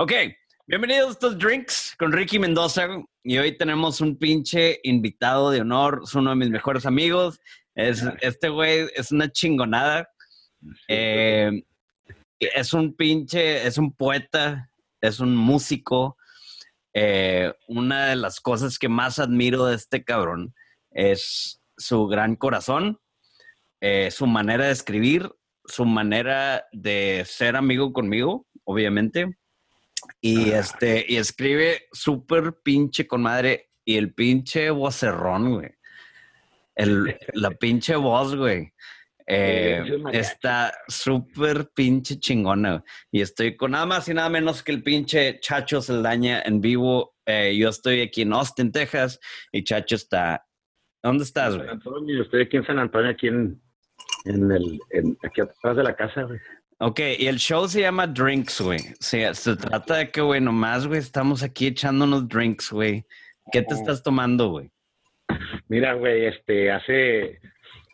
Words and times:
Ok, 0.00 0.12
bienvenidos 0.68 1.08
a 1.08 1.10
estos 1.10 1.38
drinks 1.40 1.96
con 1.98 2.12
Ricky 2.12 2.38
Mendoza. 2.38 2.86
Y 3.24 3.36
hoy 3.36 3.58
tenemos 3.58 4.00
un 4.00 4.16
pinche 4.16 4.78
invitado 4.84 5.50
de 5.50 5.62
honor. 5.62 6.02
Es 6.04 6.14
uno 6.14 6.30
de 6.30 6.36
mis 6.36 6.50
mejores 6.50 6.86
amigos. 6.86 7.40
Es, 7.74 8.04
este 8.20 8.48
güey 8.48 8.86
es 8.94 9.10
una 9.10 9.28
chingonada. 9.28 10.08
Eh, 10.86 11.64
es 12.38 12.72
un 12.74 12.94
pinche, 12.94 13.66
es 13.66 13.76
un 13.76 13.92
poeta, 13.92 14.70
es 15.00 15.18
un 15.18 15.34
músico. 15.34 16.16
Eh, 16.94 17.52
una 17.66 18.06
de 18.06 18.14
las 18.14 18.38
cosas 18.38 18.78
que 18.78 18.88
más 18.88 19.18
admiro 19.18 19.66
de 19.66 19.74
este 19.74 20.04
cabrón 20.04 20.54
es 20.92 21.60
su 21.76 22.06
gran 22.06 22.36
corazón, 22.36 23.00
eh, 23.80 24.12
su 24.12 24.28
manera 24.28 24.66
de 24.66 24.72
escribir, 24.72 25.28
su 25.64 25.84
manera 25.84 26.68
de 26.70 27.24
ser 27.26 27.56
amigo 27.56 27.92
conmigo, 27.92 28.46
obviamente. 28.62 29.36
Y 30.20 30.50
este, 30.50 31.04
y 31.08 31.16
escribe 31.16 31.86
súper 31.92 32.54
pinche 32.62 33.06
con 33.06 33.22
madre. 33.22 33.70
Y 33.84 33.96
el 33.96 34.12
pinche 34.14 34.70
vocerrón, 34.70 35.54
güey. 35.54 35.70
El, 36.74 37.16
la 37.34 37.50
pinche 37.50 37.96
voz, 37.96 38.34
güey. 38.36 38.72
Eh, 39.30 39.82
está 40.12 40.72
súper 40.88 41.68
pinche 41.74 42.18
chingona. 42.18 42.82
Y 43.10 43.20
estoy 43.20 43.56
con 43.56 43.72
nada 43.72 43.84
más 43.86 44.08
y 44.08 44.14
nada 44.14 44.30
menos 44.30 44.62
que 44.62 44.72
el 44.72 44.82
pinche 44.82 45.38
Chacho 45.40 45.82
Saldaña 45.82 46.40
en 46.42 46.60
vivo. 46.60 47.14
Eh, 47.26 47.54
yo 47.56 47.68
estoy 47.68 48.00
aquí 48.00 48.22
en 48.22 48.32
Austin, 48.32 48.72
Texas. 48.72 49.20
Y 49.52 49.64
Chacho 49.64 49.96
está. 49.96 50.44
¿Dónde 51.02 51.24
estás, 51.24 51.54
San 51.54 51.78
güey? 51.80 52.20
Estoy 52.22 52.42
aquí 52.42 52.56
en 52.56 52.66
San 52.66 52.78
Antonio, 52.78 53.10
aquí 53.10 53.28
en, 53.28 53.60
en 54.24 54.50
el, 54.50 54.80
en- 54.90 55.16
aquí 55.22 55.42
atrás 55.42 55.76
de 55.76 55.82
la 55.84 55.94
casa, 55.94 56.22
güey. 56.22 56.40
Ok, 56.80 57.00
y 57.18 57.26
el 57.26 57.38
show 57.38 57.66
se 57.66 57.80
llama 57.80 58.06
Drinks, 58.06 58.60
güey. 58.60 58.78
Se, 59.00 59.34
se 59.34 59.56
trata 59.56 59.96
de 59.96 60.10
que, 60.10 60.20
güey, 60.20 60.40
nomás, 60.40 60.86
güey, 60.86 61.00
estamos 61.00 61.42
aquí 61.42 61.66
echándonos 61.66 62.28
drinks, 62.28 62.70
güey. 62.70 63.04
¿Qué 63.50 63.62
te 63.62 63.74
Oh. 63.74 63.78
estás 63.78 64.02
tomando, 64.02 64.48
güey? 64.50 64.70
Mira, 65.68 65.94
güey, 65.94 66.26
este, 66.26 66.70
hace, 66.70 67.40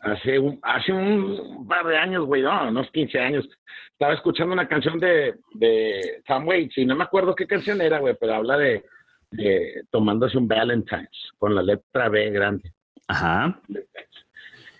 hace 0.01 0.37
un, 0.37 0.59
hace 0.61 0.93
un 0.93 1.67
par 1.67 1.85
de 1.87 1.97
años, 1.97 2.25
güey, 2.25 2.43
no, 2.43 2.67
unos 2.69 2.89
15 2.91 3.19
años, 3.19 3.49
estaba 3.91 4.13
escuchando 4.13 4.53
una 4.53 4.67
canción 4.67 4.99
de, 4.99 5.33
de 5.55 6.21
Tom 6.27 6.47
Waits 6.47 6.77
y 6.77 6.85
no 6.85 6.95
me 6.95 7.03
acuerdo 7.05 7.33
qué 7.35 7.47
canción 7.47 7.81
era, 7.81 7.99
güey, 7.99 8.15
pero 8.19 8.35
habla 8.35 8.57
de, 8.57 8.85
de 9.31 9.83
tomándose 9.89 10.37
un 10.37 10.47
Valentine's 10.47 11.31
con 11.39 11.55
la 11.55 11.63
letra 11.63 12.07
B 12.09 12.29
grande. 12.29 12.71
Ajá. 13.07 13.59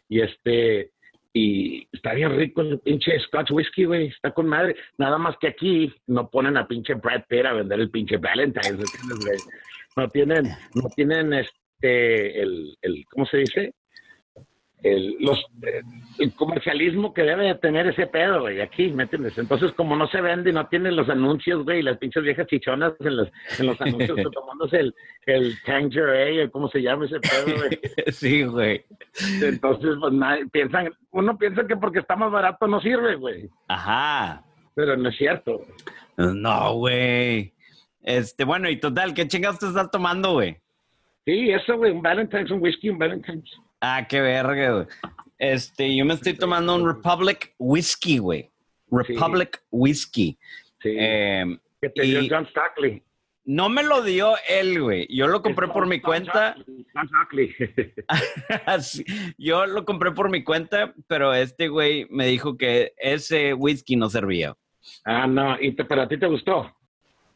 Y 0.09 0.21
este, 0.21 0.91
y 1.37 1.85
está 1.91 2.13
bien 2.13 2.33
rico 2.37 2.61
el 2.61 2.79
pinche 2.79 3.19
Scotch 3.19 3.51
Whisky, 3.51 3.83
güey, 3.83 4.07
está 4.07 4.31
con 4.31 4.47
madre. 4.47 4.77
Nada 4.97 5.17
más 5.17 5.35
que 5.37 5.49
aquí 5.49 5.93
no 6.07 6.29
ponen 6.29 6.55
a 6.55 6.65
pinche 6.65 6.93
Brad 6.93 7.25
Pitt 7.27 7.45
a 7.45 7.51
vender 7.51 7.77
el 7.77 7.91
pinche 7.91 8.15
Valentine's. 8.15 8.79
No 9.97 10.07
tienen, 10.07 10.45
no 10.75 10.89
tienen 10.95 11.33
este, 11.33 12.41
el, 12.41 12.77
el 12.81 13.03
¿cómo 13.09 13.25
se 13.25 13.37
dice? 13.39 13.73
El, 14.85 15.17
los, 15.19 15.43
el 16.19 16.35
comercialismo 16.35 17.11
que 17.11 17.23
debe 17.23 17.45
de 17.47 17.55
tener 17.55 17.87
ese 17.87 18.05
pedo, 18.05 18.41
güey, 18.41 18.61
aquí, 18.61 18.91
¿me 18.91 19.03
entiendes? 19.03 19.35
Entonces, 19.35 19.71
como 19.71 19.95
no 19.95 20.07
se 20.07 20.21
vende 20.21 20.51
y 20.51 20.53
no 20.53 20.67
tienen 20.67 20.95
los 20.95 21.09
anuncios, 21.09 21.63
güey, 21.63 21.81
las 21.81 21.97
pinches 21.97 22.21
viejas 22.21 22.45
chichonas 22.45 22.93
en 22.99 23.17
los, 23.17 23.31
en 23.57 23.65
los 23.65 23.81
anuncios 23.81 24.15
tomándose 24.31 24.77
el, 24.81 24.95
el 25.25 25.55
Tangerine, 25.63 26.51
¿cómo 26.51 26.67
se 26.69 26.83
llama 26.83 27.05
ese 27.05 27.19
pedo, 27.19 27.57
güey? 27.57 27.79
sí, 28.11 28.43
güey. 28.43 28.85
Entonces, 29.41 29.95
pues 29.99 30.13
nadie, 30.13 30.45
piensan, 30.49 30.93
uno 31.09 31.35
piensa 31.35 31.65
que 31.65 31.77
porque 31.77 31.99
está 31.99 32.15
más 32.15 32.31
barato 32.31 32.67
no 32.67 32.79
sirve, 32.79 33.15
güey. 33.15 33.49
Ajá. 33.67 34.43
Pero 34.75 34.95
no 34.97 35.09
es 35.09 35.17
cierto. 35.17 35.65
No, 36.15 36.75
güey. 36.75 37.55
Este, 38.03 38.43
bueno, 38.43 38.69
y 38.69 38.79
total, 38.79 39.15
¿qué 39.15 39.27
chingados 39.27 39.57
te 39.57 39.65
estás 39.65 39.89
tomando, 39.89 40.33
güey? 40.33 40.57
Sí, 41.25 41.49
eso, 41.49 41.75
güey, 41.75 41.91
un 41.91 42.03
Valentine's, 42.03 42.51
un 42.51 42.61
whisky, 42.61 42.89
un 42.89 42.99
Valentine's. 42.99 43.49
Ah, 43.81 44.05
qué 44.07 44.21
verga, 44.21 44.71
güey. 44.71 44.85
Este, 45.37 45.95
yo 45.95 46.05
me 46.05 46.13
estoy 46.13 46.33
tomando 46.33 46.75
un 46.75 46.87
Republic 46.87 47.53
Whiskey, 47.59 48.17
güey. 48.19 48.51
Republic 48.89 49.61
Whiskey. 49.71 50.37
Sí. 50.81 50.95
Eh, 50.97 51.57
que 51.81 51.89
te 51.89 52.01
dio 52.03 52.21
John 52.29 52.47
Stockley. 52.47 53.03
no 53.43 53.69
me 53.69 53.83
lo 53.83 54.01
dio 54.01 54.33
él, 54.47 54.81
güey. 54.81 55.07
Yo 55.13 55.27
lo 55.27 55.41
compré 55.41 55.67
por 55.67 55.87
mi 55.87 55.99
cuenta. 56.01 56.55
Sí, 58.81 59.03
Yo 59.37 59.65
lo 59.65 59.83
compré 59.85 60.11
por 60.11 60.29
mi 60.29 60.43
cuenta, 60.43 60.93
pero 61.07 61.33
este 61.33 61.67
güey 61.67 62.07
me 62.09 62.25
dijo 62.27 62.57
que 62.57 62.93
ese 62.97 63.53
whisky 63.53 63.95
no 63.95 64.09
servía. 64.09 64.55
ah, 65.03 65.27
no, 65.27 65.59
y 65.59 65.75
te, 65.75 65.83
pero 65.85 66.03
a 66.03 66.07
ti 66.07 66.17
te 66.17 66.27
gustó. 66.27 66.71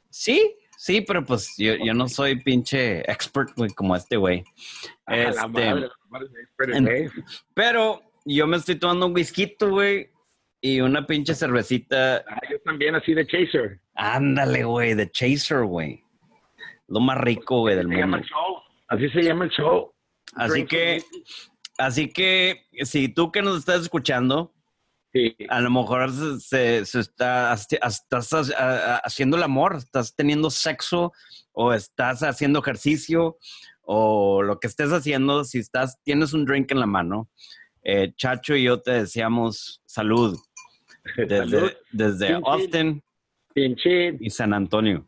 Sí, 0.09 0.55
sí, 0.77 1.01
pero 1.01 1.23
pues 1.25 1.53
yo, 1.57 1.75
yo 1.75 1.93
no 1.93 2.07
soy 2.07 2.41
pinche 2.41 2.99
expert, 3.11 3.51
güey, 3.55 3.69
como 3.71 3.95
este 3.95 4.15
güey. 4.17 4.43
Este, 5.09 5.47
madre, 5.47 5.89
pero, 6.57 6.75
en- 6.75 6.85
güey. 6.85 7.09
pero 7.53 8.01
yo 8.25 8.47
me 8.47 8.57
estoy 8.57 8.75
tomando 8.75 9.07
un 9.07 9.13
whisky, 9.15 9.55
güey, 9.59 10.09
y 10.61 10.81
una 10.81 11.05
pinche 11.05 11.33
cervecita. 11.35 12.17
Ah, 12.27 12.39
yo 12.49 12.59
también 12.61 12.95
así 12.95 13.13
de 13.13 13.25
chaser. 13.25 13.79
Ándale, 13.95 14.63
güey, 14.63 14.93
de 14.93 15.09
Chaser, 15.09 15.63
güey. 15.63 16.03
Lo 16.87 16.99
más 16.99 17.17
rico, 17.19 17.59
güey, 17.59 17.75
del 17.75 17.87
Se 17.87 17.95
llama 17.95 18.17
mundo. 18.17 18.17
el 18.17 18.23
show. 18.25 18.61
Así 18.87 19.09
se 19.09 19.21
llama 19.23 19.45
el 19.45 19.51
show. 19.51 19.93
Así 20.35 20.65
que, 20.65 21.01
así 21.77 22.09
que, 22.09 22.65
si 22.83 23.09
tú 23.09 23.31
que 23.31 23.41
nos 23.41 23.57
estás 23.59 23.81
escuchando, 23.81 24.53
Sí. 25.19 25.35
a 25.49 25.59
lo 25.59 25.69
mejor 25.69 26.11
se, 26.39 26.79
está, 26.79 27.53
estás 27.53 28.33
ha- 28.33 28.95
ha- 28.95 28.97
haciendo 28.97 29.37
el 29.37 29.43
amor, 29.43 29.75
estás 29.75 30.15
teniendo 30.15 30.49
sexo 30.49 31.11
o 31.51 31.73
estás 31.73 32.21
haciendo 32.23 32.59
ejercicio 32.59 33.37
o 33.81 34.43
lo 34.43 34.59
que 34.59 34.67
estés 34.67 34.91
haciendo, 34.91 35.43
si 35.43 35.59
estás, 35.59 35.97
tienes 36.03 36.33
un 36.33 36.45
drink 36.45 36.71
en 36.71 36.79
la 36.79 36.85
mano, 36.85 37.29
eh, 37.83 38.13
Chacho 38.15 38.55
y 38.55 38.63
yo 38.63 38.81
te 38.81 38.91
deseamos 38.91 39.81
salud 39.85 40.37
desde, 41.17 41.37
Salud. 41.37 41.71
desde 41.91 42.27
Chin, 42.27 42.35
chin. 42.35 42.43
Austin 42.45 43.03
Pinche. 43.53 44.17
y 44.19 44.29
San 44.29 44.53
Antonio. 44.53 45.05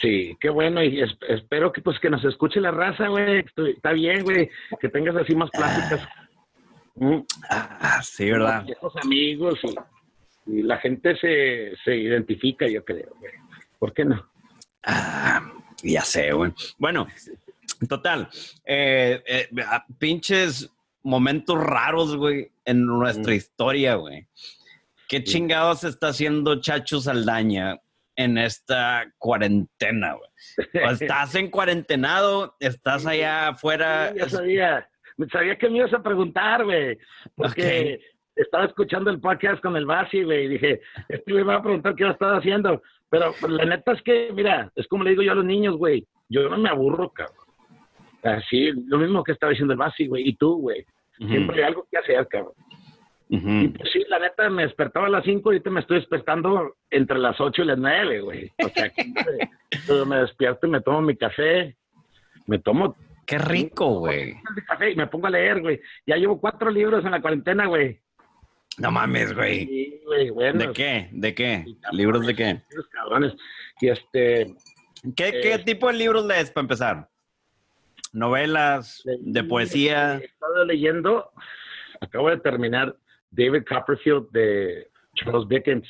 Sí, 0.00 0.36
qué 0.40 0.48
bueno 0.50 0.82
y 0.82 1.00
es- 1.00 1.16
espero 1.28 1.72
que 1.72 1.80
pues 1.82 1.98
que 2.00 2.10
nos 2.10 2.24
escuche 2.24 2.60
la 2.60 2.70
raza, 2.70 3.08
güey. 3.08 3.44
Está 3.74 3.92
bien, 3.92 4.22
güey, 4.24 4.48
que 4.80 4.88
tengas 4.88 5.16
así 5.16 5.34
más 5.34 5.50
pláticas. 5.50 6.00
Ah, 7.48 8.00
sí, 8.02 8.30
¿verdad? 8.30 8.64
Viejos 8.64 8.94
amigos 9.02 9.58
y, 9.62 10.52
y 10.58 10.62
la 10.62 10.78
gente 10.78 11.16
se, 11.16 11.72
se 11.84 11.96
identifica, 11.96 12.66
yo 12.68 12.84
creo, 12.84 13.14
güey. 13.18 13.32
¿Por 13.78 13.92
qué 13.92 14.04
no? 14.04 14.28
Ah, 14.84 15.52
ya 15.82 16.02
sé, 16.02 16.32
güey. 16.32 16.52
Bueno, 16.78 17.06
total. 17.88 18.28
eh, 18.64 19.22
eh, 19.26 19.48
ah, 19.66 19.84
pinches 19.98 20.70
momentos 21.02 21.58
raros, 21.62 22.16
güey, 22.16 22.50
en 22.64 22.84
nuestra 22.86 23.32
Mm. 23.32 23.36
historia, 23.36 23.94
güey. 23.94 24.26
¿Qué 25.08 25.24
chingados 25.24 25.84
está 25.84 26.08
haciendo 26.08 26.60
Chacho 26.60 27.00
Saldaña 27.00 27.78
en 28.14 28.36
esta 28.36 29.10
cuarentena, 29.16 30.14
güey? 30.14 30.84
O 30.86 30.90
estás 30.90 31.34
en 31.36 31.50
cuarentenado, 31.50 32.56
estás 32.60 33.06
allá 33.06 33.48
afuera. 33.48 34.10
Sí, 34.12 34.18
ya 34.18 34.28
sabía. 34.28 34.88
Sabía 35.32 35.56
que 35.56 35.68
me 35.68 35.78
ibas 35.78 35.92
a 35.94 36.02
preguntar, 36.02 36.64
güey. 36.64 36.98
Porque 37.34 38.00
estaba 38.36 38.64
escuchando 38.64 39.10
el 39.10 39.20
podcast 39.20 39.60
con 39.60 39.76
el 39.76 39.86
Basi, 39.86 40.22
güey. 40.22 40.44
Y 40.44 40.48
dije, 40.48 40.80
este 41.08 41.32
güey 41.32 41.44
me 41.44 41.52
va 41.52 41.58
a 41.58 41.62
preguntar 41.62 41.94
qué 41.94 42.04
va 42.04 42.10
a 42.10 42.12
estar 42.12 42.34
haciendo. 42.34 42.82
Pero 43.10 43.34
la 43.48 43.64
neta 43.64 43.92
es 43.92 44.02
que, 44.02 44.30
mira, 44.32 44.70
es 44.76 44.86
como 44.86 45.04
le 45.04 45.10
digo 45.10 45.22
yo 45.22 45.32
a 45.32 45.36
los 45.36 45.44
niños, 45.44 45.76
güey. 45.76 46.06
Yo 46.28 46.48
no 46.48 46.58
me 46.58 46.68
aburro, 46.68 47.10
cabrón. 47.10 47.36
Así, 48.22 48.72
lo 48.86 48.98
mismo 48.98 49.24
que 49.24 49.32
estaba 49.32 49.50
diciendo 49.50 49.72
el 49.72 49.78
Basi, 49.78 50.06
güey. 50.06 50.28
Y 50.28 50.36
tú, 50.36 50.58
güey. 50.58 50.84
Siempre 51.16 51.58
hay 51.58 51.68
algo 51.68 51.86
que 51.90 51.98
hacer, 51.98 52.26
cabrón. 52.28 52.52
Y 53.30 53.68
pues 53.68 53.90
sí, 53.92 54.04
la 54.08 54.18
neta, 54.18 54.48
me 54.48 54.62
despertaba 54.62 55.06
a 55.06 55.10
las 55.10 55.24
5 55.24 55.52
y 55.52 55.56
ahorita 55.56 55.70
me 55.70 55.80
estoy 55.80 55.98
despertando 55.98 56.76
entre 56.90 57.18
las 57.18 57.38
8 57.38 57.62
y 57.62 57.66
las 57.66 57.78
9, 57.78 58.20
güey. 58.22 58.52
O 58.64 58.68
sea, 58.68 58.90
pero 59.86 60.06
me 60.06 60.16
despierto 60.20 60.66
y 60.66 60.70
me 60.70 60.80
tomo 60.80 61.02
mi 61.02 61.16
café. 61.16 61.76
Me 62.46 62.58
tomo 62.58 62.96
Qué 63.28 63.36
rico, 63.36 63.98
güey. 63.98 64.36
y 64.90 64.96
me 64.96 65.06
pongo 65.06 65.26
a 65.26 65.30
leer, 65.30 65.60
güey. 65.60 65.78
Ya 66.06 66.16
llevo 66.16 66.40
cuatro 66.40 66.70
libros 66.70 67.04
en 67.04 67.10
la 67.10 67.20
cuarentena, 67.20 67.66
güey. 67.66 68.00
No 68.78 68.90
mames, 68.90 69.34
güey. 69.34 69.66
Sí, 69.66 70.00
güey, 70.06 70.30
bueno. 70.30 70.58
¿De 70.58 70.72
qué? 70.72 71.10
¿De 71.12 71.34
qué? 71.34 71.66
¿Libros 71.92 72.26
de 72.26 72.34
qué? 72.34 72.62
Los 72.70 72.88
cabrones. 72.88 73.34
Y 73.82 73.88
este, 73.90 74.54
¿Qué, 75.14 75.40
qué 75.42 75.54
Eh, 75.54 75.58
tipo 75.58 75.88
de 75.88 75.92
libros 75.92 76.24
lees 76.24 76.50
para 76.50 76.62
empezar? 76.62 77.08
¿Novelas? 78.14 79.02
¿De 79.20 79.44
poesía? 79.44 80.16
He 80.22 80.24
estado 80.24 80.64
leyendo, 80.64 81.30
acabo 82.00 82.30
de 82.30 82.38
terminar 82.38 82.96
David 83.30 83.64
Copperfield 83.68 84.30
de 84.30 84.88
Charles 85.16 85.46
Dickens. 85.48 85.86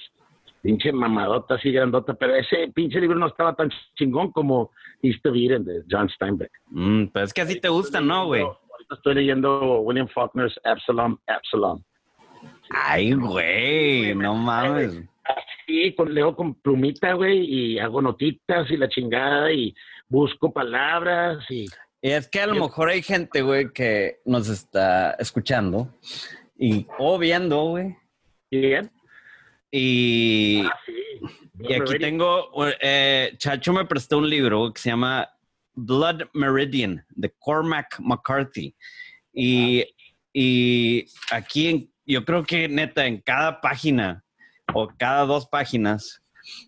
Pinche 0.62 0.92
mamadota 0.92 1.54
así 1.54 1.70
grandota, 1.70 2.14
pero 2.14 2.34
ese 2.34 2.70
pinche 2.74 3.00
libro 3.00 3.18
no 3.18 3.28
estaba 3.28 3.54
tan 3.54 3.70
chingón 3.96 4.32
como 4.32 4.70
East 5.02 5.24
of 5.24 5.34
Eden 5.36 5.64
de 5.64 5.82
John 5.90 6.08
Steinbeck. 6.08 6.50
Mm, 6.66 7.06
pues 7.06 7.26
es 7.26 7.32
que 7.32 7.42
así 7.42 7.60
te 7.60 7.68
gustan, 7.68 8.06
¿no, 8.06 8.26
güey? 8.26 8.42
Ahorita 8.42 8.94
estoy 8.94 9.14
leyendo 9.14 9.80
William 9.80 10.08
Faulkner's 10.08 10.58
Absalom, 10.64 11.16
Absalom. 11.26 11.82
Ay, 12.70 13.12
güey, 13.12 14.14
no 14.14 14.34
mames. 14.34 15.00
así, 15.24 15.94
con, 15.94 16.12
leo 16.12 16.34
con 16.34 16.54
plumita, 16.54 17.12
güey, 17.14 17.44
y 17.44 17.78
hago 17.78 18.02
notitas 18.02 18.70
y 18.70 18.76
la 18.76 18.88
chingada 18.88 19.52
y 19.52 19.74
busco 20.08 20.52
palabras 20.52 21.44
y... 21.50 21.66
Y 22.00 22.10
es 22.10 22.28
que 22.28 22.40
a 22.40 22.46
lo 22.46 22.54
mejor 22.54 22.90
hay 22.90 23.02
gente, 23.02 23.42
güey, 23.42 23.72
que 23.72 24.20
nos 24.24 24.48
está 24.48 25.12
escuchando 25.18 25.92
y 26.56 26.86
o 26.96 27.18
viendo, 27.18 27.64
güey. 27.64 27.96
Bien. 28.50 28.88
Y, 29.70 30.62
Ah, 30.64 30.78
sí. 30.86 30.92
y 31.60 31.72
aquí 31.74 31.98
tengo, 31.98 32.50
eh, 32.80 33.34
Chacho 33.38 33.72
me 33.72 33.84
prestó 33.84 34.18
un 34.18 34.28
libro 34.30 34.72
que 34.72 34.80
se 34.80 34.90
llama 34.90 35.28
Blood 35.74 36.22
Meridian 36.32 37.04
de 37.10 37.30
Cormac 37.38 37.98
McCarthy. 38.00 38.74
Y, 39.32 39.84
y 40.32 41.04
aquí 41.30 41.68
en- 41.68 41.92
yo 42.06 42.24
creo 42.24 42.42
que 42.44 42.68
neta 42.68 43.06
en 43.06 43.20
cada 43.20 43.60
página 43.60 44.24
o 44.74 44.88
cada 44.88 45.24
dos 45.26 45.46
páginas 45.46 46.22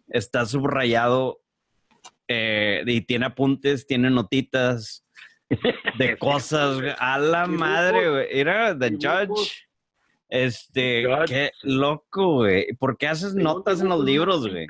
está 0.08 0.44
subrayado 0.44 1.41
eh, 2.29 2.82
y 2.87 3.00
tiene 3.00 3.26
apuntes, 3.26 3.87
tiene 3.87 4.11
notitas 4.11 5.05
de 5.99 6.17
cosas. 6.19 6.79
A 6.99 7.19
la 7.19 7.46
madre. 7.46 8.38
Era 8.38 8.79
The. 8.79 8.91
Judge. 8.91 9.64
Este, 10.31 11.05
qué 11.27 11.50
loco, 11.62 12.37
güey. 12.37 12.73
¿Por 12.75 12.97
qué 12.97 13.09
haces 13.09 13.32
Sí, 13.32 13.43
notas 13.43 13.81
en 13.81 13.88
los 13.88 14.05
libros, 14.05 14.49
güey? 14.49 14.67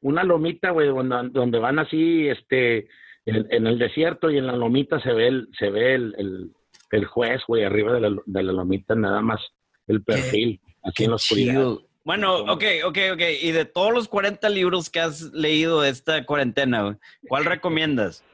Una 0.00 0.22
lomita, 0.22 0.70
güey, 0.70 0.88
donde, 0.88 1.28
donde 1.30 1.58
van 1.58 1.80
así, 1.80 2.28
este, 2.28 2.88
en, 3.26 3.46
en 3.50 3.66
el 3.66 3.78
desierto 3.78 4.30
y 4.30 4.38
en 4.38 4.46
la 4.46 4.54
lomita 4.56 5.00
se 5.00 5.12
ve 5.12 5.26
el, 5.26 5.48
se 5.58 5.70
ve 5.70 5.94
el, 5.94 6.14
el, 6.16 6.50
el 6.92 7.04
juez, 7.04 7.42
güey, 7.48 7.64
arriba 7.64 7.92
de 7.92 8.00
la, 8.00 8.16
de 8.24 8.42
la 8.44 8.52
lomita, 8.52 8.94
nada 8.94 9.20
más 9.20 9.40
el 9.88 10.02
perfil, 10.04 10.60
así 10.84 10.94
Qué 10.94 11.04
en 11.04 11.10
la 11.10 11.16
oscuridad. 11.16 11.52
chido. 11.54 11.88
Bueno, 12.04 12.36
ok, 12.36 12.64
ok, 12.86 12.98
ok. 13.14 13.22
Y 13.42 13.50
de 13.50 13.64
todos 13.64 13.92
los 13.92 14.08
40 14.08 14.48
libros 14.50 14.88
que 14.88 15.00
has 15.00 15.32
leído 15.32 15.84
esta 15.84 16.24
cuarentena, 16.24 16.82
güey, 16.84 16.96
¿cuál 17.28 17.44
recomiendas? 17.44 18.24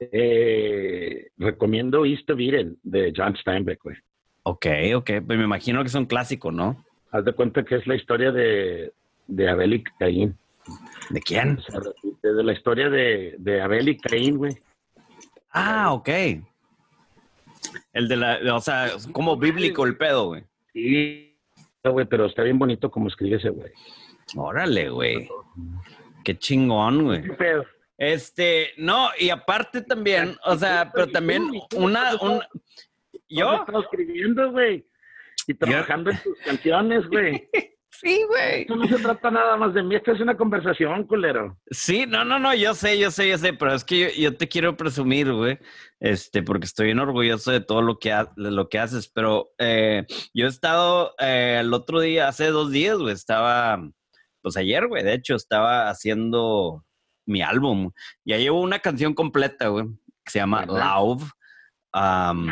Eh, 0.00 1.28
recomiendo 1.36 2.04
East 2.04 2.28
of 2.30 2.40
Eden 2.40 2.78
de 2.82 3.12
John 3.14 3.36
Steinbeck, 3.36 3.82
güey. 3.82 3.96
Ok, 4.44 4.66
ok. 4.94 5.10
Pues 5.26 5.38
me 5.38 5.44
imagino 5.44 5.80
que 5.82 5.88
es 5.88 5.94
un 5.94 6.06
clásico, 6.06 6.52
¿no? 6.52 6.84
Haz 7.10 7.24
de 7.24 7.32
cuenta 7.32 7.64
que 7.64 7.76
es 7.76 7.86
la 7.86 7.96
historia 7.96 8.30
de, 8.30 8.92
de 9.26 9.48
Abel 9.48 9.74
y 9.74 9.84
Caín. 9.84 10.38
¿De 11.10 11.20
quién? 11.20 11.58
De 12.22 12.44
la 12.44 12.52
historia 12.52 12.88
de, 12.88 13.34
de 13.38 13.60
Abel 13.60 13.88
y 13.88 13.98
Caín, 13.98 14.36
güey. 14.38 14.52
Ah, 15.50 15.92
ok. 15.92 16.08
El 17.92 18.08
de 18.08 18.16
la, 18.16 18.54
o 18.54 18.60
sea, 18.60 18.86
es 18.86 19.06
como 19.08 19.36
bíblico 19.36 19.86
el 19.86 19.96
pedo, 19.96 20.26
güey. 20.26 20.44
Sí, 20.72 21.36
güey, 21.84 22.06
pero 22.06 22.26
está 22.26 22.42
bien 22.42 22.58
bonito 22.58 22.90
como 22.90 23.08
escribe 23.08 23.36
ese 23.36 23.50
güey. 23.50 23.70
Órale, 24.36 24.90
güey. 24.90 25.28
Qué 26.24 26.36
chingón, 26.38 27.04
güey. 27.04 27.22
¿Qué 27.22 27.32
pedo? 27.32 27.64
Este, 27.96 28.72
no, 28.76 29.10
y 29.18 29.30
aparte 29.30 29.82
también, 29.82 30.36
o 30.44 30.56
sea, 30.56 30.90
pero 30.92 31.06
también 31.06 31.48
una, 31.76 32.10
un, 33.42 33.48
¿Has 33.48 33.56
yo, 33.56 33.60
estado 33.60 33.82
escribiendo, 33.82 34.50
güey. 34.52 34.86
Y 35.46 35.54
trabajando 35.54 36.10
en 36.10 36.22
tus 36.22 36.38
canciones, 36.38 37.06
güey. 37.08 37.48
sí, 37.90 38.22
güey. 38.28 38.62
Esto 38.62 38.76
no 38.76 38.86
se 38.88 38.98
trata 38.98 39.30
nada 39.30 39.56
más 39.56 39.74
de 39.74 39.82
mí. 39.82 39.94
Esta 39.94 40.12
es 40.12 40.20
una 40.20 40.36
conversación, 40.36 41.04
culero. 41.06 41.58
Sí, 41.70 42.06
no, 42.06 42.24
no, 42.24 42.38
no, 42.38 42.54
yo 42.54 42.74
sé, 42.74 42.98
yo 42.98 43.10
sé, 43.10 43.28
yo 43.28 43.36
sé, 43.38 43.52
pero 43.52 43.74
es 43.74 43.84
que 43.84 43.98
yo, 43.98 44.06
yo 44.16 44.36
te 44.36 44.48
quiero 44.48 44.76
presumir, 44.76 45.32
güey, 45.32 45.58
este, 46.00 46.42
porque 46.42 46.66
estoy 46.66 46.86
bien 46.86 46.98
orgulloso 47.00 47.50
de 47.50 47.60
todo 47.60 47.82
lo 47.82 47.98
que, 47.98 48.12
ha- 48.12 48.32
lo 48.36 48.68
que 48.68 48.78
haces, 48.78 49.08
pero 49.08 49.50
eh, 49.58 50.06
yo 50.32 50.46
he 50.46 50.48
estado 50.48 51.14
eh, 51.18 51.58
el 51.60 51.72
otro 51.74 52.00
día, 52.00 52.28
hace 52.28 52.46
dos 52.48 52.70
días, 52.70 52.96
güey, 52.98 53.12
estaba, 53.14 53.78
pues 54.40 54.56
ayer, 54.56 54.86
güey, 54.86 55.02
de 55.02 55.14
hecho, 55.14 55.34
estaba 55.34 55.88
haciendo 55.90 56.84
mi 57.26 57.42
álbum. 57.42 57.90
Ya 58.24 58.38
llevo 58.38 58.60
una 58.60 58.78
canción 58.80 59.14
completa, 59.14 59.68
güey, 59.68 59.86
que 60.24 60.30
se 60.30 60.38
llama. 60.38 60.64
Love. 60.66 61.30
Um, 61.94 62.48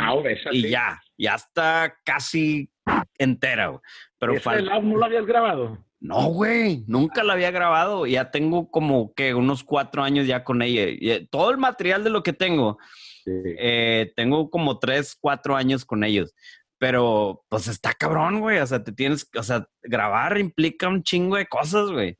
y 0.53 0.69
ya, 0.71 1.01
ya 1.19 1.35
está 1.35 1.97
casi 2.05 2.71
entera, 3.19 3.69
güey. 3.69 3.81
Pero 4.19 4.33
¿Ese 4.35 4.43
falta. 4.43 4.63
love 4.75 4.85
no 4.85 4.97
lo 4.99 5.05
habías 5.05 5.27
grabado? 5.27 5.79
No, 6.01 6.27
güey, 6.29 6.85
nunca 6.89 7.23
la 7.23 7.35
había 7.35 7.51
grabado. 7.51 8.07
Ya 8.07 8.31
tengo 8.31 8.71
como 8.71 9.13
que 9.15 9.35
unos 9.35 9.63
cuatro 9.63 10.03
años 10.03 10.27
ya 10.27 10.43
con 10.43 10.61
ella. 10.63 10.89
Y, 10.89 11.11
eh, 11.11 11.29
todo 11.31 11.51
el 11.51 11.59
material 11.59 12.03
de 12.03 12.11
lo 12.11 12.23
que 12.23 12.33
tengo, 12.33 12.79
Sí. 13.25 13.31
eh, 13.59 14.13
tengo 14.17 14.51
como 14.51 14.79
tres, 14.81 15.17
cuatro 15.21 15.55
años 15.55 15.85
con 15.85 16.03
ellos. 16.03 16.35
Pero, 16.79 17.45
pues 17.49 17.69
está 17.69 17.95
cabrón, 17.95 18.41
güey. 18.41 18.59
O 18.59 18.67
sea, 18.67 18.83
te 18.83 18.91
tienes, 18.91 19.29
o 19.39 19.43
sea, 19.45 19.65
grabar 19.83 20.39
implica 20.39 20.89
un 20.89 21.05
chingo 21.05 21.37
de 21.37 21.47
cosas, 21.47 21.91
güey. 21.93 22.19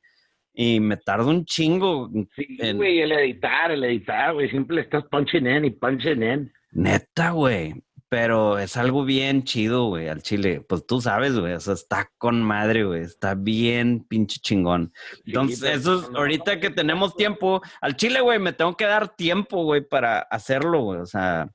Y 0.53 0.79
me 0.79 0.95
tarda 0.95 1.25
un 1.25 1.43
chingo. 1.43 2.09
Sí, 2.37 2.57
en- 2.59 2.77
güey, 2.77 3.01
el 3.01 3.11
editar, 3.11 3.69
el 3.71 3.83
editar, 3.83 4.33
güey. 4.33 4.49
Siempre 4.49 4.79
estás 4.79 5.03
punching 5.11 5.45
in 5.47 5.65
y 5.65 5.71
punching 5.71 6.23
in. 6.23 6.53
Neta, 6.73 7.31
güey. 7.31 7.83
Pero 8.09 8.59
es 8.59 8.77
algo 8.77 9.05
bien 9.05 9.43
chido, 9.43 9.85
güey, 9.85 10.07
al 10.07 10.21
chile. 10.21 10.63
Pues 10.69 10.85
tú 10.85 11.01
sabes, 11.01 11.35
güey. 11.35 11.53
O 11.53 11.59
sea, 11.59 11.73
está 11.73 12.11
con 12.19 12.43
madre, 12.43 12.83
güey. 12.83 13.01
Está 13.01 13.33
bien 13.33 14.05
pinche 14.07 14.39
chingón. 14.39 14.93
Entonces, 15.25 15.63
eso 15.63 15.99
es, 15.99 16.15
ahorita 16.15 16.59
que 16.59 16.69
tenemos 16.69 17.15
tiempo, 17.15 17.63
al 17.81 17.95
chile, 17.95 18.21
güey, 18.21 18.37
me 18.37 18.53
tengo 18.53 18.77
que 18.77 18.85
dar 18.85 19.15
tiempo, 19.15 19.63
güey, 19.63 19.81
para 19.81 20.19
hacerlo, 20.19 20.81
güey. 20.81 20.99
O 20.99 21.07
sea, 21.07 21.49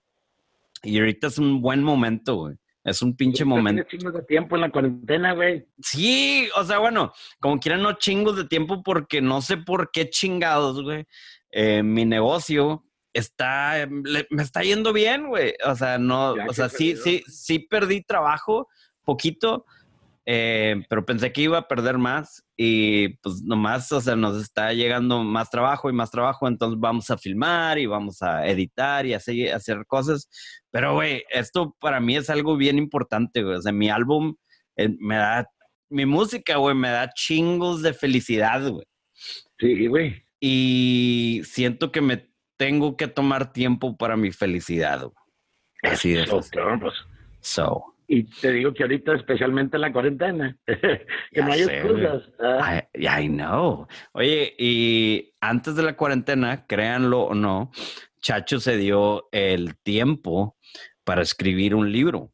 y 0.82 0.98
ahorita 0.98 1.28
es 1.28 1.38
un 1.38 1.62
buen 1.62 1.80
momento, 1.80 2.34
güey. 2.34 2.56
Es 2.82 3.02
un 3.02 3.14
pinche 3.14 3.44
momento. 3.44 3.84
chingos 3.88 4.14
de 4.14 4.22
tiempo 4.22 4.56
en 4.56 4.62
la 4.62 4.70
cuarentena, 4.70 5.34
güey. 5.34 5.64
Sí, 5.80 6.48
o 6.56 6.64
sea, 6.64 6.78
bueno, 6.78 7.12
como 7.38 7.60
quieran, 7.60 7.82
no 7.82 7.92
chingos 7.92 8.36
de 8.36 8.46
tiempo 8.46 8.82
porque 8.82 9.20
no 9.20 9.42
sé 9.42 9.58
por 9.58 9.92
qué 9.92 10.10
chingados, 10.10 10.82
güey. 10.82 11.04
eh, 11.52 11.82
mi 11.82 12.04
negocio 12.04 12.84
está, 13.12 13.80
em, 13.80 14.02
le- 14.04 14.26
me 14.30 14.42
está 14.42 14.62
yendo 14.62 14.92
bien, 14.92 15.28
güey. 15.28 15.54
O 15.64 15.74
sea, 15.74 15.98
no, 15.98 16.36
Ya, 16.36 16.46
o 16.46 16.52
sea, 16.52 16.68
sí, 16.68 16.96
sí, 16.96 17.22
sí 17.28 17.58
perdí 17.60 18.02
trabajo, 18.02 18.68
poquito, 19.04 19.64
eh, 20.26 20.82
pero 20.90 21.06
pensé 21.06 21.32
que 21.32 21.40
iba 21.40 21.56
a 21.56 21.68
perder 21.68 21.96
más 21.96 22.44
y 22.54 23.08
pues 23.22 23.40
nomás, 23.42 23.90
o 23.92 24.00
sea, 24.00 24.14
nos 24.14 24.42
está 24.42 24.74
llegando 24.74 25.24
más 25.24 25.48
trabajo 25.48 25.88
y 25.88 25.94
más 25.94 26.10
trabajo, 26.10 26.46
entonces 26.46 26.78
vamos 26.78 27.08
a 27.08 27.16
filmar 27.16 27.78
y 27.78 27.86
vamos 27.86 28.20
a 28.20 28.46
editar 28.46 29.06
y 29.06 29.14
así, 29.14 29.48
hacer 29.48 29.86
cosas. 29.86 30.28
Pero, 30.70 30.92
güey, 30.94 31.24
esto 31.30 31.74
para 31.80 31.98
mí 32.00 32.16
es 32.16 32.28
algo 32.28 32.58
bien 32.58 32.76
importante, 32.76 33.42
güey. 33.42 33.56
O 33.56 33.62
sea, 33.62 33.72
mi 33.72 33.88
álbum 33.88 34.34
eh, 34.76 34.90
me 34.98 35.16
da, 35.16 35.48
mi 35.88 36.04
música, 36.04 36.56
güey, 36.56 36.74
me 36.74 36.90
da 36.90 37.08
chingos 37.10 37.80
de 37.80 37.94
felicidad, 37.94 38.68
güey. 38.68 38.84
Sí, 39.58 39.86
güey. 39.86 40.22
Y 40.40 41.40
siento 41.44 41.90
que 41.90 42.02
me 42.02 42.28
tengo 42.58 42.96
que 42.98 43.08
tomar 43.08 43.52
tiempo 43.54 43.96
para 43.96 44.16
mi 44.16 44.32
felicidad, 44.32 45.00
güey. 45.04 45.14
Así 45.82 46.14
Eso, 46.14 46.36
fácil. 46.36 46.50
claro, 46.50 46.80
pues. 46.80 46.94
So, 47.40 47.84
Y 48.08 48.24
te 48.24 48.50
digo 48.52 48.74
que 48.74 48.82
ahorita, 48.82 49.14
especialmente 49.14 49.76
en 49.76 49.82
la 49.82 49.92
cuarentena, 49.92 50.58
que 50.66 51.08
Ya 51.32 51.44
no 51.46 51.52
hay 51.52 51.62
sé, 51.64 51.78
excusas. 51.78 52.22
ah. 52.40 52.82
I, 52.94 53.06
I 53.06 53.28
know. 53.28 53.86
Oye, 54.12 54.54
y 54.58 55.32
antes 55.40 55.76
de 55.76 55.82
la 55.84 55.96
cuarentena, 55.96 56.66
créanlo 56.66 57.22
o 57.22 57.34
no, 57.34 57.70
Chacho 58.20 58.60
se 58.60 58.76
dio 58.76 59.28
el 59.32 59.76
tiempo 59.78 60.56
para 61.04 61.22
escribir 61.22 61.74
un 61.76 61.92
libro 61.92 62.32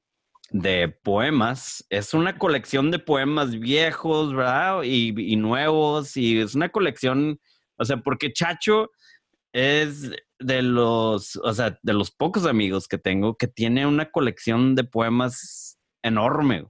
de 0.50 0.88
poemas. 0.88 1.84
Es 1.90 2.14
una 2.14 2.38
colección 2.38 2.90
de 2.90 2.98
poemas 2.98 3.58
viejos, 3.58 4.34
¿verdad? 4.34 4.82
Y, 4.84 5.14
y 5.32 5.36
nuevos, 5.36 6.16
y 6.16 6.40
es 6.40 6.54
una 6.54 6.70
colección, 6.70 7.38
o 7.76 7.84
sea, 7.84 7.98
porque 7.98 8.32
Chacho 8.32 8.90
es 9.54 10.10
de 10.40 10.62
los, 10.62 11.36
o 11.36 11.54
sea, 11.54 11.78
de 11.82 11.92
los 11.94 12.10
pocos 12.10 12.44
amigos 12.44 12.88
que 12.88 12.98
tengo 12.98 13.36
que 13.36 13.46
tiene 13.46 13.86
una 13.86 14.10
colección 14.10 14.74
de 14.74 14.84
poemas 14.84 15.78
enorme. 16.02 16.66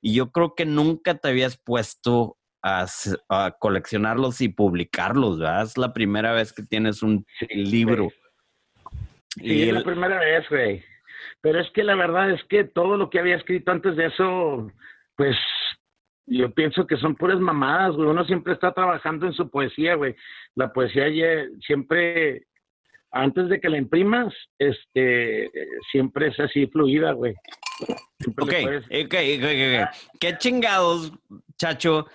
Y 0.00 0.14
yo 0.14 0.30
creo 0.30 0.54
que 0.54 0.64
nunca 0.64 1.16
te 1.16 1.28
habías 1.28 1.58
puesto 1.58 2.38
a, 2.62 2.86
a 3.28 3.56
coleccionarlos 3.58 4.40
y 4.40 4.48
publicarlos, 4.48 5.40
¿verdad? 5.40 5.64
Es 5.64 5.76
la 5.76 5.92
primera 5.92 6.32
vez 6.32 6.52
que 6.52 6.62
tienes 6.62 7.02
un 7.02 7.26
libro. 7.50 8.08
Sí, 9.34 9.42
Y 9.42 9.68
es 9.68 9.74
la 9.74 9.82
primera 9.82 10.20
vez, 10.20 10.48
güey. 10.48 10.84
Pero 11.40 11.60
es 11.60 11.68
que 11.72 11.82
la 11.82 11.96
verdad 11.96 12.30
es 12.30 12.40
que 12.44 12.64
todo 12.64 12.96
lo 12.96 13.10
que 13.10 13.18
había 13.18 13.36
escrito 13.36 13.72
antes 13.72 13.96
de 13.96 14.06
eso, 14.06 14.72
pues 15.16 15.36
yo 16.30 16.50
pienso 16.52 16.86
que 16.86 16.96
son 16.96 17.14
puras 17.16 17.40
mamadas, 17.40 17.94
güey. 17.96 18.08
Uno 18.08 18.24
siempre 18.24 18.52
está 18.52 18.72
trabajando 18.72 19.26
en 19.26 19.32
su 19.32 19.50
poesía, 19.50 19.94
güey. 19.94 20.14
La 20.54 20.72
poesía 20.72 21.06
siempre, 21.66 22.46
antes 23.10 23.48
de 23.48 23.60
que 23.60 23.68
la 23.68 23.78
imprimas, 23.78 24.34
este, 24.58 25.50
siempre 25.90 26.28
es 26.28 26.38
así 26.40 26.66
fluida, 26.66 27.12
güey. 27.12 27.34
Siempre 28.18 28.44
Ok, 28.44 28.52
le 28.52 28.62
puedes- 28.62 28.84
ok, 28.84 29.14
ok, 29.38 29.88
ok. 29.94 30.18
¿Qué 30.20 30.38
chingados, 30.38 31.12
Chacho? 31.56 32.06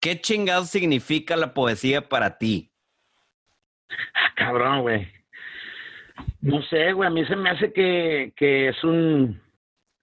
¿Qué 0.00 0.20
chingados 0.20 0.68
significa 0.70 1.36
la 1.36 1.52
poesía 1.54 2.08
para 2.08 2.38
ti? 2.38 2.70
Ah, 4.14 4.32
cabrón, 4.36 4.82
güey. 4.82 5.08
No 6.40 6.62
sé, 6.62 6.92
güey. 6.92 7.06
A 7.08 7.10
mí 7.10 7.24
se 7.26 7.36
me 7.36 7.50
hace 7.50 7.72
que, 7.72 8.32
que 8.36 8.68
es 8.68 8.84
un... 8.84 9.40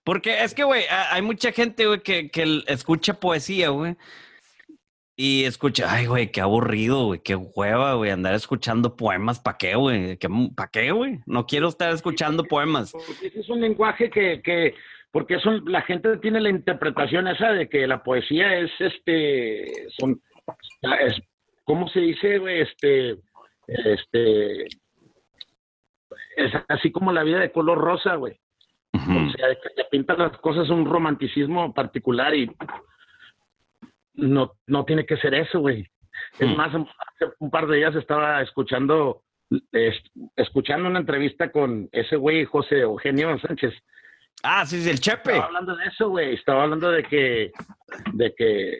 Porque 0.05 0.43
es 0.43 0.53
que, 0.53 0.63
güey, 0.63 0.83
ha- 0.89 1.13
hay 1.13 1.21
mucha 1.21 1.51
gente, 1.51 1.85
güey, 1.87 1.99
que, 1.99 2.29
que 2.29 2.63
escucha 2.67 3.15
poesía, 3.15 3.69
güey. 3.69 3.95
Y 5.17 5.45
escucha, 5.45 5.87
ay, 5.91 6.05
güey, 6.07 6.31
qué 6.31 6.41
aburrido, 6.41 7.05
güey, 7.05 7.21
qué 7.21 7.35
hueva, 7.35 7.93
güey, 7.95 8.11
andar 8.11 8.33
escuchando 8.35 8.95
poemas, 8.97 9.39
¿para 9.39 9.57
qué, 9.57 9.75
güey? 9.75 10.17
¿Para 10.55 10.69
qué, 10.69 10.91
güey? 10.91 11.19
No 11.25 11.45
quiero 11.45 11.69
estar 11.69 11.91
escuchando 11.93 12.43
poemas. 12.43 12.91
Porque 12.91 13.27
ese 13.27 13.39
es 13.39 13.49
un 13.49 13.61
lenguaje 13.61 14.09
que, 14.09 14.41
que 14.41 14.75
porque 15.11 15.35
eso, 15.35 15.51
la 15.65 15.81
gente 15.83 16.17
tiene 16.17 16.41
la 16.41 16.49
interpretación 16.49 17.29
esa 17.29 17.53
de 17.53 17.69
que 17.69 17.87
la 17.87 18.03
poesía 18.03 18.57
es, 18.59 18.69
este, 18.79 19.87
son, 19.97 20.21
es, 20.99 21.13
¿cómo 21.63 21.87
se 21.87 22.01
dice, 22.01 22.37
güey? 22.37 22.59
Este, 22.61 23.11
este, 23.67 24.65
es 24.65 26.51
así 26.67 26.91
como 26.91 27.13
la 27.13 27.23
vida 27.23 27.39
de 27.39 27.51
color 27.53 27.77
rosa, 27.77 28.15
güey. 28.15 28.37
O 28.95 29.31
sea, 29.31 29.47
que 29.55 29.83
pintan 29.91 30.19
las 30.19 30.37
cosas 30.39 30.69
un 30.69 30.85
romanticismo 30.85 31.73
particular 31.73 32.33
y 32.35 32.49
no, 34.13 34.53
no 34.67 34.85
tiene 34.85 35.05
que 35.05 35.17
ser 35.17 35.33
eso, 35.33 35.59
güey. 35.59 35.87
Es 36.39 36.47
hmm. 36.47 36.55
más, 36.55 36.73
hace 36.73 37.33
un 37.39 37.49
par 37.49 37.67
de 37.67 37.77
días 37.77 37.95
estaba 37.95 38.41
escuchando, 38.41 39.23
escuchando 40.35 40.89
una 40.89 40.99
entrevista 40.99 41.51
con 41.51 41.89
ese 41.91 42.15
güey, 42.15 42.45
José 42.45 42.79
Eugenio 42.79 43.37
Sánchez. 43.39 43.73
Ah, 44.43 44.65
sí, 44.65 44.81
sí, 44.81 44.89
el 44.89 44.99
Chepe. 44.99 45.31
Estaba 45.31 45.45
hablando 45.45 45.75
de 45.75 45.85
eso, 45.85 46.09
güey. 46.09 46.33
Estaba 46.35 46.63
hablando 46.63 46.91
de 46.91 47.03
que, 47.03 47.51
de 48.13 48.33
que 48.35 48.79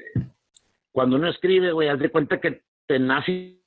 cuando 0.92 1.16
uno 1.16 1.30
escribe, 1.30 1.72
güey, 1.72 1.90
haz 1.90 2.00
de 2.00 2.10
cuenta 2.10 2.40
que 2.40 2.62
te 2.88 3.00
nace, 3.00 3.60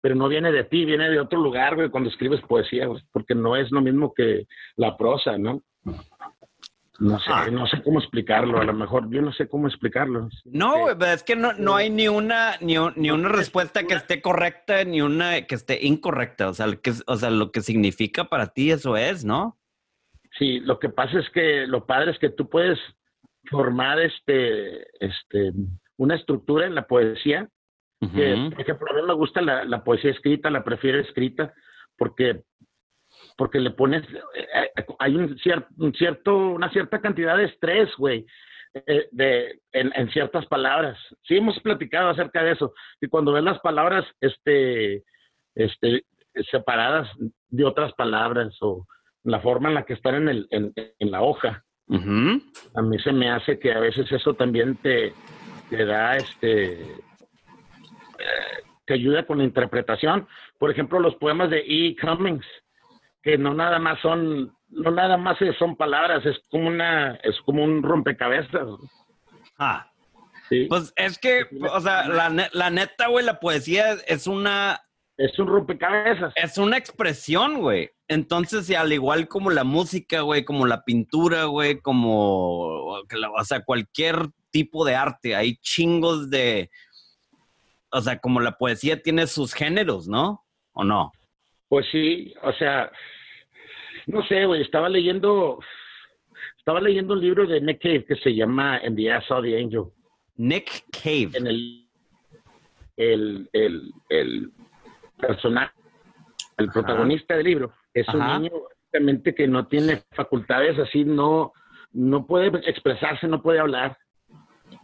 pero 0.00 0.14
no 0.14 0.28
viene 0.28 0.52
de 0.52 0.64
ti, 0.64 0.84
viene 0.84 1.10
de 1.10 1.20
otro 1.20 1.40
lugar, 1.40 1.74
güey, 1.74 1.90
cuando 1.90 2.10
escribes 2.10 2.40
poesía, 2.42 2.86
güey, 2.86 3.02
porque 3.12 3.34
no 3.34 3.56
es 3.56 3.70
lo 3.70 3.80
mismo 3.80 4.12
que 4.12 4.46
la 4.76 4.96
prosa, 4.96 5.38
¿no? 5.38 5.62
No 6.98 7.18
sé, 7.18 7.30
ah. 7.32 7.48
no 7.50 7.66
sé 7.66 7.82
cómo 7.82 7.98
explicarlo, 7.98 8.60
a 8.60 8.64
lo 8.64 8.74
mejor 8.74 9.10
yo 9.10 9.22
no 9.22 9.32
sé 9.32 9.48
cómo 9.48 9.66
explicarlo. 9.66 10.28
No, 10.44 10.90
es 10.90 11.24
que 11.24 11.34
no, 11.34 11.52
no 11.54 11.74
hay 11.74 11.90
ni 11.90 12.06
una, 12.06 12.56
ni, 12.60 12.76
ni 12.94 13.10
una 13.10 13.28
respuesta 13.28 13.82
que 13.84 13.94
esté 13.94 14.22
correcta, 14.22 14.84
ni 14.84 15.00
una 15.00 15.42
que 15.42 15.54
esté 15.54 15.84
incorrecta. 15.84 16.48
O 16.48 16.54
sea, 16.54 16.66
que, 16.76 16.92
o 17.06 17.16
sea, 17.16 17.30
lo 17.30 17.50
que 17.50 17.60
significa 17.60 18.24
para 18.24 18.52
ti 18.52 18.70
eso 18.70 18.96
es, 18.96 19.24
¿no? 19.24 19.58
Sí, 20.38 20.60
lo 20.60 20.78
que 20.78 20.90
pasa 20.90 21.18
es 21.18 21.28
que 21.30 21.66
lo 21.66 21.86
padre 21.86 22.12
es 22.12 22.18
que 22.18 22.30
tú 22.30 22.48
puedes 22.48 22.78
formar 23.50 24.00
este, 24.00 24.82
este, 25.04 25.52
una 25.96 26.14
estructura 26.14 26.66
en 26.66 26.74
la 26.74 26.86
poesía. 26.86 27.48
que, 28.00 28.50
por 28.52 28.60
ejemplo, 28.60 28.86
a 28.90 28.94
mí 28.94 29.02
me 29.06 29.14
gusta 29.14 29.40
la, 29.40 29.64
la 29.64 29.82
poesía 29.82 30.12
escrita, 30.12 30.50
la 30.50 30.62
prefiero 30.62 31.00
escrita, 31.00 31.52
porque 31.96 32.42
porque 33.36 33.60
le 33.60 33.70
pones, 33.70 34.02
eh, 34.34 34.70
eh, 34.76 34.84
hay 34.98 35.16
un, 35.16 35.38
cierto, 35.38 36.36
una 36.36 36.70
cierta 36.70 37.00
cantidad 37.00 37.36
de 37.36 37.44
estrés, 37.44 37.88
güey, 37.96 38.26
eh, 38.74 39.08
de, 39.10 39.60
en, 39.72 40.10
ciertas 40.10 40.46
palabras. 40.46 40.98
Sí 41.22 41.36
hemos 41.36 41.58
platicado 41.60 42.10
acerca 42.10 42.42
de 42.42 42.52
eso, 42.52 42.72
y 43.00 43.08
cuando 43.08 43.32
ves 43.32 43.44
las 43.44 43.60
palabras, 43.60 44.04
este, 44.20 45.04
este, 45.54 46.04
separadas 46.50 47.08
de 47.48 47.64
otras 47.64 47.92
palabras 47.94 48.56
o 48.60 48.86
la 49.24 49.40
forma 49.40 49.68
en 49.68 49.74
la 49.74 49.84
que 49.84 49.94
están 49.94 50.14
en, 50.14 50.28
el, 50.28 50.48
en, 50.50 51.10
la 51.10 51.22
hoja, 51.22 51.64
a 51.88 52.82
mí 52.82 52.98
se 53.00 53.12
me 53.12 53.30
hace 53.30 53.58
que 53.58 53.72
a 53.72 53.80
veces 53.80 54.10
eso 54.10 54.34
también 54.34 54.76
te, 54.76 55.12
te 55.68 55.84
da, 55.84 56.16
este, 56.16 56.86
te 58.86 58.94
ayuda 58.94 59.26
con 59.26 59.38
la 59.38 59.44
interpretación. 59.44 60.26
Por 60.58 60.70
ejemplo, 60.70 60.98
los 60.98 61.14
poemas 61.16 61.50
de 61.50 61.60
E. 61.60 61.94
Cummings 62.00 62.46
que 63.22 63.38
no 63.38 63.54
nada 63.54 63.78
más 63.78 64.00
son, 64.00 64.56
no 64.68 64.90
nada 64.90 65.16
más 65.16 65.38
son 65.58 65.76
palabras, 65.76 66.24
es 66.26 66.36
como 66.50 66.68
una, 66.68 67.14
es 67.16 67.40
como 67.44 67.64
un 67.64 67.82
rompecabezas. 67.82 68.68
Ah. 69.58 69.88
¿Sí? 70.48 70.66
Pues 70.68 70.92
es 70.96 71.18
que, 71.18 71.46
o 71.72 71.80
sea, 71.80 72.08
la, 72.08 72.50
la 72.52 72.70
neta, 72.70 73.08
güey, 73.08 73.24
la 73.24 73.40
poesía 73.40 73.92
es 74.06 74.26
una... 74.26 74.80
Es 75.16 75.38
un 75.38 75.46
rompecabezas. 75.46 76.32
Es 76.36 76.58
una 76.58 76.76
expresión, 76.76 77.60
güey. 77.60 77.90
Entonces, 78.08 78.68
y 78.68 78.74
al 78.74 78.92
igual 78.92 79.28
como 79.28 79.50
la 79.50 79.64
música, 79.64 80.20
güey, 80.20 80.44
como 80.44 80.66
la 80.66 80.84
pintura, 80.84 81.44
güey, 81.44 81.80
como, 81.80 82.88
o 82.96 83.44
sea, 83.44 83.64
cualquier 83.64 84.28
tipo 84.50 84.84
de 84.84 84.94
arte, 84.94 85.34
hay 85.34 85.56
chingos 85.56 86.28
de, 86.28 86.70
o 87.90 88.00
sea, 88.00 88.18
como 88.18 88.40
la 88.40 88.58
poesía 88.58 89.02
tiene 89.02 89.26
sus 89.26 89.54
géneros, 89.54 90.08
¿no? 90.08 90.44
¿O 90.72 90.84
no? 90.84 91.12
Pues 91.72 91.86
sí, 91.90 92.34
o 92.42 92.52
sea, 92.52 92.92
no 94.06 94.22
sé, 94.26 94.44
güey, 94.44 94.60
estaba 94.60 94.90
leyendo, 94.90 95.58
estaba 96.58 96.82
leyendo 96.82 97.14
un 97.14 97.22
libro 97.22 97.46
de 97.46 97.62
Nick 97.62 97.80
Cave 97.80 98.04
que 98.04 98.16
se 98.16 98.34
llama 98.34 98.76
En 98.76 98.94
the 98.94 99.10
Ass 99.10 99.30
of 99.30 99.42
the 99.42 99.58
Angel. 99.58 99.84
Nick 100.36 100.84
Cave. 100.92 101.30
En 101.32 101.46
el, 101.46 101.88
el, 102.98 103.48
el, 103.54 103.90
el 104.10 104.52
personaje, 105.16 105.72
el 106.58 106.68
protagonista 106.68 107.38
del 107.38 107.46
libro, 107.46 107.72
es 107.94 108.06
un 108.08 108.20
niño 108.20 108.52
realmente 108.92 109.34
que 109.34 109.48
no 109.48 109.66
tiene 109.66 110.02
facultades 110.10 110.78
así, 110.78 111.06
no, 111.06 111.54
no 111.94 112.26
puede 112.26 112.48
expresarse, 112.68 113.26
no 113.28 113.40
puede 113.40 113.60
hablar. 113.60 113.96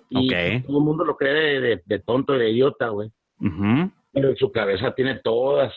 Y 0.09 0.31
todo 0.63 0.79
el 0.79 0.85
mundo 0.85 1.05
lo 1.05 1.19
cree 1.19 1.61
de, 1.61 1.83
de, 1.85 1.99
tonto, 1.99 2.33
de 2.33 2.49
idiota, 2.49 2.89
güey. 2.89 3.13
Pero 4.11 4.31
en 4.31 4.37
su 4.39 4.51
cabeza 4.51 4.95
tiene 4.95 5.17
todas 5.17 5.75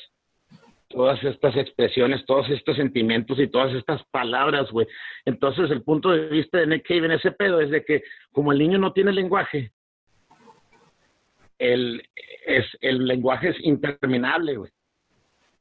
todas 0.91 1.23
estas 1.23 1.55
expresiones, 1.55 2.25
todos 2.25 2.49
estos 2.49 2.75
sentimientos 2.75 3.39
y 3.39 3.47
todas 3.47 3.73
estas 3.73 4.03
palabras, 4.11 4.71
güey. 4.71 4.87
Entonces, 5.25 5.69
el 5.71 5.83
punto 5.83 6.11
de 6.11 6.27
vista 6.27 6.59
de 6.59 6.67
Nick 6.67 6.87
Cave 6.87 7.05
en 7.05 7.11
ese 7.11 7.31
pedo 7.31 7.61
es 7.61 7.69
de 7.69 7.83
que 7.83 8.03
como 8.31 8.51
el 8.51 8.59
niño 8.59 8.77
no 8.77 8.93
tiene 8.93 9.11
lenguaje, 9.11 9.71
el, 11.59 12.01
es, 12.45 12.65
el 12.81 13.05
lenguaje 13.05 13.49
es 13.49 13.57
interminable, 13.63 14.57
güey. 14.57 14.71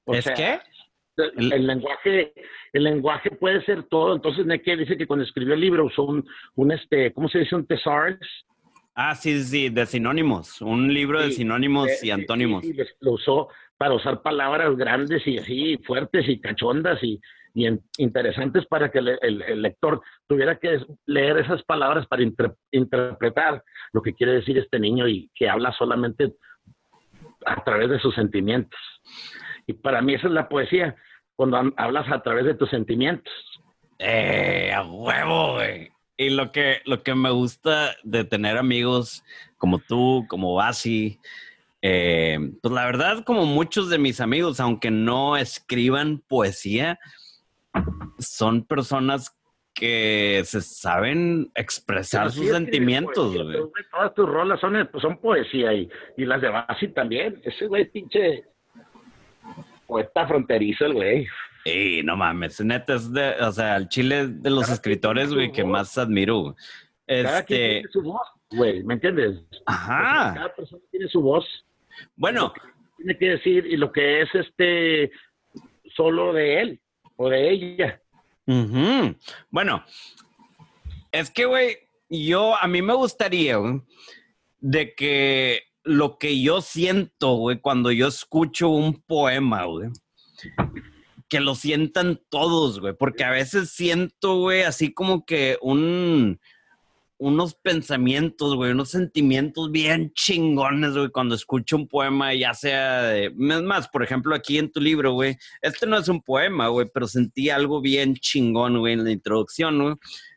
¿Es 0.06 0.30
qué? 0.34 0.60
El, 1.37 1.66
lenguaje, 1.66 2.32
el 2.72 2.84
lenguaje 2.84 3.30
puede 3.30 3.62
ser 3.64 3.82
todo. 3.84 4.14
Entonces, 4.14 4.46
Cave 4.46 4.78
dice 4.78 4.96
que 4.96 5.06
cuando 5.06 5.25
escribió 5.25 5.54
el 5.54 5.60
libro 5.60 5.84
usó 5.84 6.04
un, 6.04 6.26
un 6.54 6.72
este, 6.72 7.12
¿cómo 7.12 7.28
se 7.28 7.40
dice? 7.40 7.54
Un 7.54 7.66
thesaurus. 7.66 8.46
Ah, 8.94 9.14
sí, 9.14 9.42
sí, 9.42 9.68
de 9.68 9.87
sinónimos. 9.87 10.60
Un 10.60 10.92
libro 10.92 11.20
de 11.20 11.30
sinónimos 11.30 12.02
y 12.02 12.10
antónimos. 12.10 12.64
Sí, 12.64 12.75
lo 13.00 13.12
usó 13.12 13.49
para 13.80 13.94
usar 13.94 14.20
palabras 14.20 14.76
grandes 14.76 15.26
y 15.26 15.38
así, 15.38 15.78
fuertes 15.87 16.28
y 16.28 16.38
cachondas 16.38 17.02
y, 17.02 17.18
interesantes 17.96 18.66
para 18.66 18.90
que 18.90 18.99
el, 18.99 19.62
lector 19.62 20.02
tuviera 20.28 20.56
que 20.56 20.84
leer 21.06 21.38
esas 21.38 21.62
palabras 21.62 22.06
para 22.06 22.22
interpretar 22.72 23.64
lo 23.92 24.02
que 24.02 24.14
quiere 24.14 24.34
decir 24.34 24.58
este 24.58 24.78
niño 24.78 25.08
y 25.08 25.30
que 25.34 25.49
habla 25.49 25.72
solamente 25.72 26.34
a 27.46 27.64
través 27.64 27.88
de 27.88 27.99
sus 28.00 28.14
sentimientos. 28.14 28.78
Y 29.66 29.72
para 29.72 30.02
mí 30.02 30.12
esa 30.12 30.26
es 30.26 30.34
la 30.34 30.49
poesía, 30.49 30.94
cuando 31.34 31.72
hablas 31.78 32.06
a 32.12 32.22
través 32.22 32.44
de 32.44 32.54
tus 32.54 32.68
sentimientos. 32.68 33.32
Eh, 33.99 34.72
a 34.75 34.82
huevo, 34.84 35.54
güey. 35.54 35.90
Y 36.18 36.28
lo 36.28 36.52
que, 36.52 36.82
lo 36.84 37.02
que 37.02 37.14
me 37.14 37.30
gusta 37.30 37.96
de 38.04 38.25
tener 38.25 38.58
amigos 38.58 39.25
como 39.56 39.78
tú, 39.78 40.26
como 40.28 40.54
Basi, 40.54 41.18
eh, 41.82 42.38
pues 42.60 42.75
la 42.75 42.84
verdad, 42.84 43.25
como 43.25 43.46
muchos 43.46 43.88
de 43.90 43.99
mis 43.99 44.20
amigos, 44.20 44.60
aunque 44.60 44.90
no 44.90 45.37
escriban 45.37 46.22
poesía, 46.26 46.99
son 48.18 48.64
personas 48.64 49.37
que 49.75 50.42
se 50.44 50.60
saben 50.60 51.50
expresar 51.54 52.30
sus 52.30 52.49
sentimientos, 52.49 53.34
Todas 53.90 54.14
tus 54.14 54.28
rolas 54.28 54.60
son, 54.60 54.88
pues, 54.90 55.02
son 55.02 55.16
poesía 55.18 55.72
y, 55.72 55.88
y 56.16 56.25
las 56.25 56.40
de 56.42 56.49
Basi 56.49 56.88
también. 56.88 57.40
Ese 57.44 57.66
güey 57.66 57.90
pinche 57.90 58.44
poeta 59.87 60.26
fronterizo, 60.26 60.87
el 60.87 60.94
güey. 60.94 61.26
Y 61.64 62.02
no 62.02 62.16
mames, 62.16 62.60
neta 62.64 62.94
es 62.94 63.12
de, 63.12 63.32
o 63.40 63.52
sea, 63.52 63.76
el 63.76 63.88
chile 63.88 64.28
de 64.28 64.50
los 64.50 64.68
escritores, 64.70 65.32
güey, 65.32 65.52
que 65.52 65.64
más 65.64 65.96
admiro. 65.99 66.56
Cada 67.06 67.42
quien 67.42 67.60
este 67.60 67.72
tiene 67.72 67.88
su 67.92 68.02
voz, 68.02 68.28
güey, 68.50 68.82
¿me 68.84 68.94
entiendes? 68.94 69.40
Ajá. 69.66 70.34
Cada 70.34 70.54
persona 70.54 70.82
tiene 70.90 71.08
su 71.08 71.20
voz. 71.20 71.44
Bueno. 72.16 72.52
Tiene 72.97 73.16
que 73.16 73.28
decir, 73.30 73.66
y 73.66 73.76
lo 73.76 73.90
que 73.92 74.23
es 74.23 74.28
este 74.35 75.11
solo 75.97 76.32
de 76.32 76.61
él 76.61 76.80
o 77.16 77.28
de 77.28 77.50
ella. 77.50 78.02
Bueno, 79.50 79.85
es 81.12 81.30
que, 81.30 81.44
güey, 81.44 81.76
yo, 82.09 82.56
a 82.56 82.66
mí 82.66 82.82
me 82.82 82.94
gustaría, 82.94 83.59
de 84.59 84.94
que 84.94 85.62
lo 85.85 86.18
que 86.18 86.42
yo 86.42 86.61
siento, 86.61 87.35
güey, 87.35 87.61
cuando 87.61 87.92
yo 87.92 88.09
escucho 88.09 88.68
un 88.68 89.00
poema, 89.02 89.64
güey, 89.64 89.90
que 91.28 91.40
lo 91.40 91.54
sientan 91.54 92.20
todos, 92.28 92.80
güey, 92.80 92.94
porque 92.94 93.25
a 93.25 93.30
veces 93.30 93.70
siento, 93.70 94.38
güey, 94.38 94.62
así 94.62 94.92
como 94.92 95.25
que 95.25 95.59
un, 95.62 96.40
unos 97.20 97.54
pensamientos, 97.54 98.56
güey, 98.56 98.72
unos 98.72 98.88
sentimientos 98.90 99.70
bien 99.70 100.10
chingones, 100.14 100.96
güey, 100.96 101.10
cuando 101.10 101.34
escucho 101.34 101.76
un 101.76 101.86
poema, 101.86 102.34
ya 102.34 102.54
sea 102.54 103.02
de... 103.02 103.26
Es 103.26 103.62
más, 103.62 103.88
por 103.88 104.02
ejemplo, 104.02 104.34
aquí 104.34 104.58
en 104.58 104.72
tu 104.72 104.80
libro, 104.80 105.12
güey, 105.12 105.36
este 105.60 105.86
no 105.86 105.98
es 105.98 106.08
un 106.08 106.22
poema, 106.22 106.68
güey, 106.68 106.88
pero 106.92 107.06
sentí 107.06 107.50
algo 107.50 107.80
bien 107.80 108.14
chingón, 108.14 108.78
güey, 108.78 108.94
en 108.94 109.04
la 109.04 109.10
introducción, 109.10 109.82
güey. 109.82 109.94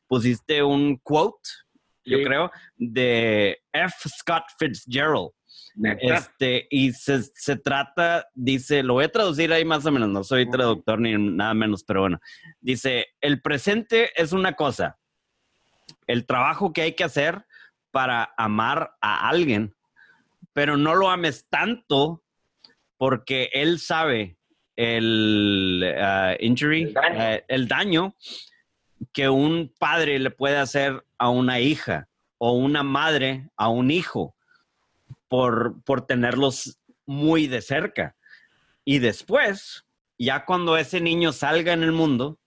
Pusiste 0.07 0.61
un 0.61 0.97
quote 0.97 1.49
yo 2.05 2.21
creo, 2.23 2.51
de 2.75 3.59
F. 3.71 4.09
Scott 4.09 4.43
Fitzgerald. 4.59 5.31
Este, 6.01 6.67
y 6.69 6.91
se, 6.91 7.23
se 7.23 7.55
trata, 7.55 8.27
dice, 8.35 8.83
lo 8.83 8.93
voy 8.93 9.05
a 9.05 9.11
traducir 9.11 9.51
ahí 9.51 9.65
más 9.65 9.85
o 9.85 9.91
menos, 9.91 10.09
no 10.09 10.23
soy 10.23 10.47
traductor 10.47 10.99
ni 10.99 11.17
nada 11.17 11.55
menos, 11.55 11.83
pero 11.83 12.01
bueno, 12.01 12.19
dice, 12.61 13.07
el 13.21 13.41
presente 13.41 14.11
es 14.15 14.33
una 14.33 14.53
cosa, 14.53 14.99
el 16.07 16.25
trabajo 16.25 16.73
que 16.73 16.81
hay 16.81 16.93
que 16.93 17.03
hacer 17.03 17.45
para 17.91 18.33
amar 18.37 18.95
a 19.01 19.29
alguien, 19.29 19.75
pero 20.53 20.77
no 20.77 20.95
lo 20.95 21.09
ames 21.09 21.45
tanto 21.49 22.23
porque 22.97 23.49
él 23.53 23.79
sabe 23.79 24.37
el 24.75 25.95
ah, 25.99 26.35
injury, 26.39 26.83
El 26.83 26.93
daño. 26.93 27.21
eh, 27.21 27.45
el 27.47 27.67
daño 27.67 28.15
que 29.11 29.29
un 29.29 29.71
padre 29.77 30.19
le 30.19 30.31
puede 30.31 30.57
hacer 30.57 31.05
a 31.17 31.29
una 31.29 31.59
hija 31.59 32.07
o 32.37 32.53
una 32.53 32.83
madre 32.83 33.49
a 33.57 33.69
un 33.69 33.91
hijo 33.91 34.35
por, 35.27 35.81
por 35.83 36.05
tenerlos 36.05 36.79
muy 37.05 37.47
de 37.47 37.61
cerca. 37.61 38.15
Y 38.85 38.99
después, 38.99 39.85
ya 40.17 40.45
cuando 40.45 40.77
ese 40.77 40.99
niño 40.99 41.31
salga 41.31 41.73
en 41.73 41.83
el 41.83 41.91
mundo 41.91 42.39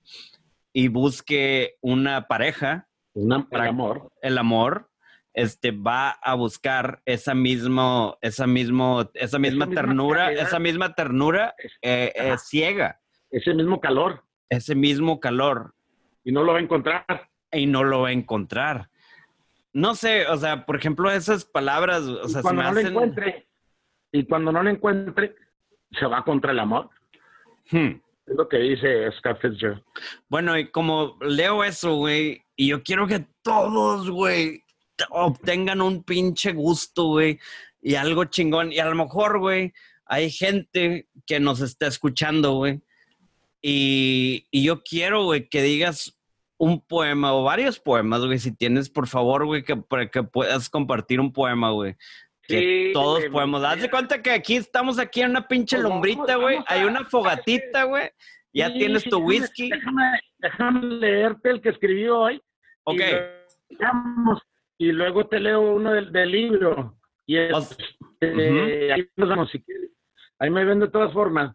y 0.72 0.88
busque 0.88 1.76
una 1.80 2.28
pareja, 2.28 2.88
Una, 3.16 3.46
el 3.50 3.60
amor. 3.62 4.12
el 4.20 4.36
amor, 4.38 4.90
este 5.32 5.70
va 5.70 6.10
a 6.10 6.34
buscar 6.34 7.00
esa 7.06 7.34
mismo, 7.34 8.18
esa 8.20 8.46
mismo, 8.46 9.10
esa 9.14 9.38
misma 9.38 9.68
ternura, 9.68 10.32
esa 10.32 10.58
misma 10.58 10.94
ternura 10.94 11.54
eh, 11.82 12.12
eh, 12.14 12.34
ciega, 12.38 13.00
Ese 13.30 13.54
mismo 13.54 13.80
calor. 13.80 14.22
ese 14.50 14.74
mismo 14.74 15.18
calor 15.18 15.74
Y 16.24 16.32
no 16.32 16.42
lo 16.44 16.52
va 16.52 16.58
a 16.58 16.62
encontrar. 16.62 17.04
y 17.52 17.66
no 17.66 17.84
lo 17.84 18.02
va 18.02 18.08
a 18.08 18.12
encontrar. 18.12 18.90
No 19.72 19.94
sé, 19.94 20.26
o 20.28 20.36
sea, 20.36 20.64
por 20.66 20.76
ejemplo, 20.76 21.10
esas 21.10 21.44
palabras, 21.46 22.02
o 22.02 22.26
Y 22.26 22.28
sea, 22.28 22.40
se 22.40 22.42
cuando 22.42 22.62
me 22.62 22.68
no 22.68 22.72
lo 22.74 22.78
hacen... 22.80 22.92
encuentre, 22.92 23.48
y 24.12 24.24
cuando 24.26 24.52
no 24.52 24.62
lo 24.62 24.70
encuentre, 24.70 25.34
se 25.92 26.06
va 26.06 26.22
contra 26.24 26.52
el 26.52 26.58
amor. 26.60 26.90
Hmm. 27.70 28.00
Es 28.26 28.34
lo 28.34 28.48
que 28.48 28.58
dice 28.58 29.10
Scott. 29.12 29.38
Bueno, 30.28 30.58
y 30.58 30.70
como 30.70 31.16
leo 31.20 31.62
eso, 31.62 31.94
güey, 31.94 32.42
y 32.56 32.68
yo 32.68 32.82
quiero 32.82 33.06
que 33.06 33.24
todos, 33.42 34.10
güey, 34.10 34.64
obtengan 35.10 35.80
un 35.80 36.02
pinche 36.02 36.52
gusto, 36.52 37.04
güey, 37.04 37.38
y 37.80 37.94
algo 37.94 38.24
chingón. 38.24 38.72
Y 38.72 38.78
a 38.80 38.86
lo 38.86 38.96
mejor, 38.96 39.38
güey, 39.38 39.72
hay 40.06 40.30
gente 40.30 41.08
que 41.24 41.38
nos 41.38 41.60
está 41.60 41.86
escuchando, 41.86 42.54
güey, 42.54 42.80
y, 43.62 44.46
y 44.50 44.64
yo 44.64 44.82
quiero, 44.82 45.24
güey, 45.24 45.48
que 45.48 45.62
digas 45.62 46.16
un 46.58 46.80
poema 46.80 47.34
o 47.34 47.44
varios 47.44 47.78
poemas, 47.78 48.24
güey, 48.24 48.38
si 48.38 48.50
tienes, 48.50 48.88
por 48.88 49.06
favor, 49.06 49.46
güey, 49.46 49.62
que, 49.62 49.80
que 50.10 50.22
puedas 50.22 50.68
compartir 50.68 51.20
un 51.20 51.32
poema, 51.32 51.70
güey. 51.70 51.96
Que 52.48 52.58
Sí, 52.58 52.90
todos 52.92 53.24
podemos. 53.26 53.62
Haz 53.64 53.80
de 53.82 53.90
cuenta 53.90 54.22
que 54.22 54.30
aquí 54.30 54.56
estamos 54.56 54.98
aquí 54.98 55.22
en 55.22 55.30
una 55.30 55.46
pinche 55.48 55.76
Pues 55.76 55.82
vamos, 55.88 55.94
lumbrita, 56.06 56.36
güey. 56.36 56.56
a- 56.58 56.64
Hay 56.68 56.84
una 56.84 57.04
fogatita, 57.04 57.84
güey. 57.84 58.10
Ya 58.52 58.68
Sí, 58.68 58.78
tienes 58.78 59.04
tu 59.04 59.18
whisky. 59.18 59.68
Déjame, 59.70 60.20
déjame 60.38 60.82
leerte 60.96 61.50
el 61.50 61.60
que 61.60 61.70
escribí 61.70 62.08
hoy. 62.08 62.40
Ok. 62.84 63.00
Y, 64.78 64.92
luego 64.92 65.26
te 65.26 65.40
leo 65.40 65.60
uno 65.74 65.92
del, 65.92 66.12
del 66.12 66.30
libro. 66.30 66.96
Y 67.26 67.38
Os- 67.38 67.76
este, 68.20 68.92
ahí 68.92 69.08
nos 69.16 69.28
vamos 69.28 69.50
si 69.50 69.60
quieres. 69.62 69.90
Ahí 70.38 70.50
me 70.50 70.64
ven 70.64 70.80
de 70.80 70.88
todas 70.88 71.12
formas. 71.12 71.54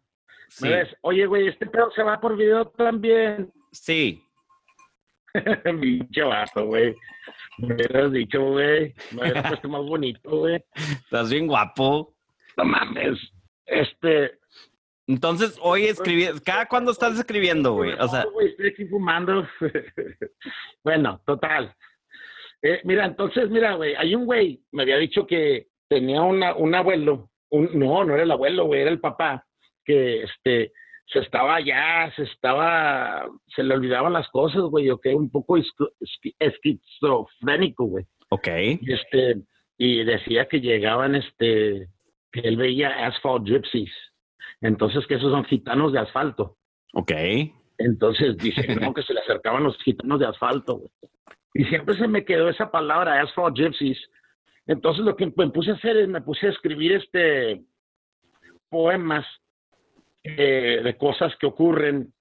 Sí. 0.50 0.65
¿Me 0.65 0.75
ves? 0.77 0.95
Oye, 1.01 1.25
güey, 1.25 1.48
este 1.48 1.67
pedo 1.67 1.91
se 1.91 2.03
va 2.03 2.19
por 2.19 2.36
video 2.36 2.67
también. 2.69 3.51
Sí. 3.71 4.21
Pinche 5.81 6.23
vato, 6.23 6.65
güey. 6.65 6.95
Me 7.57 7.75
hubieras 7.75 8.11
dicho, 8.11 8.41
güey. 8.41 8.93
Me 9.11 9.21
hubieras 9.21 9.47
puesto 9.50 9.69
más 9.69 9.83
bonito, 9.83 10.29
güey. 10.29 10.63
Estás 10.75 11.29
bien 11.29 11.47
guapo. 11.47 12.13
No 12.57 12.65
mames. 12.65 13.19
Este. 13.65 14.39
Entonces, 15.07 15.57
hoy 15.61 15.85
escribí, 15.85 16.27
¿cada 16.45 16.67
cuándo 16.67 16.91
estás 16.91 17.17
escribiendo, 17.17 17.74
güey? 17.74 17.94
O 17.94 18.07
sea, 18.07 18.25
estoy 18.46 18.67
aquí 18.67 18.85
fumando. 18.85 19.48
bueno, 20.83 21.22
total. 21.25 21.75
Eh, 22.61 22.81
mira, 22.83 23.05
entonces, 23.05 23.50
mira, 23.50 23.74
güey, 23.74 23.96
hay 23.96 24.13
un 24.15 24.25
güey, 24.25 24.63
me 24.72 24.83
había 24.83 24.98
dicho 24.98 25.25
que 25.25 25.67
tenía 25.89 26.22
una, 26.22 26.55
un 26.55 26.75
abuelo, 26.75 27.31
un, 27.50 27.77
no, 27.77 28.03
no 28.03 28.13
era 28.13 28.24
el 28.24 28.31
abuelo, 28.31 28.65
güey, 28.65 28.81
era 28.81 28.91
el 28.91 29.00
papá, 29.00 29.46
que 29.83 30.24
este, 30.24 30.72
se 31.11 31.19
estaba 31.19 31.59
ya, 31.61 32.11
se 32.15 32.24
estaba, 32.24 33.27
se 33.55 33.63
le 33.63 33.74
olvidaban 33.74 34.13
las 34.13 34.27
cosas, 34.29 34.61
güey, 34.63 34.89
o 34.89 35.00
que 35.00 35.13
un 35.13 35.29
poco 35.29 35.57
esqui- 35.57 35.91
esqui- 36.00 36.35
esquizofrénico, 36.39 37.85
güey. 37.85 38.05
ok. 38.29 38.47
Y 38.81 38.93
este, 38.93 39.41
y 39.77 40.03
decía 40.03 40.47
que 40.47 40.61
llegaban, 40.61 41.15
este, 41.15 41.87
que 42.31 42.39
él 42.41 42.57
veía 42.57 43.05
asphalt 43.07 43.45
gypsies. 43.45 43.91
Entonces, 44.61 45.05
que 45.07 45.15
esos 45.15 45.31
son 45.31 45.43
gitanos 45.45 45.91
de 45.91 46.00
asfalto. 46.00 46.57
Ok. 46.93 47.11
Entonces 47.77 48.37
dice, 48.37 48.75
no, 48.75 48.93
que 48.93 49.01
se 49.03 49.13
le 49.13 49.21
acercaban 49.21 49.63
los 49.63 49.75
gitanos 49.83 50.19
de 50.19 50.27
asfalto, 50.27 50.77
güey. 50.77 50.91
Y 51.53 51.65
siempre 51.65 51.95
se 51.97 52.07
me 52.07 52.24
quedó 52.24 52.47
esa 52.47 52.71
palabra, 52.71 53.19
asphalt 53.21 53.57
gypsies. 53.57 53.97
Entonces 54.67 55.03
lo 55.03 55.15
que 55.17 55.25
me 55.35 55.50
puse 55.50 55.71
a 55.71 55.74
hacer 55.74 55.97
es, 55.97 56.07
me 56.07 56.21
puse 56.21 56.47
a 56.47 56.51
escribir 56.51 56.93
este 56.93 57.61
poemas 58.69 59.25
eh, 60.24 60.81
de 60.84 60.98
cosas 60.98 61.36
que 61.38 61.48
ocurren 61.48 62.14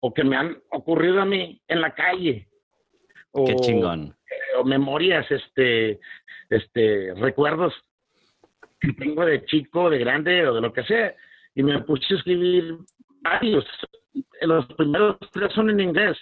o 0.00 0.12
que 0.12 0.24
me 0.24 0.36
han 0.36 0.62
ocurrido 0.70 1.20
a 1.20 1.24
mí 1.24 1.60
en 1.68 1.80
la 1.80 1.94
calle. 1.94 2.48
O, 3.32 3.44
Qué 3.46 3.56
chingón. 3.56 4.14
o 4.58 4.64
memorias, 4.64 5.28
este, 5.30 5.98
este, 6.50 7.14
recuerdos 7.16 7.74
que 8.80 8.92
tengo 8.92 9.24
de 9.24 9.44
chico, 9.46 9.90
de 9.90 9.98
grande 9.98 10.46
o 10.46 10.54
de 10.54 10.60
lo 10.60 10.72
que 10.72 10.84
sea. 10.84 11.14
Y 11.54 11.62
me 11.62 11.80
puse 11.82 12.14
a 12.14 12.16
escribir 12.18 12.76
varios. 13.22 13.64
Los 14.42 14.66
primeros 14.74 15.16
tres 15.32 15.52
son 15.52 15.70
en 15.70 15.80
inglés, 15.80 16.16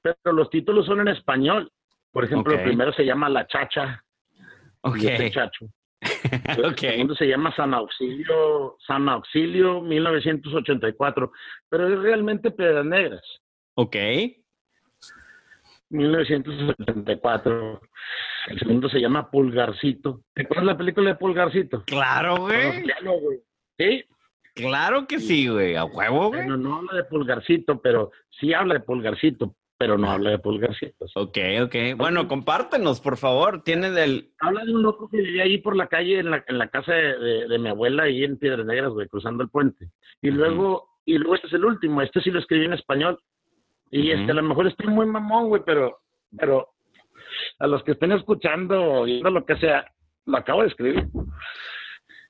pero 0.00 0.16
los 0.32 0.48
títulos 0.50 0.86
son 0.86 1.00
en 1.00 1.08
español. 1.08 1.70
Por 2.12 2.24
ejemplo, 2.24 2.54
Ok. 2.54 2.60
el 2.60 2.66
primero 2.68 2.92
se 2.92 3.04
llama 3.04 3.28
La 3.28 3.46
Chacha 3.46 4.02
Ok. 4.82 4.96
este 5.02 5.30
chacho. 5.30 5.66
El 6.56 6.64
ok. 6.66 6.78
segundo 6.78 7.14
se 7.14 7.26
llama 7.26 7.54
San 7.54 7.74
Auxilio, 7.74 8.76
San 8.86 9.08
Auxilio 9.08 9.80
1984, 9.80 11.32
pero 11.68 11.88
es 11.88 11.98
realmente 12.00 12.50
Piedras 12.50 12.84
Negras. 12.84 13.22
Ok. 13.74 13.96
1974. 15.90 17.80
El 18.48 18.58
segundo 18.58 18.88
se 18.88 19.00
llama 19.00 19.30
Pulgarcito. 19.30 20.22
¿Te 20.34 20.42
acuerdas 20.42 20.66
la 20.66 20.76
película 20.76 21.10
de 21.10 21.16
Pulgarcito? 21.16 21.82
Claro, 21.84 22.36
güey. 22.36 22.82
Claro, 22.82 23.12
güey. 23.20 23.38
Sí, 23.78 24.04
Claro 24.58 25.06
que 25.06 25.20
sí, 25.20 25.46
güey. 25.46 25.76
A 25.76 25.84
huevo, 25.84 26.28
güey. 26.28 26.40
bueno, 26.40 26.56
no 26.56 26.76
habla 26.78 26.94
de 26.94 27.04
Pulgarcito, 27.04 27.80
pero 27.80 28.10
sí 28.40 28.52
habla 28.52 28.74
de 28.74 28.80
Pulgarcito, 28.80 29.54
pero 29.78 29.96
no 29.96 30.10
habla 30.10 30.30
de 30.30 30.38
Pulgarcitos. 30.40 31.12
Ok, 31.16 31.38
ok. 31.62 31.74
Bueno, 31.96 32.26
compártenos, 32.26 33.00
por 33.00 33.16
favor. 33.16 33.62
Tienes 33.62 33.96
el. 33.96 34.32
Habla 34.40 34.64
de 34.64 34.74
un 34.74 34.82
loco 34.82 35.08
que 35.08 35.18
vivía 35.18 35.44
ahí 35.44 35.58
por 35.58 35.76
la 35.76 35.86
calle, 35.86 36.18
en 36.18 36.30
la, 36.32 36.44
en 36.48 36.58
la 36.58 36.68
casa 36.68 36.92
de, 36.92 37.16
de- 37.18 37.48
de 37.48 37.58
mi 37.58 37.68
abuela, 37.68 38.02
ahí 38.04 38.24
en 38.24 38.36
Piedras 38.38 38.66
Negras, 38.66 38.90
güey, 38.92 39.06
cruzando 39.08 39.42
el 39.42 39.50
puente. 39.50 39.88
Y 40.20 40.30
luego, 40.30 40.98
y 41.04 41.16
luego 41.16 41.36
este 41.36 41.46
es 41.46 41.52
el 41.52 41.64
último, 41.64 42.02
este 42.02 42.20
sí 42.20 42.30
lo 42.30 42.40
escribí 42.40 42.64
en 42.66 42.72
español. 42.74 43.18
Y 43.90 44.10
Ujú. 44.12 44.20
este, 44.20 44.32
a 44.32 44.34
lo 44.34 44.42
mejor 44.42 44.66
estoy 44.66 44.88
muy 44.88 45.06
mamón, 45.06 45.48
güey, 45.48 45.62
pero, 45.64 46.00
pero 46.36 46.68
a 47.60 47.66
los 47.68 47.82
que 47.84 47.92
estén 47.92 48.12
escuchando 48.12 48.82
o 48.82 49.04
viendo 49.04 49.30
lo 49.30 49.46
que 49.46 49.56
sea, 49.56 49.86
lo 50.26 50.36
acabo 50.36 50.62
de 50.62 50.68
escribir. 50.68 51.06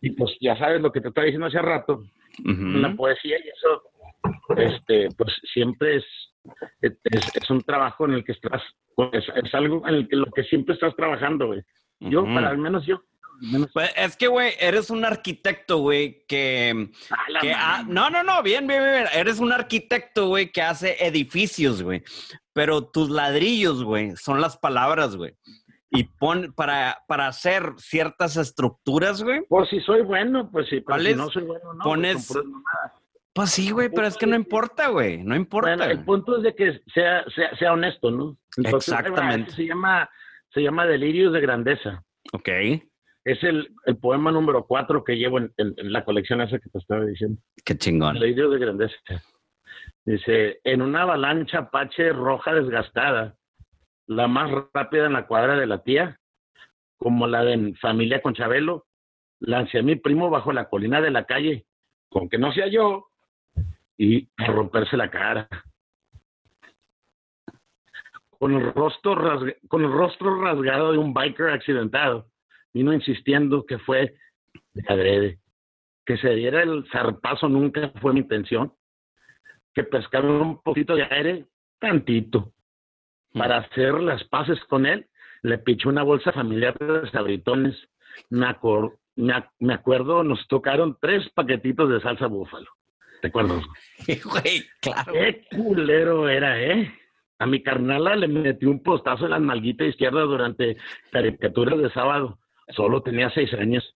Y 0.02 0.11
pues 0.11 0.37
ya 0.40 0.56
sabes 0.56 0.80
lo 0.80 0.92
que 0.92 1.00
te 1.00 1.08
estaba 1.08 1.24
diciendo 1.24 1.46
hace 1.46 1.61
rato, 1.61 2.04
la 2.44 2.94
poesía 2.94 3.37
y 3.38 3.48
eso, 3.48 3.82
este, 4.56 5.08
pues 5.16 5.34
siempre 5.52 5.96
es, 5.96 6.04
es, 6.80 6.92
es 7.34 7.50
un 7.50 7.61
trabajo 7.62 8.04
en 8.06 8.12
el 8.14 8.24
que 8.24 8.32
estás, 8.32 8.62
pues 8.94 9.24
es 9.34 9.54
algo 9.54 9.87
en 9.88 9.94
el 9.94 10.08
que 10.08 10.16
lo 10.16 10.26
que 10.26 10.44
siempre 10.44 10.74
estás 10.74 10.94
trabajando, 10.96 11.46
güey. 11.48 11.62
Yo, 12.00 12.22
Ujú. 12.22 12.34
para 12.34 12.50
al 12.50 12.58
menos 12.58 12.87
yo, 12.87 13.02
al 13.42 13.52
menos- 13.52 13.70
Pues 13.72 13.90
es 13.96 14.16
que, 14.16 14.28
güey, 14.28 14.52
eres 14.61 14.90
un 14.90 15.04
arquitecto, 15.04 15.78
güey, 15.78 16.24
que... 16.26 16.90
Ah, 17.11 17.40
que 17.40 17.92
no, 17.92 18.08
no, 18.11 18.22
no, 18.22 18.42
bien, 18.42 18.66
bien, 18.66 18.82
bien. 18.82 19.04
Eres 19.14 19.38
un 19.40 19.52
arquitecto, 19.52 20.28
güey, 20.28 20.50
que 20.52 20.62
hace 20.62 20.96
edificios, 21.04 21.82
güey. 21.82 22.02
Pero 22.52 22.84
tus 22.84 23.11
ladrillos, 23.11 23.84
güey, 23.84 24.16
son 24.16 24.40
las 24.40 24.56
palabras, 24.56 25.16
güey. 25.16 25.34
Y 25.90 26.04
pon, 26.04 26.52
para, 26.54 26.98
para 27.08 27.28
hacer 27.28 27.72
ciertas 27.78 28.37
estructuras, 28.37 29.22
güey. 29.22 29.40
Pues 29.48 29.70
si 29.70 29.80
soy 29.80 30.02
bueno, 30.02 30.50
pues 30.50 30.66
sí, 30.68 30.76
pero 30.80 30.84
¿Cuál 30.84 31.06
si 31.06 31.14
no 31.14 31.30
soy 31.30 31.44
bueno, 31.44 31.72
no. 31.74 31.82
Pones- 31.84 32.28
pues, 32.30 32.44
mamadas. 32.44 32.92
Pues 33.38 33.51
sí, 33.51 33.70
güey, 33.70 33.88
pero 33.88 34.09
es 34.09 34.16
que 34.16 34.27
no 34.27 34.35
importa, 34.35 34.88
güey. 34.88 35.22
No 35.22 35.37
importa. 35.37 35.77
Bueno, 35.77 35.85
el 35.92 36.05
punto 36.05 36.38
es 36.38 36.42
de 36.42 36.57
que 36.57 36.81
sea, 36.92 37.24
sea, 37.37 37.55
sea 37.57 37.72
honesto, 37.72 38.11
¿no? 38.11 38.37
Exactamente. 38.57 39.53
se 39.53 39.64
llama, 39.64 40.11
se 40.53 40.61
llama 40.61 40.87
Delirios 40.87 41.33
de 41.33 41.40
Grandeza. 41.40 42.03
Ok. 42.33 42.48
Es 43.24 43.44
el, 43.44 43.72
el 43.87 43.96
poema 43.98 44.33
número 44.33 44.66
cuatro 44.66 45.05
que 45.05 45.16
llevo 45.16 45.38
en, 45.38 45.53
en- 45.57 45.72
en 45.77 45.92
la 45.92 46.05
colección 46.05 46.40
esa 46.40 46.59
que 46.59 46.68
te 46.68 46.79
estaba 46.79 47.05
diciendo. 47.05 47.40
Qué 47.64 47.77
chingón. 47.79 48.14
Delirios 48.14 48.51
de 48.51 48.59
Grandeza. 48.59 48.96
Dice, 50.05 50.59
en 50.64 50.83
una 50.83 51.03
avalancha 51.03 51.59
apache 51.59 52.12
roja 52.12 52.53
desgastada, 52.55 53.37
la 54.09 54.27
más 54.27 54.51
rápida 54.74 55.07
en 55.07 55.12
la 55.12 55.29
cuadra 55.29 55.55
de 55.57 55.66
la 55.68 55.85
tía, 55.85 56.18
como 56.96 57.29
la 57.29 57.44
de 57.44 57.72
familia 57.81 58.20
con 58.20 58.35
Chabelo, 58.35 58.87
lancé 59.38 59.79
a 59.79 59.83
mi 59.85 59.94
primo 59.94 60.29
bajo 60.29 60.53
la 60.53 60.68
colina 60.68 61.01
de 61.01 61.12
la 61.12 61.24
calle, 61.24 61.66
con 62.09 62.29
que 62.29 62.38
no 62.38 62.53
sea 62.53 62.66
yo, 62.66 63.05
y 63.98 64.28
romperse 64.38 64.96
la 64.96 65.11
cara. 65.11 65.48
Con 68.38 68.54
el, 68.54 68.72
rostro 68.72 69.16
con 69.66 69.82
el 69.84 69.92
rostro 69.92 70.40
rasgado 70.40 70.92
de 70.92 70.98
un 70.98 71.12
biker 71.12 71.50
accidentado, 71.50 72.28
vino 72.72 72.92
insistiendo 72.92 73.66
que 73.66 73.78
fue 73.80 74.14
de 74.72 74.84
adrede. 74.88 75.38
Que 76.06 76.16
se 76.16 76.30
diera 76.30 76.62
el 76.62 76.88
zarpazo 76.90 77.48
nunca 77.48 77.92
fue 78.00 78.12
mi 78.12 78.20
intención. 78.20 78.72
Que 79.74 79.82
pescara 79.82 80.26
un 80.26 80.62
poquito 80.62 80.94
de 80.94 81.02
aire, 81.02 81.46
tantito. 81.80 82.52
Para 83.32 83.58
hacer 83.58 83.94
las 83.94 84.22
paces 84.24 84.58
con 84.66 84.87
él, 84.87 85.06
le 85.42 85.58
piché 85.58 85.88
una 85.88 86.04
bolsa 86.04 86.32
familiar 86.32 86.78
de 86.78 87.11
sabritones. 87.11 87.76
Me, 88.30 88.46
me, 89.16 89.44
me 89.58 89.74
acuerdo, 89.74 90.22
nos 90.22 90.46
tocaron 90.46 90.96
tres 91.00 91.28
paquetitos 91.30 91.90
de 91.90 92.00
salsa 92.00 92.26
búfalo. 92.26 92.70
¿Te 93.20 93.28
acuerdas? 93.28 93.64
Güey, 94.24 94.64
claro. 94.81 95.12
Qué 95.12 95.44
culero 95.50 96.28
era, 96.28 96.61
¿eh? 96.62 96.92
A 97.38 97.46
mi 97.46 97.62
carnala 97.62 98.16
le 98.16 98.28
metí 98.28 98.66
un 98.66 98.83
postazo 98.83 99.24
en 99.24 99.31
la 99.31 99.38
nalguita 99.38 99.85
izquierda 99.85 100.22
durante 100.22 100.76
caricaturas 101.11 101.78
de 101.78 101.90
sábado. 101.90 102.38
Solo 102.70 103.02
tenía 103.02 103.31
seis 103.31 103.52
años. 103.54 103.94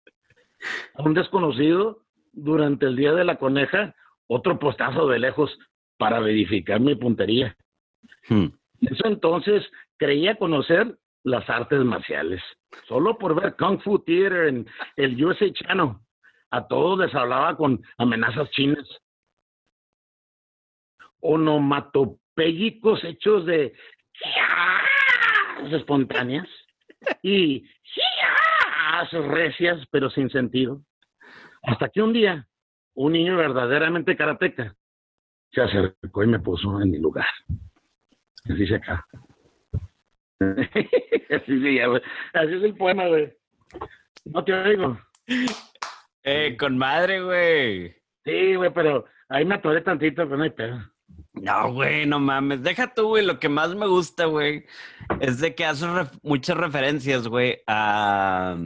A 0.95 1.03
un 1.03 1.15
desconocido, 1.15 2.03
durante 2.33 2.87
el 2.87 2.97
día 2.97 3.13
de 3.13 3.25
la 3.25 3.37
coneja, 3.37 3.95
otro 4.27 4.59
postazo 4.59 5.09
de 5.09 5.19
lejos 5.19 5.59
para 5.99 6.21
verificar 6.21 6.81
mi 6.81 6.95
puntería. 6.95 7.57
Hmm. 8.29 8.49
En 8.81 8.93
eso 8.93 9.07
entonces 9.07 9.65
creía 9.97 10.37
conocer 10.37 10.97
las 11.25 11.49
artes 11.49 11.81
marciales. 11.85 12.43
Solo 12.89 13.19
por 13.19 13.41
ver 13.41 13.57
Kung 13.57 13.81
Fu 13.81 13.99
Theater 13.99 14.49
en 14.49 14.67
el 14.97 15.25
USA 15.25 15.53
Channel. 15.53 15.95
A 16.51 16.67
todos 16.67 16.99
les 16.99 17.15
hablaba 17.15 17.57
con 17.57 17.83
amenazas 17.99 18.51
chinas. 18.51 18.87
Onomatopéyicos 21.23 23.03
hechos 23.05 23.47
de 23.47 23.73
espontáneas 25.71 26.49
y 27.23 27.65
recias 29.11 29.85
pero 29.91 30.11
sin 30.11 30.31
sentido. 30.31 30.83
Hasta 31.63 31.89
que 31.89 32.03
un 32.03 32.13
día 32.13 32.47
un 32.95 33.13
niño 33.13 33.37
verdaderamente 33.37 34.17
karateca 34.17 34.75
se 35.53 35.61
acercó 35.61 36.25
y 36.25 36.27
me 36.27 36.41
puso 36.41 36.81
en 36.81 36.91
mi 36.91 36.99
lugar. 36.99 37.27
Así 38.45 38.67
se 38.67 38.77
acá. 38.77 39.07
Así 40.41 41.63
se 41.63 41.75
llama. 41.75 42.01
Así 42.33 42.55
es 42.55 42.63
el 42.63 42.75
poema, 42.75 43.07
güey. 43.07 43.33
No 44.25 44.45
te 44.45 44.53
oigo. 44.53 44.99
Eh, 46.25 46.57
con 46.59 46.79
madre, 46.79 47.23
güey. 47.23 47.97
Sí, 48.25 48.55
güey, 48.55 48.73
pero 48.73 49.05
ahí 49.29 49.45
me 49.45 49.57
atoré 49.57 49.83
tantito, 49.83 50.25
pero 50.25 50.37
no 50.37 50.45
hay 50.45 50.51
pedo. 50.51 50.81
No, 51.35 51.73
güey, 51.73 52.07
no 52.07 52.21
mames. 52.21 52.63
Deja 52.63 52.93
tú, 52.95 53.09
güey. 53.09 53.25
Lo 53.25 53.39
que 53.39 53.49
más 53.49 53.75
me 53.75 53.87
gusta, 53.87 54.27
güey, 54.27 54.67
es 55.21 55.41
de 55.41 55.55
que 55.55 55.65
haces 55.65 55.89
ref- 55.89 56.19
muchas 56.23 56.57
referencias, 56.57 57.27
güey, 57.29 57.59
a. 57.67 58.57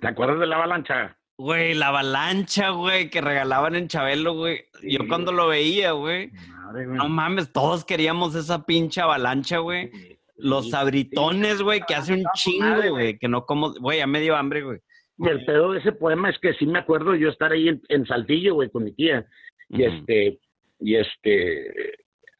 ¿Te 0.00 0.08
acuerdas 0.08 0.40
de 0.40 0.46
la 0.46 0.56
avalancha? 0.56 1.16
Güey, 1.38 1.74
la 1.74 1.88
avalancha, 1.88 2.70
güey, 2.70 3.10
que 3.10 3.20
regalaban 3.20 3.76
en 3.76 3.88
Chabelo, 3.88 4.34
güey. 4.34 4.64
Sí, 4.80 4.92
Yo 4.92 5.06
cuando 5.08 5.32
lo 5.32 5.48
veía, 5.48 5.92
güey. 5.92 6.30
Madre, 6.48 6.86
güey. 6.86 6.96
No 6.98 7.08
mames, 7.08 7.52
todos 7.52 7.84
queríamos 7.84 8.34
esa 8.34 8.64
pinche 8.66 9.00
avalancha, 9.00 9.58
güey. 9.58 9.90
Los 10.36 10.64
Sí. 10.66 10.70
sabritones, 10.72 11.62
güey, 11.62 11.80
que 11.86 11.94
hace 11.94 12.14
un 12.14 12.24
chingo, 12.34 12.66
madre, 12.66 12.90
güey, 12.90 13.18
que 13.18 13.28
no 13.28 13.44
como. 13.46 13.72
Güey, 13.74 13.98
ya 13.98 14.06
me 14.06 14.20
dio 14.20 14.36
hambre, 14.36 14.62
güey. 14.62 14.78
Y 15.18 15.28
el 15.28 15.44
pedo 15.44 15.72
de 15.72 15.80
ese 15.80 15.92
poema 15.92 16.30
es 16.30 16.38
que 16.38 16.54
sí 16.54 16.66
me 16.66 16.78
acuerdo 16.78 17.14
yo 17.16 17.28
estar 17.28 17.50
ahí 17.52 17.68
en, 17.68 17.82
en 17.88 18.06
Saltillo, 18.06 18.54
güey, 18.54 18.70
con 18.70 18.84
mi 18.84 18.92
tía. 18.92 19.26
Y 19.70 19.84
este, 19.84 20.38
y 20.80 20.96
este, 20.96 21.96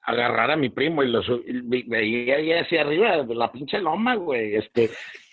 agarrar 0.09 0.51
a 0.51 0.57
mi 0.57 0.71
primo 0.71 1.03
y 1.03 1.09
lo 1.09 1.23
veía 1.87 2.37
ahí 2.37 2.53
hacia 2.53 2.81
arriba 2.81 3.17
la 3.29 3.53
pinche 3.53 3.79
loma, 3.79 4.14
güey. 4.14 4.57
Este, 4.57 4.91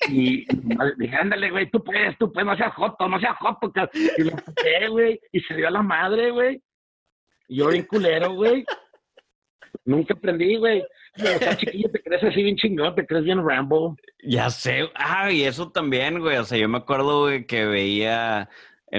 y 0.09 0.45
dije, 0.97 1.15
ándale, 1.15 1.49
güey, 1.49 1.69
tú 1.69 1.81
puedes, 1.81 2.17
tú 2.17 2.31
puedes, 2.31 2.47
no 2.47 2.57
seas 2.57 2.73
joto, 2.73 3.07
no 3.07 3.19
seas 3.19 3.37
joto. 3.37 3.71
ca-". 3.71 3.89
Y 4.17 4.23
lo 4.23 4.31
empujé, 4.31 4.87
güey, 4.89 5.19
y 5.31 5.39
se 5.41 5.55
dio 5.55 5.67
a 5.69 5.71
la 5.71 5.81
madre, 5.81 6.31
güey. 6.31 6.61
Y 7.47 7.57
yo 7.57 7.69
bien 7.69 7.85
culero, 7.85 8.33
güey. 8.33 8.65
Nunca 9.85 10.13
aprendí, 10.13 10.55
güey. 10.57 10.83
Pero 11.15 11.29
estás 11.29 11.57
chiquillo, 11.57 11.89
te 11.91 12.01
crees 12.01 12.23
así 12.23 12.43
bien 12.43 12.57
chingón, 12.57 12.95
te 12.95 13.05
crees 13.05 13.23
bien 13.23 13.47
Rambo. 13.47 13.95
Ya 14.23 14.49
sé. 14.49 14.89
Ah, 14.95 15.31
y 15.31 15.43
eso 15.43 15.71
también, 15.71 16.19
güey. 16.19 16.37
O 16.37 16.43
sea, 16.43 16.57
yo 16.57 16.67
me 16.67 16.79
acuerdo, 16.79 17.21
güey, 17.21 17.45
que 17.45 17.65
veía 17.65 18.49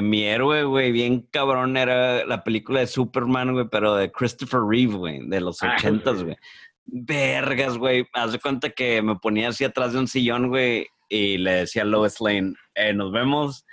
mi 0.03 0.25
héroe, 0.25 0.65
güey, 0.65 0.93
bien 0.93 1.23
cabrón, 1.31 1.77
era 1.77 2.25
la 2.27 2.45
película 2.45 2.81
de 2.81 2.87
Superman, 2.87 3.53
güey, 3.53 3.67
pero 3.71 3.95
de 3.95 4.11
Christopher 4.11 4.61
Reeve, 4.69 4.95
güey, 4.95 5.21
de 5.29 5.41
los 5.41 5.63
Ah, 5.63 5.75
ochentas, 5.77 6.23
güey. 6.23 6.37
Vergas, 6.85 7.79
güey. 7.79 8.07
Haz 8.13 8.33
de 8.33 8.39
cuenta 8.39 8.71
que 8.71 9.03
me 9.03 9.17
ponía 9.17 9.49
así 9.49 9.65
atrás 9.65 9.93
de 9.93 9.99
un 9.99 10.09
sillón, 10.09 10.49
güey, 10.49 10.87
y 11.09 11.39
le 11.39 11.53
decía 11.53 11.83
a 11.83 11.85
Lois 11.87 12.21
Lane, 12.21 12.55
eh, 12.75 12.93
nos 12.93 13.13
vemos. 13.13 13.65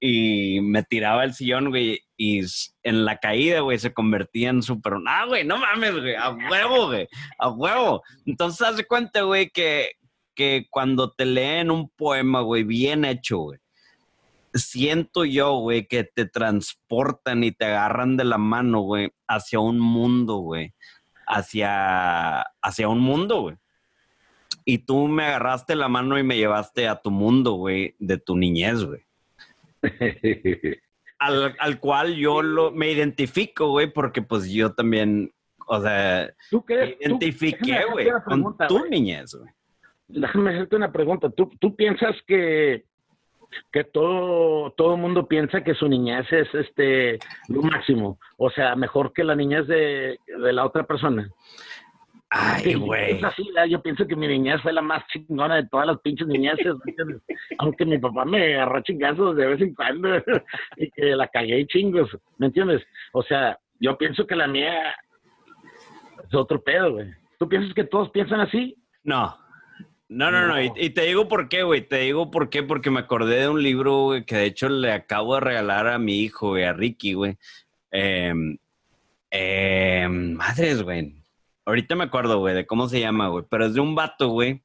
Y 0.00 0.60
me 0.60 0.84
tiraba 0.84 1.24
el 1.24 1.34
sillón, 1.34 1.70
güey, 1.70 2.00
y 2.16 2.40
en 2.84 3.04
la 3.04 3.16
caída, 3.18 3.60
güey, 3.60 3.78
se 3.78 3.92
convertía 3.92 4.50
en 4.50 4.62
Superman. 4.62 5.04
Ah, 5.08 5.24
güey, 5.26 5.44
no 5.44 5.58
mames, 5.58 5.92
güey, 5.92 6.14
a 6.14 6.30
huevo, 6.30 6.86
güey, 6.86 7.08
a 7.38 7.48
huevo. 7.50 8.02
Entonces, 8.24 8.62
haz 8.66 8.76
de 8.76 8.84
cuenta, 8.86 9.22
güey, 9.22 9.50
que, 9.50 9.90
que 10.36 10.66
cuando 10.70 11.10
te 11.10 11.24
leen 11.26 11.72
un 11.72 11.88
poema, 11.90 12.42
güey, 12.42 12.62
bien 12.62 13.04
hecho, 13.04 13.38
güey, 13.38 13.58
siento 14.54 15.24
yo, 15.24 15.54
güey, 15.58 15.86
que 15.86 16.04
te 16.04 16.26
transportan 16.26 17.44
y 17.44 17.52
te 17.52 17.64
agarran 17.66 18.16
de 18.16 18.24
la 18.24 18.38
mano, 18.38 18.80
güey, 18.80 19.12
hacia 19.26 19.60
un 19.60 19.78
mundo, 19.78 20.36
güey, 20.36 20.74
hacia, 21.26 22.42
hacia 22.62 22.88
un 22.88 23.00
mundo, 23.00 23.40
güey. 23.42 23.56
Y 24.64 24.78
tú 24.78 25.08
me 25.08 25.24
agarraste 25.24 25.74
la 25.76 25.88
mano 25.88 26.18
y 26.18 26.22
me 26.22 26.36
llevaste 26.36 26.88
a 26.88 27.00
tu 27.00 27.10
mundo, 27.10 27.52
güey, 27.52 27.94
de 27.98 28.18
tu 28.18 28.36
niñez, 28.36 28.84
güey. 28.84 29.02
Al, 31.20 31.56
al 31.58 31.80
cual 31.80 32.14
yo 32.14 32.42
lo, 32.42 32.70
me 32.70 32.92
identifico, 32.92 33.70
güey, 33.70 33.92
porque 33.92 34.22
pues 34.22 34.48
yo 34.48 34.72
también, 34.72 35.32
o 35.66 35.82
sea, 35.82 36.32
¿Tú 36.48 36.58
me 36.58 36.64
crees? 36.64 36.96
tú- 36.96 37.04
identifiqué, 37.06 37.80
güey, 37.90 38.08
con 38.24 38.56
tu 38.68 38.86
niñez, 38.86 39.34
güey. 39.34 39.50
Déjame 40.06 40.50
hacerte 40.50 40.76
una 40.76 40.92
pregunta. 40.92 41.28
¿Tú, 41.28 41.50
tú 41.58 41.74
piensas 41.74 42.14
que, 42.24 42.84
que 43.72 43.84
todo 43.84 44.70
todo 44.72 44.96
mundo 44.96 45.26
piensa 45.26 45.62
que 45.62 45.74
su 45.74 45.88
niñez 45.88 46.30
es 46.32 46.52
este 46.54 47.18
lo 47.48 47.62
máximo? 47.62 48.18
O 48.36 48.50
sea, 48.50 48.76
mejor 48.76 49.12
que 49.12 49.24
la 49.24 49.34
niñez 49.34 49.66
de, 49.66 50.18
de 50.26 50.52
la 50.52 50.64
otra 50.66 50.84
persona. 50.84 51.28
Ay, 52.30 52.62
Sí, 52.62 52.74
güey. 52.74 53.12
es 53.16 53.24
así, 53.24 53.42
¿verdad? 53.54 53.64
yo 53.68 53.80
pienso 53.82 54.06
que 54.06 54.14
mi 54.14 54.28
niñez 54.28 54.60
fue 54.60 54.72
la 54.74 54.82
más 54.82 55.02
chingona 55.08 55.56
de 55.56 55.66
todas 55.68 55.86
las 55.86 55.98
pinches 56.00 56.26
niñeces. 56.26 56.74
¿me 56.84 56.90
entiendes? 56.90 57.22
Aunque 57.58 57.86
mi 57.86 57.96
papá 57.98 58.24
me 58.26 58.54
agarró 58.54 58.82
chingazos 58.82 59.34
de 59.36 59.46
vez 59.46 59.60
en 59.62 59.74
cuando 59.74 60.08
y 60.76 60.90
que 60.90 61.04
la 61.16 61.26
cagué 61.28 61.60
y 61.60 61.66
chingos. 61.66 62.10
¿Me 62.36 62.46
entiendes? 62.48 62.82
O 63.12 63.22
sea, 63.22 63.58
yo 63.80 63.96
pienso 63.96 64.26
que 64.26 64.36
la 64.36 64.46
mía 64.46 64.94
es 66.26 66.34
otro 66.34 66.60
pedo, 66.62 66.92
güey. 66.92 67.10
¿Tú 67.38 67.48
piensas 67.48 67.72
que 67.72 67.84
todos 67.84 68.10
piensan 68.10 68.40
así? 68.40 68.76
No. 69.04 69.34
No, 70.08 70.30
no, 70.30 70.46
no. 70.46 70.48
No. 70.48 70.62
Y, 70.62 70.72
y 70.76 70.90
te 70.90 71.02
digo 71.02 71.28
por 71.28 71.48
qué, 71.48 71.62
güey. 71.62 71.82
Te 71.86 71.98
digo 71.98 72.30
por 72.30 72.48
qué, 72.48 72.62
porque 72.62 72.90
me 72.90 73.00
acordé 73.00 73.40
de 73.40 73.48
un 73.48 73.62
libro, 73.62 74.04
güey, 74.04 74.24
que 74.24 74.36
de 74.36 74.46
hecho 74.46 74.68
le 74.68 74.92
acabo 74.92 75.34
de 75.34 75.40
regalar 75.40 75.86
a 75.86 75.98
mi 75.98 76.20
hijo, 76.20 76.48
güey, 76.48 76.64
a 76.64 76.72
Ricky, 76.72 77.12
güey. 77.12 77.36
Em, 77.90 78.56
em, 79.30 80.32
madres, 80.34 80.82
güey. 80.82 81.14
Ahorita 81.66 81.94
me 81.94 82.04
acuerdo, 82.04 82.38
güey, 82.38 82.54
de 82.54 82.66
cómo 82.66 82.88
se 82.88 83.00
llama, 83.00 83.28
güey. 83.28 83.44
Pero 83.50 83.66
es 83.66 83.74
de 83.74 83.80
un 83.80 83.94
vato, 83.94 84.28
güey, 84.28 84.62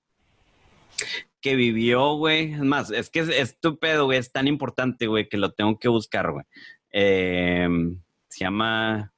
que 1.42 1.56
vivió, 1.58 2.16
güey. 2.16 2.54
Es 2.54 2.62
más, 2.62 2.90
es 2.92 3.10
que 3.10 3.20
es, 3.20 3.30
es 3.30 3.60
tu 3.60 3.78
pedo, 3.78 4.06
güey. 4.06 4.20
Es 4.20 4.32
tan 4.32 4.48
importante, 4.48 5.08
güey, 5.08 5.28
que 5.28 5.38
lo 5.38 5.52
tengo 5.52 5.78
que 5.78 5.90
buscar, 5.90 6.32
güey. 6.32 6.46
Em, 6.90 8.00
se 8.30 8.46
llama... 8.46 9.12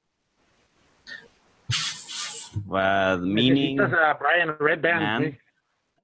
Uh, 2.68 3.18
meaning... 3.20 3.80
A 3.80 4.14
Brian 4.14 4.58
Redband. 4.58 5.38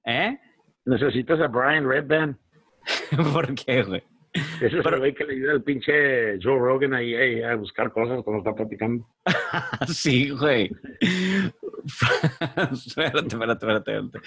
¿Eh? 0.04 0.38
Necesitas 0.84 1.40
a 1.40 1.48
Brian 1.48 1.88
Redband. 1.88 2.36
¿Por 3.32 3.54
qué, 3.54 3.82
güey? 3.82 4.02
Ese 4.32 4.78
es 4.78 4.86
el 4.86 4.98
güey 4.98 5.14
que 5.14 5.24
le 5.24 5.34
ayuda 5.34 5.52
al 5.52 5.62
pinche 5.62 6.38
Joe 6.42 6.58
Rogan 6.58 6.94
ahí, 6.94 7.42
a 7.42 7.54
buscar 7.54 7.92
cosas 7.92 8.22
cuando 8.24 8.38
está 8.38 8.54
platicando. 8.54 9.06
sí, 9.88 10.30
güey. 10.30 10.70
espérate, 11.82 12.74
espérate, 12.74 13.26
espérate, 13.28 13.96
espérate. 13.96 14.20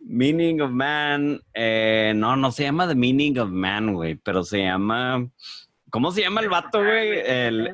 Meaning 0.00 0.60
of 0.62 0.70
Man. 0.72 1.40
eh, 1.54 2.12
no, 2.16 2.36
no 2.36 2.50
se 2.50 2.64
llama 2.64 2.88
The 2.88 2.96
Meaning 2.96 3.38
of 3.38 3.50
Man, 3.50 3.94
güey, 3.94 4.16
pero 4.16 4.42
se 4.42 4.62
llama. 4.62 5.28
¿Cómo 5.90 6.10
se 6.10 6.22
llama 6.22 6.40
el 6.40 6.48
vato, 6.48 6.82
güey? 6.82 7.20
El, 7.24 7.70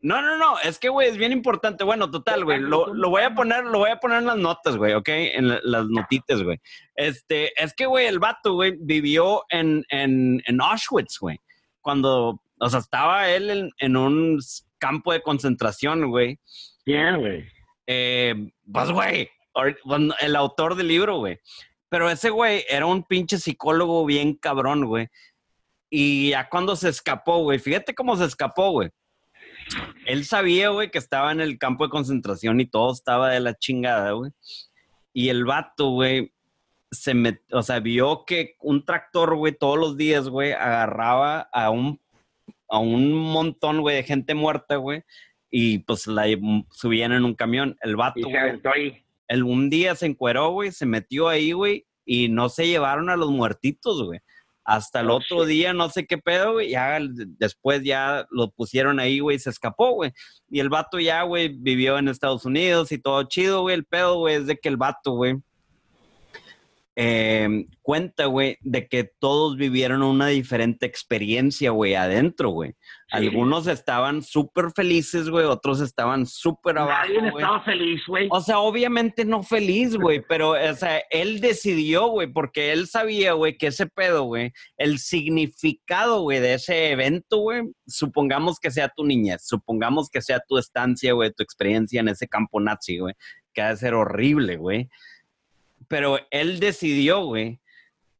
No, 0.00 0.22
no, 0.22 0.38
no, 0.38 0.60
es 0.60 0.78
que, 0.78 0.88
güey, 0.88 1.08
es 1.08 1.16
bien 1.16 1.32
importante. 1.32 1.82
Bueno, 1.82 2.10
total, 2.10 2.44
güey, 2.44 2.60
lo, 2.60 2.94
lo, 2.94 3.10
voy 3.10 3.22
a 3.22 3.34
poner, 3.34 3.64
lo 3.64 3.80
voy 3.80 3.90
a 3.90 3.98
poner 3.98 4.18
en 4.18 4.26
las 4.26 4.36
notas, 4.36 4.76
güey, 4.76 4.94
¿ok? 4.94 5.08
En 5.08 5.48
las 5.48 5.86
notitas, 5.88 6.42
güey. 6.42 6.60
Este, 6.94 7.52
es 7.60 7.74
que, 7.74 7.86
güey, 7.86 8.06
el 8.06 8.20
vato, 8.20 8.54
güey, 8.54 8.76
vivió 8.78 9.42
en, 9.48 9.84
en, 9.90 10.40
en 10.46 10.60
Auschwitz, 10.60 11.18
güey. 11.20 11.40
Cuando, 11.80 12.40
o 12.60 12.68
sea, 12.68 12.78
estaba 12.78 13.28
él 13.28 13.50
en, 13.50 13.70
en 13.78 13.96
un 13.96 14.38
campo 14.78 15.12
de 15.12 15.22
concentración, 15.22 16.08
güey. 16.10 16.38
Bien, 16.86 17.18
güey. 17.18 17.44
Eh, 17.88 18.34
pues, 18.72 18.90
güey, 18.92 19.28
el 20.20 20.36
autor 20.36 20.76
del 20.76 20.88
libro, 20.88 21.18
güey. 21.18 21.40
Pero 21.88 22.08
ese 22.10 22.30
güey 22.30 22.64
era 22.68 22.86
un 22.86 23.02
pinche 23.02 23.38
psicólogo 23.38 24.04
bien 24.04 24.34
cabrón, 24.34 24.84
güey. 24.84 25.08
Y 25.90 26.30
ya 26.30 26.48
cuando 26.48 26.76
se 26.76 26.90
escapó, 26.90 27.42
güey, 27.42 27.58
fíjate 27.58 27.94
cómo 27.94 28.16
se 28.16 28.26
escapó, 28.26 28.70
güey. 28.70 28.90
Él 30.06 30.24
sabía, 30.24 30.70
güey, 30.70 30.90
que 30.90 30.98
estaba 30.98 31.32
en 31.32 31.40
el 31.40 31.58
campo 31.58 31.84
de 31.84 31.90
concentración 31.90 32.60
y 32.60 32.66
todo 32.66 32.92
estaba 32.92 33.30
de 33.30 33.40
la 33.40 33.54
chingada, 33.54 34.12
güey. 34.12 34.32
Y 35.12 35.28
el 35.28 35.44
vato, 35.44 35.90
güey, 35.90 36.32
se 36.90 37.14
met, 37.14 37.42
o 37.52 37.62
sea, 37.62 37.80
vio 37.80 38.24
que 38.24 38.56
un 38.60 38.84
tractor, 38.84 39.36
güey, 39.36 39.52
todos 39.52 39.78
los 39.78 39.96
días, 39.96 40.28
güey, 40.28 40.52
agarraba 40.52 41.48
a 41.52 41.70
un, 41.70 42.00
a 42.68 42.78
un 42.78 43.12
montón, 43.12 43.80
güey, 43.80 43.96
de 43.96 44.02
gente 44.02 44.34
muerta, 44.34 44.76
güey, 44.76 45.02
y 45.50 45.78
pues 45.80 46.06
la 46.06 46.24
subían 46.70 47.12
en 47.12 47.24
un 47.24 47.34
camión. 47.34 47.76
El 47.82 47.96
vato, 47.96 48.20
güey, 48.28 49.04
el, 49.28 49.42
un 49.42 49.70
día 49.70 49.94
se 49.94 50.06
encueró, 50.06 50.50
güey, 50.50 50.72
se 50.72 50.86
metió 50.86 51.28
ahí, 51.28 51.52
güey, 51.52 51.86
y 52.04 52.28
no 52.28 52.48
se 52.48 52.66
llevaron 52.66 53.10
a 53.10 53.16
los 53.16 53.30
muertitos, 53.30 54.02
güey. 54.02 54.20
Hasta 54.68 55.00
el 55.00 55.08
oh, 55.08 55.16
otro 55.16 55.46
día, 55.46 55.72
no 55.72 55.88
sé 55.88 56.04
qué 56.04 56.18
pedo, 56.18 56.52
güey, 56.52 56.68
ya 56.68 56.98
después 57.38 57.82
ya 57.82 58.26
lo 58.30 58.50
pusieron 58.50 59.00
ahí, 59.00 59.18
güey, 59.18 59.36
y 59.36 59.38
se 59.38 59.48
escapó, 59.48 59.92
güey. 59.92 60.12
Y 60.50 60.60
el 60.60 60.68
vato 60.68 61.00
ya, 61.00 61.22
güey, 61.22 61.48
vivió 61.48 61.96
en 61.96 62.08
Estados 62.08 62.44
Unidos 62.44 62.92
y 62.92 62.98
todo 62.98 63.22
chido, 63.22 63.62
güey. 63.62 63.74
El 63.76 63.86
pedo, 63.86 64.18
güey, 64.18 64.34
es 64.34 64.46
de 64.46 64.58
que 64.58 64.68
el 64.68 64.76
vato, 64.76 65.12
güey, 65.12 65.36
eh, 67.00 67.66
cuenta, 67.80 68.26
güey, 68.26 68.58
de 68.60 68.88
que 68.88 69.04
todos 69.04 69.56
vivieron 69.56 70.02
una 70.02 70.26
diferente 70.26 70.84
experiencia, 70.84 71.70
güey, 71.70 71.94
adentro, 71.94 72.50
güey. 72.50 72.74
Algunos 73.12 73.68
estaban 73.68 74.20
súper 74.20 74.72
felices, 74.74 75.30
güey, 75.30 75.44
otros 75.46 75.80
estaban 75.80 76.26
súper 76.26 76.76
abajo. 76.76 77.06
Nadie 77.06 77.28
estaba 77.28 77.62
feliz, 77.62 78.02
güey. 78.04 78.26
O 78.32 78.40
sea, 78.40 78.58
obviamente 78.58 79.24
no 79.24 79.44
feliz, 79.44 79.96
güey, 79.96 80.24
pero, 80.28 80.50
o 80.50 80.74
sea, 80.74 81.00
él 81.10 81.40
decidió, 81.40 82.08
güey, 82.08 82.26
porque 82.32 82.72
él 82.72 82.88
sabía, 82.88 83.34
güey, 83.34 83.56
que 83.56 83.68
ese 83.68 83.86
pedo, 83.86 84.24
güey, 84.24 84.50
el 84.76 84.98
significado, 84.98 86.22
güey, 86.22 86.40
de 86.40 86.54
ese 86.54 86.90
evento, 86.90 87.36
güey, 87.38 87.62
supongamos 87.86 88.58
que 88.58 88.72
sea 88.72 88.88
tu 88.88 89.04
niñez, 89.04 89.46
supongamos 89.46 90.10
que 90.10 90.20
sea 90.20 90.40
tu 90.48 90.58
estancia, 90.58 91.12
güey, 91.12 91.32
tu 91.32 91.44
experiencia 91.44 92.00
en 92.00 92.08
ese 92.08 92.26
campo 92.26 92.58
nazi, 92.58 92.98
güey, 92.98 93.14
que 93.54 93.62
ha 93.62 93.68
de 93.68 93.76
ser 93.76 93.94
horrible, 93.94 94.56
güey 94.56 94.88
pero 95.88 96.18
él 96.30 96.60
decidió, 96.60 97.24
güey, 97.24 97.60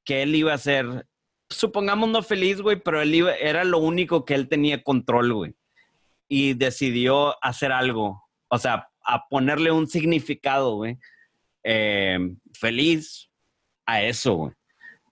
que 0.04 0.22
él 0.22 0.34
iba 0.34 0.54
a 0.54 0.58
ser, 0.58 1.06
supongamos 1.50 2.08
no 2.08 2.22
feliz, 2.22 2.60
güey, 2.60 2.80
pero 2.80 3.00
él 3.02 3.14
iba, 3.14 3.34
era 3.34 3.64
lo 3.64 3.78
único 3.78 4.24
que 4.24 4.34
él 4.34 4.48
tenía 4.48 4.82
control, 4.82 5.32
güey. 5.32 5.54
Y 6.28 6.54
decidió 6.54 7.42
hacer 7.44 7.72
algo, 7.72 8.22
o 8.48 8.58
sea, 8.58 8.88
a 9.04 9.28
ponerle 9.28 9.70
un 9.70 9.86
significado, 9.86 10.76
güey, 10.76 10.98
eh, 11.64 12.18
feliz 12.52 13.30
a 13.86 14.02
eso, 14.02 14.34
güey. 14.34 14.52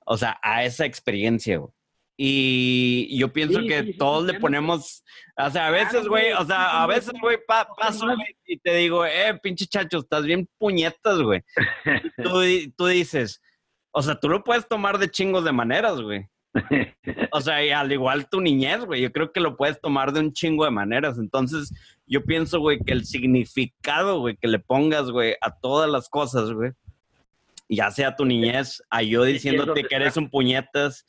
O 0.06 0.16
sea, 0.16 0.38
a 0.42 0.64
esa 0.64 0.84
experiencia, 0.84 1.58
güey. 1.58 1.75
Y 2.16 3.18
yo 3.18 3.32
pienso 3.32 3.60
que 3.60 3.94
todos 3.98 4.24
le 4.24 4.40
ponemos, 4.40 5.04
o 5.36 5.50
sea, 5.50 5.66
a 5.66 5.70
veces, 5.70 6.08
güey, 6.08 6.32
o 6.32 6.44
sea, 6.46 6.82
a 6.82 6.86
veces, 6.86 7.12
güey, 7.20 7.38
paso 7.46 8.06
y 8.46 8.58
te 8.58 8.74
digo, 8.76 9.04
eh, 9.04 9.38
pinche 9.42 9.66
chacho, 9.66 9.98
estás 9.98 10.24
bien 10.24 10.48
puñetas, 10.58 11.20
güey. 11.20 11.42
Tú, 12.22 12.40
tú 12.76 12.86
dices, 12.86 13.42
o 13.90 14.02
sea, 14.02 14.18
tú 14.18 14.28
lo 14.28 14.42
puedes 14.44 14.66
tomar 14.66 14.98
de 14.98 15.10
chingos 15.10 15.44
de 15.44 15.52
maneras, 15.52 16.00
güey. 16.00 16.26
O 17.32 17.40
sea, 17.40 17.64
y 17.64 17.70
al 17.70 17.92
igual 17.92 18.28
tu 18.28 18.40
niñez, 18.40 18.84
güey, 18.84 19.02
yo 19.02 19.12
creo 19.12 19.30
que 19.30 19.40
lo 19.40 19.56
puedes 19.56 19.80
tomar 19.80 20.12
de 20.12 20.20
un 20.20 20.32
chingo 20.32 20.64
de 20.64 20.70
maneras. 20.70 21.18
Entonces, 21.18 21.72
yo 22.06 22.24
pienso, 22.24 22.60
güey, 22.60 22.78
que 22.78 22.92
el 22.92 23.04
significado, 23.04 24.20
güey, 24.20 24.36
que 24.36 24.48
le 24.48 24.58
pongas, 24.58 25.10
güey, 25.10 25.34
a 25.40 25.50
todas 25.50 25.90
las 25.90 26.08
cosas, 26.08 26.52
güey, 26.52 26.72
ya 27.68 27.90
sea 27.90 28.16
tu 28.16 28.24
niñez, 28.24 28.82
a 28.90 29.02
yo 29.02 29.24
diciéndote 29.24 29.84
que 29.84 29.96
eres 29.96 30.16
un 30.16 30.30
puñetas, 30.30 31.04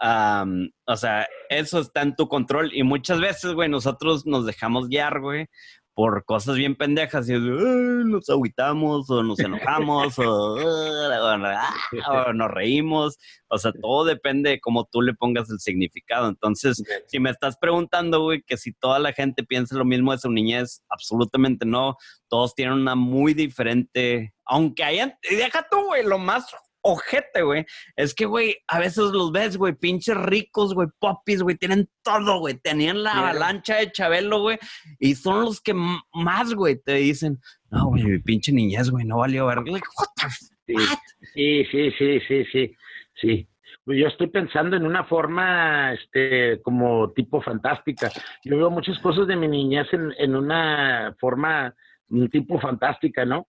o 0.00 0.96
sea, 0.96 1.26
eso 1.50 1.80
está 1.80 2.02
en 2.02 2.14
tu 2.14 2.28
control. 2.28 2.70
Y 2.74 2.82
muchas 2.82 3.20
veces, 3.20 3.52
güey, 3.52 3.68
nosotros 3.68 4.26
nos 4.26 4.46
dejamos 4.46 4.88
guiar, 4.88 5.20
güey, 5.20 5.48
por 5.98 6.24
cosas 6.24 6.54
bien 6.54 6.76
pendejas 6.76 7.28
y 7.28 7.32
nos 7.32 8.30
agüitamos 8.30 9.10
o 9.10 9.24
nos 9.24 9.40
enojamos 9.40 10.16
o, 10.20 10.56
nos 12.32 12.50
reímos. 12.52 13.18
O 13.48 13.58
sea, 13.58 13.72
todo 13.72 14.04
depende 14.04 14.50
de 14.50 14.60
cómo 14.60 14.84
tú 14.84 15.02
le 15.02 15.14
pongas 15.14 15.50
el 15.50 15.58
significado. 15.58 16.28
Entonces, 16.28 16.84
si 17.08 17.18
me 17.18 17.30
estás 17.30 17.56
preguntando, 17.56 18.22
güey, 18.22 18.42
que 18.42 18.56
si 18.56 18.72
toda 18.74 19.00
la 19.00 19.12
gente 19.12 19.42
piensa 19.42 19.76
lo 19.76 19.84
mismo 19.84 20.12
de 20.12 20.18
su 20.18 20.30
niñez, 20.30 20.84
absolutamente 20.88 21.66
no. 21.66 21.96
Todos 22.28 22.54
tienen 22.54 22.74
una 22.74 22.94
muy 22.94 23.34
diferente, 23.34 24.34
aunque 24.44 24.84
hayan, 24.84 25.14
deja 25.28 25.66
tú, 25.68 25.84
güey, 25.86 26.04
lo 26.04 26.18
más 26.18 26.46
ojete, 26.82 27.42
güey. 27.42 27.66
Es 27.96 28.14
que, 28.14 28.26
güey, 28.26 28.56
a 28.68 28.78
veces 28.78 29.04
los 29.12 29.32
ves, 29.32 29.56
güey, 29.56 29.74
pinches 29.74 30.16
ricos, 30.16 30.74
güey, 30.74 30.88
popis, 30.98 31.42
güey, 31.42 31.56
tienen 31.56 31.88
todo, 32.02 32.40
güey. 32.40 32.54
Tenían 32.54 33.02
la 33.02 33.12
avalancha 33.12 33.76
de 33.76 33.92
Chabelo, 33.92 34.40
güey, 34.40 34.58
y 34.98 35.14
son 35.14 35.44
los 35.44 35.60
que 35.60 35.74
más, 35.74 36.54
güey, 36.54 36.80
te 36.80 36.94
dicen, 36.94 37.38
no, 37.70 37.86
güey, 37.86 38.04
mi 38.04 38.18
pinche 38.18 38.52
niñez, 38.52 38.90
güey, 38.90 39.04
no 39.04 39.18
valió 39.18 39.46
ver. 39.46 39.58
Like, 39.66 39.86
what 39.98 40.08
the 40.16 40.74
sí, 41.34 41.64
sí, 41.70 41.90
sí, 41.98 42.20
sí, 42.26 42.44
sí, 42.52 42.76
sí. 43.20 43.48
Yo 43.86 44.06
estoy 44.06 44.26
pensando 44.26 44.76
en 44.76 44.84
una 44.84 45.04
forma, 45.04 45.94
este, 45.94 46.60
como 46.60 47.10
tipo 47.12 47.40
fantástica. 47.40 48.10
Yo 48.44 48.58
veo 48.58 48.70
muchas 48.70 48.98
cosas 48.98 49.26
de 49.26 49.36
mi 49.36 49.48
niñez 49.48 49.86
en, 49.92 50.12
en 50.18 50.36
una 50.36 51.14
forma, 51.18 51.74
un 52.10 52.28
tipo 52.28 52.60
fantástica, 52.60 53.24
¿no? 53.24 53.48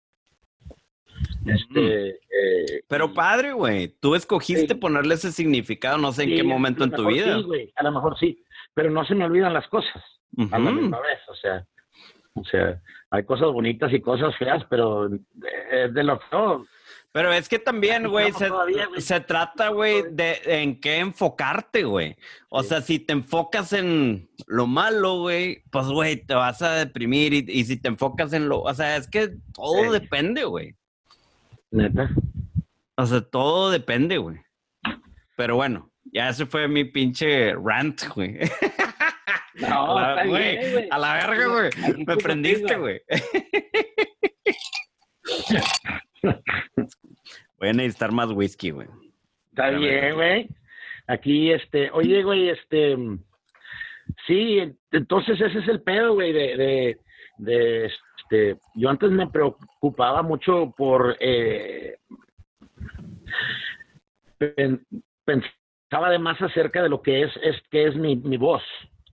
Este, 1.46 2.10
eh, 2.10 2.84
Pero 2.88 3.14
padre, 3.14 3.54
güey, 3.54 3.90
tú 4.00 4.16
escogiste 4.16 4.76
ponerle 4.76 5.16
ese 5.16 5.32
significado, 5.32 5.98
no 5.98 6.12
sé 6.12 6.24
en 6.24 6.36
qué 6.36 6.44
momento 6.44 6.84
en 6.84 6.92
tu 6.92 7.06
vida. 7.08 7.40
Sí, 7.40 7.74
a 7.76 7.84
lo 7.84 7.92
mejor 7.92 8.18
sí, 8.18 8.44
pero 8.74 8.90
no 8.90 9.06
se 9.06 9.16
me 9.16 9.26
olvidan 9.26 9.54
las 9.54 9.68
cosas 9.68 10.02
a 10.52 10.60
la 10.60 10.72
misma 10.72 11.00
vez, 11.00 11.20
o 11.28 11.36
sea, 11.36 11.66
o 12.34 12.44
sea, 12.46 12.82
hay 13.12 13.24
cosas 13.26 13.52
bonitas 13.52 13.94
y 13.94 14.02
cosas 14.02 14.36
feas, 14.38 14.64
pero 14.70 15.08
es 15.08 15.94
de 15.94 16.04
lo 16.04 16.20
feo. 16.30 16.66
Pero 17.14 17.32
es 17.32 17.48
que 17.48 17.60
también, 17.60 18.08
güey, 18.08 18.32
se, 18.98 19.20
trata, 19.20 19.70
güey, 19.70 20.04
de, 20.10 20.42
en 20.46 20.82
qué 20.82 20.98
enfocarte, 20.98 21.84
güey. 21.84 22.18
O 22.50 22.64
sea, 22.64 22.82
si 22.82 22.98
te 22.98 23.14
enfocas 23.14 23.72
en 23.72 24.32
lo 24.48 24.66
malo, 24.66 25.20
güey, 25.20 25.64
pues, 25.70 25.86
güey, 25.86 26.26
te 26.26 26.34
vas 26.34 26.64
a 26.64 26.74
deprimir. 26.74 27.34
Y, 27.36 27.66
si 27.66 27.80
te 27.80 27.90
enfocas 27.90 28.34
en 28.34 28.50
lo... 28.50 28.62
O 28.62 28.74
sea, 28.74 28.96
es 28.98 29.08
que 29.08 29.36
todo 29.54 29.92
depende, 29.92 30.44
güey. 30.46 30.76
Neta. 31.74 32.10
O 32.96 33.06
sea, 33.06 33.22
todo 33.22 33.72
depende, 33.72 34.18
güey. 34.18 34.40
Pero 35.36 35.56
bueno, 35.56 35.92
ya 36.06 36.30
ese 36.30 36.46
fue 36.46 36.68
mi 36.68 36.86
pinche 36.86 37.54
rant, 37.56 38.04
güey. 38.16 38.40
No, 39.56 40.00
a 40.00 40.16
la, 40.16 40.26
güey, 40.26 40.90
a 40.90 40.98
la 40.98 41.14
verga, 41.14 41.46
güey. 41.46 41.70
Me 42.08 42.18
prendiste, 42.18 42.76
güey. 42.76 43.00
Voy 47.60 47.70
a 47.70 47.74
necesitar 47.74 48.12
más 48.12 48.32
whisky, 48.32 48.72
güey. 48.72 48.88
Está 49.50 49.70
bien, 49.70 50.16
güey. 50.16 50.50
Aquí, 51.06 51.52
este, 51.52 51.92
oye, 51.92 52.24
güey, 52.24 52.50
este, 52.50 52.98
sí, 54.26 54.58
entonces 54.92 55.40
ese 55.40 55.60
es 55.60 55.68
el 55.68 55.84
pedo, 55.84 56.16
güey, 56.16 56.34
de, 56.34 56.58
de, 56.58 56.98
de, 57.38 57.92
este, 58.34 58.60
yo 58.76 58.90
antes 58.90 59.12
me 59.12 59.28
preocupaba 59.28 60.22
mucho 60.24 60.74
por 60.76 61.16
eh, 61.20 61.98
pensaba 64.38 66.08
además 66.08 66.42
acerca 66.42 66.82
de 66.82 66.90
lo 66.90 67.02
que 67.02 67.24
es, 67.24 67.32
es 67.44 67.56
que 67.70 67.86
es 67.86 67.96
mi, 67.96 68.16
mi 68.16 68.38
voz, 68.38 68.64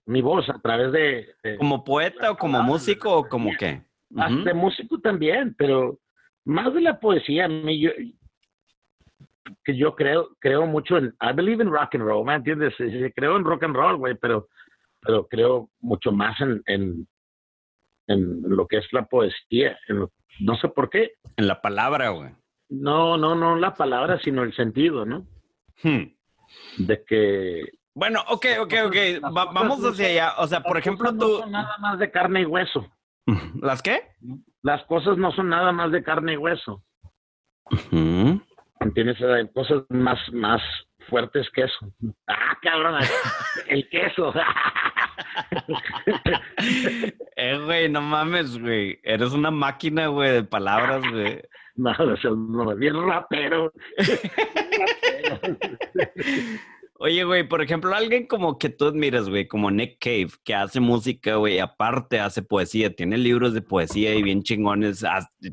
mi 0.05 0.21
voz 0.21 0.49
a 0.49 0.59
través 0.59 0.91
de, 0.91 1.57
como 1.57 1.83
poeta 1.83 2.31
o 2.31 2.37
como 2.37 2.61
músico 2.63 3.17
o 3.17 3.29
como 3.29 3.51
qué. 3.57 3.83
De 4.09 4.53
músico 4.53 4.99
también, 4.99 5.55
pero 5.57 5.99
más 6.43 6.73
de 6.73 6.81
la 6.81 6.99
poesía, 6.99 7.47
yo, 7.47 7.91
que 9.63 9.77
yo 9.77 9.95
creo, 9.95 10.35
creo 10.39 10.65
mucho 10.65 10.97
en, 10.97 11.13
I 11.21 11.33
believe 11.33 11.63
in 11.63 11.71
rock 11.71 11.95
and 11.95 12.03
roll, 12.03 12.25
¿me 12.25 12.33
entiendes? 12.33 12.73
Creo 13.15 13.37
en 13.37 13.45
rock 13.45 13.63
and 13.63 13.75
roll, 13.75 13.95
güey, 13.97 14.15
pero, 14.15 14.49
pero 14.99 15.27
creo 15.27 15.69
mucho 15.79 16.11
más 16.11 16.41
en, 16.41 16.61
en 16.65 17.07
lo 18.17 18.67
que 18.67 18.77
es 18.77 18.87
la 18.91 19.05
poesía. 19.05 19.77
no 20.39 20.55
sé 20.57 20.69
por 20.69 20.89
qué. 20.89 21.13
En 21.37 21.47
la 21.47 21.61
palabra, 21.61 22.09
güey. 22.09 22.31
No, 22.69 23.17
no, 23.17 23.35
no 23.35 23.57
la 23.57 23.73
palabra, 23.73 24.19
sino 24.23 24.43
el 24.43 24.55
sentido, 24.55 25.05
¿no? 25.05 25.25
Hmm. 25.83 26.13
De 26.77 27.03
que 27.05 27.63
Bueno, 27.93 28.21
ok, 28.27 28.45
ok, 28.61 28.73
ok. 28.87 28.95
vamos 29.31 29.83
hacia 29.83 30.07
allá. 30.07 30.33
O 30.37 30.47
sea, 30.47 30.61
por 30.61 30.77
ejemplo, 30.77 31.11
tú. 31.11 31.27
No 31.27 31.39
son 31.39 31.51
nada 31.51 31.77
más 31.79 31.99
de 31.99 32.11
carne 32.11 32.41
y 32.41 32.45
hueso. 32.45 32.87
¿Las 33.61 33.81
qué? 33.81 34.03
Las 34.63 34.83
cosas 34.85 35.17
no 35.17 35.31
son 35.31 35.49
nada 35.49 35.71
más 35.71 35.91
de 35.91 36.03
carne 36.03 36.33
y 36.33 36.37
hueso. 36.37 36.83
Tienes 38.93 39.17
cosas 39.53 39.83
más, 39.89 40.19
más 40.33 40.61
fuertes 41.09 41.47
que 41.53 41.63
eso. 41.63 41.93
Ah, 42.27 42.57
cabrón, 42.61 42.95
el 43.67 43.89
queso. 43.89 44.33
eh, 47.35 47.59
güey, 47.63 47.89
no 47.89 48.01
mames, 48.01 48.57
güey. 48.57 48.99
Eres 49.03 49.31
una 49.33 49.51
máquina, 49.51 50.07
güey, 50.07 50.31
de 50.31 50.43
palabras, 50.43 51.01
güey. 51.09 51.41
No, 51.73 51.93
no, 51.95 52.75
bien 52.75 52.93
rapero. 53.07 53.71
Oye, 57.03 57.23
güey, 57.23 57.47
por 57.47 57.63
ejemplo, 57.63 57.95
alguien 57.95 58.27
como 58.27 58.59
que 58.59 58.69
tú 58.69 58.85
admiras, 58.85 59.27
güey, 59.27 59.47
como 59.47 59.71
Nick 59.71 59.97
Cave, 59.99 60.29
que 60.43 60.53
hace 60.53 60.79
música, 60.79 61.37
güey, 61.37 61.57
aparte 61.57 62.19
hace 62.19 62.43
poesía, 62.43 62.95
tiene 62.95 63.17
libros 63.17 63.55
de 63.55 63.63
poesía 63.63 64.13
y 64.13 64.21
bien 64.21 64.43
chingones, 64.43 65.03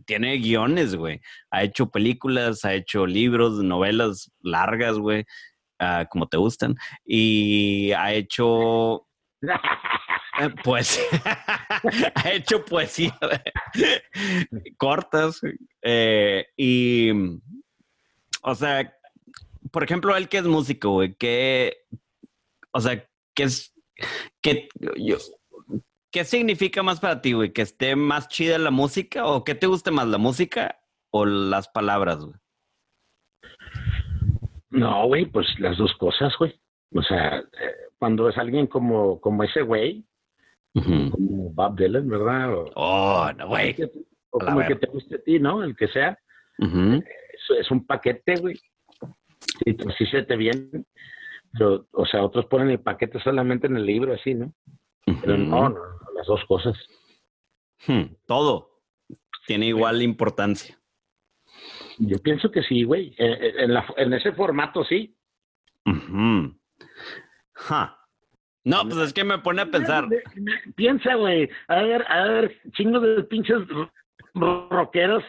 tiene 0.04 0.36
guiones, 0.36 0.94
güey, 0.94 1.22
ha 1.50 1.62
hecho 1.62 1.88
películas, 1.90 2.66
ha 2.66 2.74
hecho 2.74 3.06
libros, 3.06 3.62
novelas 3.64 4.30
largas, 4.42 4.98
güey, 4.98 5.24
ah, 5.78 6.04
como 6.10 6.28
te 6.28 6.36
gustan, 6.36 6.76
y 7.06 7.92
ha 7.92 8.12
hecho 8.12 9.07
pues 10.64 11.00
ha 12.14 12.30
hecho 12.32 12.64
poesía 12.64 13.18
cortas 14.78 15.40
eh, 15.82 16.46
y 16.56 17.10
o 18.42 18.54
sea 18.54 18.92
por 19.70 19.84
ejemplo, 19.84 20.16
él 20.16 20.28
que 20.28 20.38
es 20.38 20.44
músico, 20.44 20.90
güey, 20.90 21.14
¿qué, 21.14 21.84
o 22.72 22.80
sea, 22.80 23.04
qué 23.34 23.42
es, 23.44 23.74
yo, 24.96 25.16
qué 26.10 26.24
significa 26.24 26.82
más 26.82 27.00
para 27.00 27.20
ti, 27.20 27.32
güey? 27.32 27.52
¿Que 27.52 27.62
esté 27.62 27.96
más 27.96 28.28
chida 28.28 28.58
la 28.58 28.70
música 28.70 29.26
o 29.26 29.44
qué 29.44 29.54
te 29.54 29.66
guste 29.66 29.90
más, 29.90 30.08
la 30.08 30.18
música 30.18 30.80
o 31.10 31.26
las 31.26 31.68
palabras, 31.68 32.24
güey? 32.24 32.36
No, 34.70 35.06
güey, 35.06 35.26
pues 35.26 35.46
las 35.58 35.76
dos 35.78 35.94
cosas, 35.98 36.32
güey. 36.38 36.60
O 36.94 37.02
sea, 37.02 37.38
eh, 37.38 37.74
cuando 37.98 38.28
es 38.28 38.38
alguien 38.38 38.66
como, 38.66 39.20
como 39.20 39.44
ese 39.44 39.62
güey, 39.62 40.04
como 40.72 41.50
Bob 41.50 41.76
Dylan, 41.76 42.08
¿verdad? 42.08 42.54
O, 42.54 42.70
oh, 42.76 43.32
no, 43.36 43.48
güey. 43.48 43.76
O 44.30 44.38
como 44.38 44.60
el 44.60 44.68
que 44.68 44.76
te 44.76 44.86
guste 44.86 45.16
a 45.16 45.22
ti, 45.22 45.38
¿no? 45.38 45.64
El 45.64 45.76
que 45.76 45.88
sea. 45.88 46.18
Es 46.58 47.70
un 47.70 47.86
paquete, 47.86 48.36
güey. 48.36 48.56
Sí, 49.64 49.72
pues 49.72 49.94
sí 49.96 50.06
se 50.06 50.22
te 50.22 50.36
viene. 50.36 50.84
Pero, 51.52 51.86
o 51.92 52.06
sea, 52.06 52.22
otros 52.22 52.46
ponen 52.46 52.70
el 52.70 52.80
paquete 52.80 53.18
solamente 53.20 53.66
en 53.66 53.76
el 53.76 53.86
libro, 53.86 54.12
así, 54.12 54.34
¿no? 54.34 54.52
Pero 55.04 55.38
no, 55.38 55.70
no, 55.70 55.80
las 56.14 56.26
dos 56.26 56.44
cosas. 56.46 56.76
Hmm, 57.86 58.14
todo 58.26 58.82
tiene 59.46 59.66
igual 59.66 60.02
importancia. 60.02 60.78
Yo 61.98 62.18
pienso 62.18 62.50
que 62.50 62.62
sí, 62.62 62.84
güey. 62.84 63.14
En, 63.16 63.72
la, 63.72 63.86
en 63.96 64.12
ese 64.12 64.32
formato 64.32 64.84
sí. 64.84 65.16
No, 68.64 68.82
pues 68.84 68.96
es 68.98 69.12
que 69.12 69.24
me 69.24 69.38
pone 69.38 69.62
a 69.62 69.66
pensar. 69.66 70.06
Piensa, 70.76 71.14
güey. 71.14 71.48
A 71.68 71.82
ver, 71.82 72.04
a 72.08 72.22
ver, 72.24 72.60
chingos 72.72 73.02
de 73.02 73.24
pinches 73.24 73.58
rockeros 74.34 75.24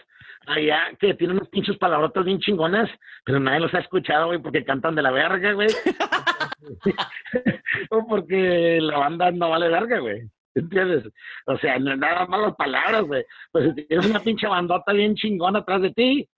allá 0.48 0.90
que 1.00 1.14
tienen 1.14 1.38
unos 1.38 1.50
pinches 1.50 1.78
palabrotas 1.78 2.26
bien 2.26 2.40
chingonas, 2.40 2.90
pero 3.24 3.40
nadie 3.40 3.60
los 3.60 3.74
ha 3.74 3.80
escuchado, 3.80 4.28
güey, 4.28 4.40
porque 4.40 4.66
cantan 4.66 4.96
de 4.96 5.02
la 5.02 5.12
verga, 5.12 5.54
güey. 5.54 5.68
o 7.90 8.08
porque 8.08 8.80
la 8.82 8.98
banda 8.98 9.32
no 9.32 9.50
vale 9.50 9.70
verga, 9.70 10.00
güey. 10.00 10.30
¿Entiendes? 10.56 11.08
O 11.46 11.58
sea, 11.58 11.78
no 11.80 11.94
es 11.94 12.00
nada 12.00 12.26
más 12.26 12.42
las 12.42 12.56
palabras, 12.56 13.04
güey. 13.04 13.24
Pues 13.52 13.74
si 13.76 13.86
tienes 13.86 14.08
una 14.08 14.20
pinche 14.20 14.48
bandota 14.48 14.92
bien 14.94 15.16
chingona 15.16 15.60
atrás 15.60 15.82
de 15.82 15.92
ti 15.92 16.30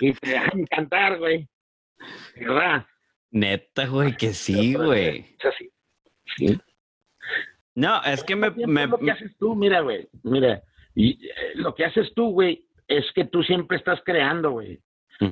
y 0.00 0.12
te 0.12 0.30
dejan 0.30 0.64
cantar, 0.66 1.18
güey. 1.18 1.48
¿Verdad? 2.36 2.84
Neta, 3.32 3.86
güey, 3.86 4.16
que 4.16 4.34
sí, 4.34 4.74
güey. 4.74 5.36
Sí. 5.58 5.70
sí. 6.36 6.60
No, 7.74 8.02
es 8.04 8.22
que 8.22 8.36
me... 8.36 8.50
me... 8.50 8.86
Lo 8.86 8.98
que 8.98 9.10
haces 9.10 9.36
tú, 9.38 9.56
mira, 9.56 9.80
güey, 9.80 10.06
mira, 10.22 10.62
y 10.94 11.12
eh, 11.26 11.52
lo 11.54 11.74
que 11.74 11.86
haces 11.86 12.12
tú, 12.14 12.30
güey, 12.30 12.64
es 12.86 13.04
que 13.14 13.24
tú 13.24 13.42
siempre 13.42 13.78
estás 13.78 14.00
creando, 14.04 14.52
güey. 14.52 14.78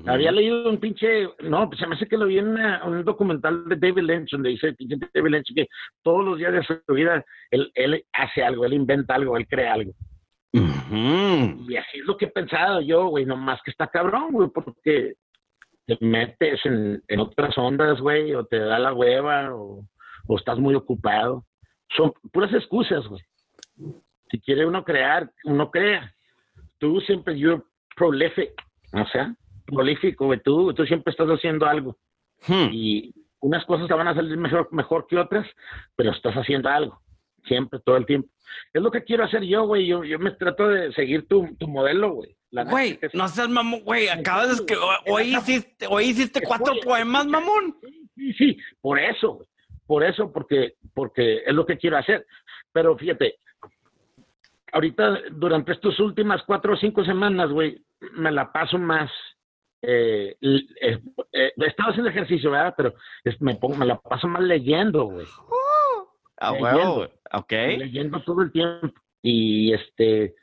Había 0.06 0.30
leído 0.30 0.70
un 0.70 0.78
pinche, 0.78 1.28
no, 1.40 1.68
pues 1.68 1.80
se 1.80 1.86
me 1.86 1.96
hace 1.96 2.06
que 2.06 2.16
lo 2.16 2.26
vi 2.26 2.38
en 2.38 2.46
un 2.46 3.04
documental 3.04 3.68
de 3.68 3.74
David 3.74 4.02
Lynch, 4.02 4.30
donde 4.30 4.50
dice 4.50 4.72
pinche 4.74 4.96
David 5.12 5.30
Lynch 5.30 5.52
que 5.52 5.66
todos 6.02 6.24
los 6.24 6.38
días 6.38 6.52
de 6.52 6.62
su 6.62 6.94
vida 6.94 7.24
él, 7.50 7.72
él 7.74 8.04
hace 8.12 8.44
algo, 8.44 8.64
él 8.64 8.74
inventa 8.74 9.16
algo, 9.16 9.36
él 9.36 9.48
crea 9.48 9.72
algo. 9.72 9.92
Y 10.52 11.76
así 11.76 11.98
es 11.98 12.04
lo 12.06 12.16
que 12.16 12.26
he 12.26 12.30
pensado 12.30 12.80
yo, 12.80 13.06
güey, 13.06 13.24
nomás 13.24 13.60
que 13.64 13.72
está 13.72 13.88
cabrón, 13.88 14.30
güey, 14.30 14.48
porque 14.50 15.14
te 15.96 16.04
metes 16.04 16.60
en, 16.64 17.02
en 17.08 17.20
otras 17.20 17.56
ondas, 17.58 18.00
güey, 18.00 18.34
o 18.34 18.44
te 18.44 18.58
da 18.58 18.78
la 18.78 18.92
hueva, 18.92 19.54
o, 19.54 19.84
o 20.26 20.36
estás 20.36 20.58
muy 20.58 20.74
ocupado. 20.74 21.44
Son 21.96 22.12
puras 22.32 22.52
excusas, 22.52 23.06
güey. 23.06 23.22
Si 24.30 24.40
quiere 24.40 24.66
uno 24.66 24.84
crear, 24.84 25.30
uno 25.44 25.70
crea 25.70 26.14
tú 26.80 27.00
siempre, 27.02 27.38
you're 27.38 27.62
prolific, 27.94 28.52
o 28.92 29.04
sea, 29.06 29.34
prolífico, 29.66 30.26
güey, 30.26 30.40
tú, 30.40 30.74
tú 30.74 30.84
siempre 30.86 31.12
estás 31.12 31.28
haciendo 31.28 31.66
algo. 31.66 31.96
Hmm. 32.48 32.70
Y 32.72 33.14
unas 33.40 33.64
cosas 33.66 33.86
te 33.86 33.94
van 33.94 34.08
a 34.08 34.14
salir 34.14 34.36
mejor, 34.36 34.68
mejor 34.72 35.06
que 35.06 35.18
otras, 35.18 35.46
pero 35.94 36.10
estás 36.10 36.34
haciendo 36.34 36.68
algo, 36.68 37.00
siempre, 37.46 37.80
todo 37.80 37.96
el 37.96 38.06
tiempo. 38.06 38.28
Es 38.72 38.82
lo 38.82 38.90
que 38.90 39.04
quiero 39.04 39.24
hacer 39.24 39.42
yo, 39.42 39.66
güey, 39.66 39.86
yo, 39.86 40.04
yo 40.04 40.18
me 40.18 40.32
trato 40.32 40.68
de 40.68 40.92
seguir 40.92 41.28
tu, 41.28 41.54
tu 41.56 41.68
modelo, 41.68 42.12
güey. 42.12 42.36
Güey, 42.50 42.98
no 43.12 43.28
seas 43.28 43.48
mamón, 43.48 43.80
güey, 43.84 44.08
acabas 44.08 44.58
de 44.58 44.66
que 44.66 44.76
hoy 45.06 45.36
hiciste, 45.36 45.86
hoy 45.88 46.06
hiciste 46.06 46.42
cuatro 46.42 46.74
poemas, 46.82 47.26
mamón. 47.26 47.76
Sí, 48.16 48.32
sí, 48.32 48.58
por 48.80 48.98
eso, 48.98 49.46
por 49.86 50.02
eso, 50.02 50.32
porque, 50.32 50.74
porque 50.92 51.42
es 51.46 51.54
lo 51.54 51.64
que 51.64 51.78
quiero 51.78 51.96
hacer. 51.96 52.26
Pero 52.72 52.96
fíjate, 52.96 53.36
ahorita 54.72 55.20
durante 55.32 55.72
estas 55.72 55.98
últimas 56.00 56.42
cuatro 56.44 56.74
o 56.74 56.76
cinco 56.76 57.04
semanas, 57.04 57.50
güey, 57.50 57.82
me 58.12 58.32
la 58.32 58.50
paso 58.52 58.78
más. 58.78 59.10
Eh, 59.82 60.36
eh, 60.40 61.00
eh, 61.32 61.52
he 61.56 61.66
estado 61.66 61.90
haciendo 61.90 62.10
ejercicio, 62.10 62.50
¿verdad? 62.50 62.74
Pero 62.76 62.94
me, 63.38 63.54
pongo, 63.54 63.76
me 63.76 63.86
la 63.86 63.98
paso 63.98 64.28
más 64.28 64.42
leyendo, 64.42 65.04
güey. 65.04 65.26
Ah, 66.40 66.52
bueno, 66.52 67.08
ok. 67.32 67.52
Leyendo 67.52 68.22
todo 68.22 68.42
el 68.42 68.52
tiempo. 68.52 68.92
Y 69.22 69.72
este, 69.72 70.34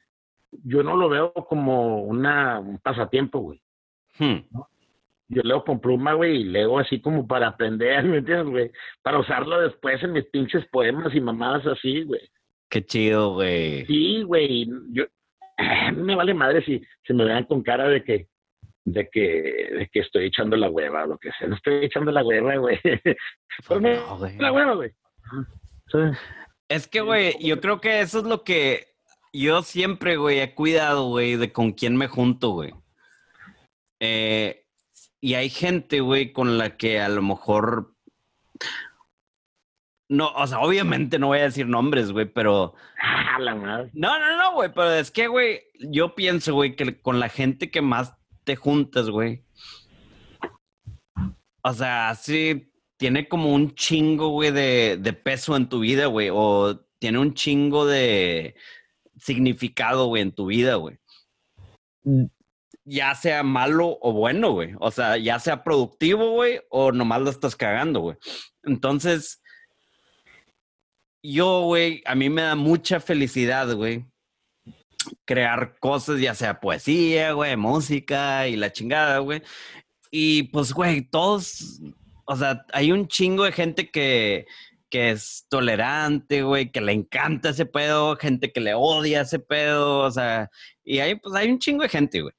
yo 0.63 0.83
no 0.83 0.95
lo 0.95 1.09
veo 1.09 1.33
como 1.33 2.03
una, 2.03 2.59
un 2.59 2.79
pasatiempo, 2.79 3.39
güey. 3.39 3.61
Hmm. 4.17 4.37
Yo 5.29 5.41
leo 5.43 5.63
con 5.63 5.79
pluma, 5.81 6.13
güey, 6.13 6.41
y 6.41 6.43
leo 6.45 6.79
así 6.79 7.01
como 7.01 7.27
para 7.27 7.47
aprender, 7.47 8.03
¿me 8.05 8.17
entiendes, 8.17 8.47
güey? 8.47 8.71
Para 9.01 9.19
usarlo 9.19 9.59
después 9.61 10.01
en 10.03 10.13
mis 10.13 10.25
pinches 10.25 10.65
poemas 10.67 11.13
y 11.13 11.21
mamadas 11.21 11.65
así, 11.67 12.03
güey. 12.03 12.21
Qué 12.69 12.83
chido, 12.85 13.33
güey. 13.33 13.85
Sí, 13.85 14.23
güey. 14.23 14.67
Yo, 14.91 15.05
a 15.57 15.91
mí 15.91 16.03
me 16.03 16.15
vale 16.15 16.33
madre 16.33 16.63
si 16.63 16.81
se 17.05 17.13
me 17.13 17.25
vean 17.25 17.45
con 17.45 17.61
cara 17.63 17.87
de 17.87 18.03
que, 18.03 18.27
de 18.85 19.09
que, 19.09 19.21
de 19.21 19.89
que 19.91 19.99
estoy 19.99 20.25
echando 20.25 20.55
la 20.55 20.69
hueva 20.69 21.03
o 21.03 21.07
lo 21.07 21.17
que 21.17 21.31
sea. 21.33 21.47
No 21.47 21.55
estoy 21.55 21.85
echando 21.85 22.11
la 22.11 22.23
hueva, 22.23 22.55
güey. 22.55 22.79
Pero 23.67 23.81
no, 23.81 24.19
la 24.39 24.51
hueva, 24.51 24.73
güey. 24.75 24.91
Es 26.67 26.87
que, 26.87 27.01
güey, 27.01 27.35
yo 27.39 27.61
creo 27.61 27.79
que 27.79 28.01
eso 28.01 28.19
es 28.19 28.25
lo 28.25 28.43
que 28.43 28.87
yo 29.33 29.61
siempre, 29.61 30.17
güey, 30.17 30.39
he 30.39 30.53
cuidado, 30.53 31.09
güey, 31.09 31.35
de 31.35 31.51
con 31.51 31.71
quién 31.71 31.95
me 31.95 32.07
junto, 32.07 32.51
güey. 32.51 32.73
Eh, 33.99 34.65
y 35.21 35.33
hay 35.35 35.49
gente, 35.49 36.01
güey, 36.01 36.33
con 36.33 36.57
la 36.57 36.77
que 36.77 36.99
a 36.99 37.09
lo 37.09 37.21
mejor 37.21 37.95
no, 40.09 40.29
o 40.29 40.47
sea, 40.47 40.59
obviamente 40.59 41.19
no 41.19 41.27
voy 41.27 41.39
a 41.39 41.43
decir 41.43 41.67
nombres, 41.67 42.11
güey, 42.11 42.25
pero. 42.25 42.75
Ah, 43.01 43.39
la 43.39 43.55
madre. 43.55 43.89
No, 43.93 44.17
no, 44.19 44.37
no, 44.37 44.53
güey, 44.53 44.71
pero 44.73 44.93
es 44.93 45.11
que, 45.11 45.27
güey, 45.27 45.63
yo 45.79 46.15
pienso, 46.15 46.53
güey, 46.53 46.75
que 46.75 47.01
con 47.01 47.19
la 47.19 47.27
gente 47.27 47.69
que 47.69 47.81
más 47.81 48.13
te 48.45 48.55
juntas, 48.55 49.09
güey. 49.09 49.43
O 51.61 51.73
sea, 51.73 52.15
sí, 52.15 52.71
tiene 52.97 53.27
como 53.27 53.53
un 53.53 53.75
chingo, 53.75 54.29
güey, 54.29 54.51
de, 54.51 54.97
de 54.99 55.13
peso 55.13 55.55
en 55.55 55.69
tu 55.69 55.79
vida, 55.79 56.07
güey, 56.07 56.29
o 56.31 56.79
tiene 56.99 57.19
un 57.19 57.33
chingo 57.33 57.85
de 57.85 58.55
significado, 59.19 60.07
güey, 60.07 60.23
en 60.23 60.31
tu 60.31 60.47
vida, 60.47 60.75
güey. 60.75 60.97
Ya 62.83 63.13
sea 63.15 63.43
malo 63.43 63.97
o 64.01 64.13
bueno, 64.13 64.51
güey. 64.51 64.73
O 64.79 64.91
sea, 64.91 65.17
ya 65.17 65.39
sea 65.39 65.63
productivo, 65.63 66.31
güey, 66.31 66.59
o 66.69 66.91
nomás 66.91 67.21
lo 67.21 67.29
estás 67.29 67.55
cagando, 67.55 67.99
güey. 67.99 68.17
Entonces, 68.63 69.41
yo, 71.21 71.61
güey, 71.61 72.01
a 72.05 72.15
mí 72.15 72.29
me 72.29 72.41
da 72.41 72.55
mucha 72.55 72.99
felicidad, 72.99 73.73
güey, 73.75 74.05
crear 75.25 75.77
cosas, 75.79 76.19
ya 76.19 76.33
sea 76.33 76.59
poesía, 76.59 77.33
güey, 77.33 77.55
música 77.57 78.47
y 78.47 78.55
la 78.55 78.71
chingada, 78.71 79.19
güey. 79.19 79.43
Y 80.09 80.43
pues, 80.43 80.73
güey, 80.73 81.01
todos 81.01 81.81
o 82.27 82.35
sea, 82.35 82.65
hay 82.73 82.91
un 82.91 83.07
chingo 83.07 83.45
de 83.45 83.53
gente 83.53 83.89
que, 83.89 84.45
que 84.89 85.11
es 85.11 85.45
tolerante, 85.49 86.43
güey, 86.43 86.71
que 86.71 86.81
le 86.81 86.91
encanta 86.91 87.49
ese 87.49 87.65
pedo, 87.65 88.17
gente 88.17 88.51
que 88.51 88.59
le 88.59 88.73
odia 88.73 89.21
ese 89.21 89.39
pedo, 89.39 89.99
o 89.99 90.11
sea, 90.11 90.49
y 90.83 90.99
hay, 90.99 91.15
pues 91.15 91.33
hay 91.35 91.49
un 91.49 91.59
chingo 91.59 91.83
de 91.83 91.89
gente, 91.89 92.21
güey. 92.21 92.33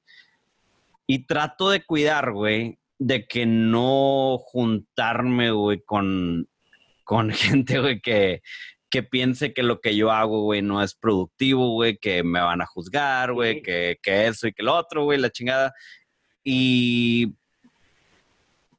Y 1.07 1.27
trato 1.27 1.71
de 1.71 1.83
cuidar, 1.85 2.33
güey, 2.33 2.79
de 2.99 3.27
que 3.27 3.47
no 3.47 4.37
juntarme, 4.39 5.53
güey, 5.53 5.81
con, 5.81 6.47
con 7.05 7.31
gente, 7.33 7.81
güey, 7.81 8.01
que, 8.01 8.43
que 8.91 9.03
piense 9.03 9.55
que 9.55 9.63
lo 9.63 9.81
que 9.81 9.97
yo 9.97 10.13
hago, 10.13 10.43
güey, 10.43 10.61
no 10.61 10.83
es 10.83 10.95
productivo, 10.95 11.73
güey, 11.73 11.97
que 11.97 12.23
me 12.23 12.41
van 12.41 12.61
a 12.61 12.67
juzgar, 12.67 13.33
güey, 13.33 13.63
que, 13.63 13.99
que 14.03 14.27
eso 14.27 14.49
y 14.49 14.53
que 14.53 14.63
lo 14.63 14.75
otro, 14.75 15.05
güey, 15.05 15.19
la 15.19 15.31
chingada. 15.31 15.73
Y 16.45 17.39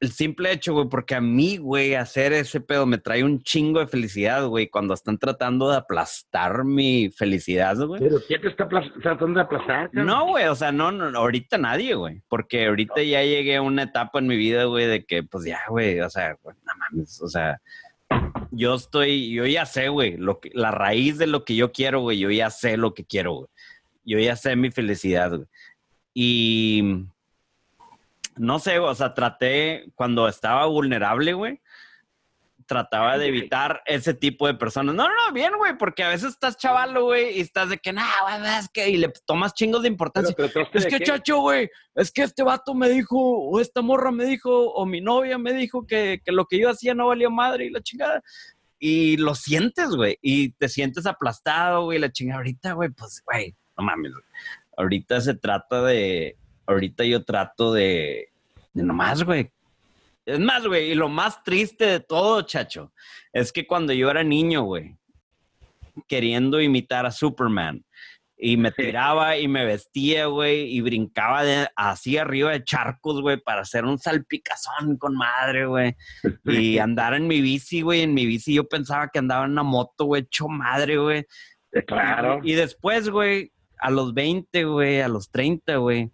el 0.00 0.12
simple 0.12 0.50
hecho, 0.50 0.72
güey, 0.72 0.88
porque 0.88 1.14
a 1.14 1.20
mí, 1.20 1.58
güey, 1.58 1.94
hacer 1.94 2.32
ese 2.32 2.60
pedo 2.60 2.86
me 2.86 2.96
trae 2.96 3.22
un 3.22 3.42
chingo 3.42 3.80
de 3.80 3.86
felicidad, 3.86 4.46
güey, 4.46 4.68
cuando 4.68 4.94
están 4.94 5.18
tratando 5.18 5.70
de 5.70 5.76
aplastar 5.76 6.64
mi 6.64 7.10
felicidad, 7.10 7.76
güey. 7.76 8.00
¿Pero 8.00 8.16
quién 8.26 8.40
te 8.40 8.48
está 8.48 8.66
tratando 9.02 9.38
de 9.38 9.44
aplastar? 9.44 9.90
No, 9.92 10.28
güey, 10.28 10.46
o 10.46 10.54
sea, 10.54 10.72
no, 10.72 10.88
ahorita 10.88 11.58
nadie, 11.58 11.94
güey, 11.94 12.22
porque 12.28 12.66
ahorita 12.66 13.02
ya 13.02 13.22
llegué 13.22 13.56
a 13.56 13.62
una 13.62 13.82
etapa 13.82 14.20
en 14.20 14.26
mi 14.26 14.36
vida, 14.36 14.64
güey, 14.64 14.86
de 14.86 15.04
que, 15.04 15.22
pues 15.22 15.44
ya, 15.44 15.60
güey, 15.68 16.00
o 16.00 16.08
sea, 16.08 16.34
no 16.44 16.72
mames, 16.78 17.20
o 17.20 17.28
sea, 17.28 17.60
yo 18.50 18.74
estoy, 18.74 19.30
yo 19.32 19.44
ya 19.44 19.66
sé, 19.66 19.88
güey, 19.88 20.16
lo 20.16 20.40
que, 20.40 20.50
la 20.54 20.70
raíz 20.70 21.18
de 21.18 21.26
lo 21.26 21.44
que 21.44 21.56
yo 21.56 21.72
quiero, 21.72 22.00
güey, 22.00 22.18
yo 22.18 22.30
ya 22.30 22.48
sé 22.48 22.78
lo 22.78 22.94
que 22.94 23.04
quiero, 23.04 23.32
güey. 23.34 23.48
Yo 24.02 24.18
ya 24.18 24.34
sé 24.34 24.56
mi 24.56 24.70
felicidad, 24.70 25.30
güey. 25.30 25.46
Y 26.14 27.04
no 28.40 28.58
sé, 28.58 28.78
o 28.78 28.94
sea, 28.94 29.12
traté 29.12 29.84
cuando 29.94 30.26
estaba 30.26 30.64
vulnerable, 30.64 31.34
güey, 31.34 31.60
trataba 32.64 33.18
de 33.18 33.26
evitar 33.26 33.82
ese 33.84 34.14
tipo 34.14 34.46
de 34.46 34.54
personas. 34.54 34.94
No, 34.94 35.08
no, 35.08 35.32
bien, 35.34 35.52
güey, 35.58 35.76
porque 35.76 36.04
a 36.04 36.08
veces 36.08 36.30
estás 36.30 36.56
chavalo, 36.56 37.04
güey, 37.04 37.36
y 37.36 37.40
estás 37.42 37.68
de 37.68 37.76
que, 37.76 37.92
nah, 37.92 38.06
güey, 38.22 38.58
es 38.58 38.70
que, 38.70 38.88
y 38.88 38.96
le 38.96 39.12
tomas 39.26 39.52
chingos 39.52 39.82
de 39.82 39.88
importancia. 39.88 40.34
Es 40.72 40.86
que, 40.86 41.00
chacho, 41.00 41.40
güey, 41.40 41.68
es 41.94 42.10
que 42.10 42.22
este 42.22 42.42
vato 42.42 42.74
me 42.74 42.88
dijo, 42.88 43.18
o 43.18 43.60
esta 43.60 43.82
morra 43.82 44.10
me 44.10 44.24
dijo, 44.24 44.72
o 44.72 44.86
mi 44.86 45.02
novia 45.02 45.36
me 45.36 45.52
dijo 45.52 45.86
que, 45.86 46.22
que 46.24 46.32
lo 46.32 46.46
que 46.46 46.58
yo 46.58 46.70
hacía 46.70 46.94
no 46.94 47.08
valía 47.08 47.28
madre 47.28 47.66
y 47.66 47.70
la 47.70 47.82
chingada. 47.82 48.22
Y 48.78 49.18
lo 49.18 49.34
sientes, 49.34 49.90
güey, 49.90 50.16
y 50.22 50.52
te 50.52 50.70
sientes 50.70 51.04
aplastado, 51.04 51.84
güey, 51.84 51.98
la 51.98 52.10
chingada. 52.10 52.38
Ahorita, 52.38 52.72
güey, 52.72 52.88
pues, 52.88 53.22
güey, 53.26 53.54
no 53.76 53.84
mames, 53.84 54.12
Ahorita 54.78 55.20
se 55.20 55.34
trata 55.34 55.82
de, 55.82 56.38
ahorita 56.66 57.04
yo 57.04 57.24
trato 57.24 57.74
de, 57.74 58.29
de 58.72 58.82
nomás, 58.82 59.22
güey. 59.22 59.50
Es 60.26 60.38
más, 60.38 60.66
güey, 60.66 60.92
y 60.92 60.94
lo 60.94 61.08
más 61.08 61.42
triste 61.42 61.86
de 61.86 62.00
todo, 62.00 62.42
chacho, 62.42 62.92
es 63.32 63.52
que 63.52 63.66
cuando 63.66 63.92
yo 63.92 64.10
era 64.10 64.22
niño, 64.22 64.62
güey, 64.62 64.96
queriendo 66.06 66.60
imitar 66.60 67.06
a 67.06 67.10
Superman, 67.10 67.84
y 68.42 68.56
me 68.56 68.70
tiraba 68.70 69.36
y 69.36 69.48
me 69.48 69.66
vestía, 69.66 70.26
güey, 70.26 70.74
y 70.74 70.80
brincaba 70.80 71.44
de, 71.44 71.68
así 71.76 72.16
arriba 72.16 72.52
de 72.52 72.64
charcos, 72.64 73.20
güey, 73.20 73.38
para 73.38 73.62
hacer 73.62 73.84
un 73.84 73.98
salpicazón 73.98 74.96
con 74.96 75.14
madre, 75.14 75.66
güey. 75.66 75.94
Y 76.46 76.78
andar 76.78 77.12
en 77.14 77.26
mi 77.26 77.42
bici, 77.42 77.82
güey, 77.82 78.00
en 78.00 78.14
mi 78.14 78.24
bici 78.24 78.54
yo 78.54 78.66
pensaba 78.66 79.08
que 79.08 79.18
andaba 79.18 79.44
en 79.44 79.52
una 79.52 79.62
moto, 79.62 80.06
güey, 80.06 80.22
hecho 80.22 80.48
madre, 80.48 80.96
güey. 80.96 81.26
Claro. 81.86 82.40
Y, 82.42 82.52
y 82.52 82.54
después, 82.54 83.10
güey, 83.10 83.52
a 83.78 83.90
los 83.90 84.14
20, 84.14 84.64
güey, 84.64 85.02
a 85.02 85.08
los 85.08 85.30
30, 85.30 85.76
güey, 85.76 86.10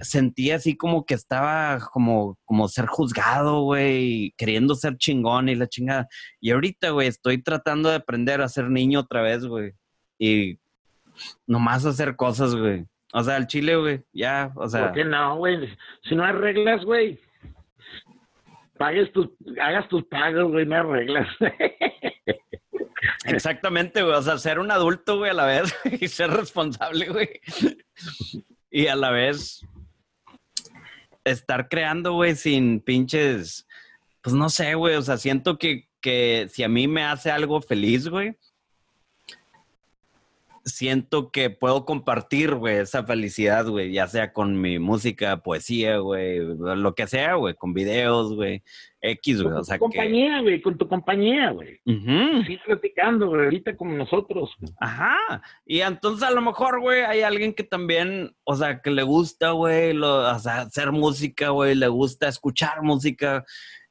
sentía 0.00 0.56
así 0.56 0.76
como 0.76 1.04
que 1.04 1.14
estaba 1.14 1.78
como, 1.92 2.38
como 2.44 2.68
ser 2.68 2.86
juzgado, 2.86 3.62
güey, 3.62 4.34
queriendo 4.36 4.74
ser 4.74 4.96
chingón 4.96 5.48
y 5.48 5.54
la 5.54 5.68
chingada. 5.68 6.08
Y 6.40 6.50
ahorita, 6.50 6.90
güey, 6.90 7.08
estoy 7.08 7.42
tratando 7.42 7.88
de 7.90 7.96
aprender 7.96 8.40
a 8.40 8.48
ser 8.48 8.70
niño 8.70 9.00
otra 9.00 9.22
vez, 9.22 9.44
güey. 9.46 9.72
Y 10.18 10.58
nomás 11.46 11.84
hacer 11.84 12.16
cosas, 12.16 12.54
güey. 12.54 12.84
O 13.12 13.22
sea, 13.22 13.36
el 13.36 13.46
chile, 13.46 13.76
güey, 13.76 14.02
ya, 14.12 14.52
o 14.54 14.68
sea. 14.68 14.86
¿Por 14.86 14.92
qué 14.92 15.04
no, 15.04 15.36
güey? 15.36 15.76
Si 16.08 16.14
no 16.14 16.24
hay 16.24 16.32
reglas, 16.32 16.84
güey. 16.84 17.18
Pagues 18.78 19.12
tus, 19.12 19.28
hagas 19.60 19.88
tus 19.88 20.04
pagos, 20.04 20.50
güey, 20.50 20.64
no 20.64 20.76
hay 20.76 20.82
reglas. 20.82 21.28
Exactamente, 23.26 24.02
güey. 24.02 24.14
O 24.14 24.22
sea, 24.22 24.38
ser 24.38 24.58
un 24.58 24.70
adulto, 24.70 25.18
güey, 25.18 25.30
a 25.30 25.34
la 25.34 25.44
vez 25.44 25.74
y 26.00 26.08
ser 26.08 26.30
responsable, 26.30 27.08
güey. 27.08 27.28
Y 28.70 28.86
a 28.86 28.94
la 28.94 29.10
vez 29.10 29.66
estar 31.24 31.68
creando, 31.68 32.14
güey, 32.14 32.34
sin 32.36 32.80
pinches, 32.80 33.66
pues 34.22 34.34
no 34.34 34.48
sé, 34.48 34.74
güey, 34.74 34.96
o 34.96 35.02
sea, 35.02 35.16
siento 35.16 35.58
que, 35.58 35.88
que 36.00 36.48
si 36.52 36.62
a 36.62 36.68
mí 36.68 36.88
me 36.88 37.04
hace 37.04 37.30
algo 37.30 37.60
feliz, 37.60 38.08
güey, 38.08 38.36
siento 40.64 41.30
que 41.30 41.50
puedo 41.50 41.84
compartir, 41.84 42.54
güey, 42.54 42.76
esa 42.76 43.04
felicidad, 43.04 43.66
güey, 43.66 43.92
ya 43.92 44.06
sea 44.06 44.32
con 44.32 44.60
mi 44.60 44.78
música, 44.78 45.38
poesía, 45.38 45.98
güey, 45.98 46.38
lo 46.38 46.94
que 46.94 47.06
sea, 47.06 47.34
güey, 47.34 47.54
con 47.54 47.72
videos, 47.72 48.34
güey, 48.34 48.62
X, 49.00 49.42
güey, 49.42 49.54
o 49.54 49.64
sea 49.64 49.78
con 49.78 49.90
tu 49.90 49.96
compañía, 49.96 50.40
güey, 50.40 50.60
con 50.60 50.78
tu 50.78 50.88
compañía, 50.88 51.50
güey. 51.50 51.80
Sí, 52.46 52.58
platicando, 52.64 53.28
güey, 53.28 53.44
ahorita 53.44 53.76
como 53.76 53.92
nosotros. 53.92 54.50
Ajá, 54.80 55.42
y 55.64 55.80
entonces 55.80 56.28
a 56.28 56.32
lo 56.32 56.42
mejor, 56.42 56.80
güey, 56.80 57.02
hay 57.02 57.22
alguien 57.22 57.54
que 57.54 57.64
también, 57.64 58.34
o 58.44 58.54
sea, 58.56 58.80
que 58.82 58.90
le 58.90 59.02
gusta, 59.02 59.52
güey, 59.52 59.96
o 59.96 60.38
sea, 60.38 60.62
hacer 60.62 60.92
música, 60.92 61.50
güey, 61.50 61.74
le 61.74 61.88
gusta 61.88 62.28
escuchar 62.28 62.82
música 62.82 63.44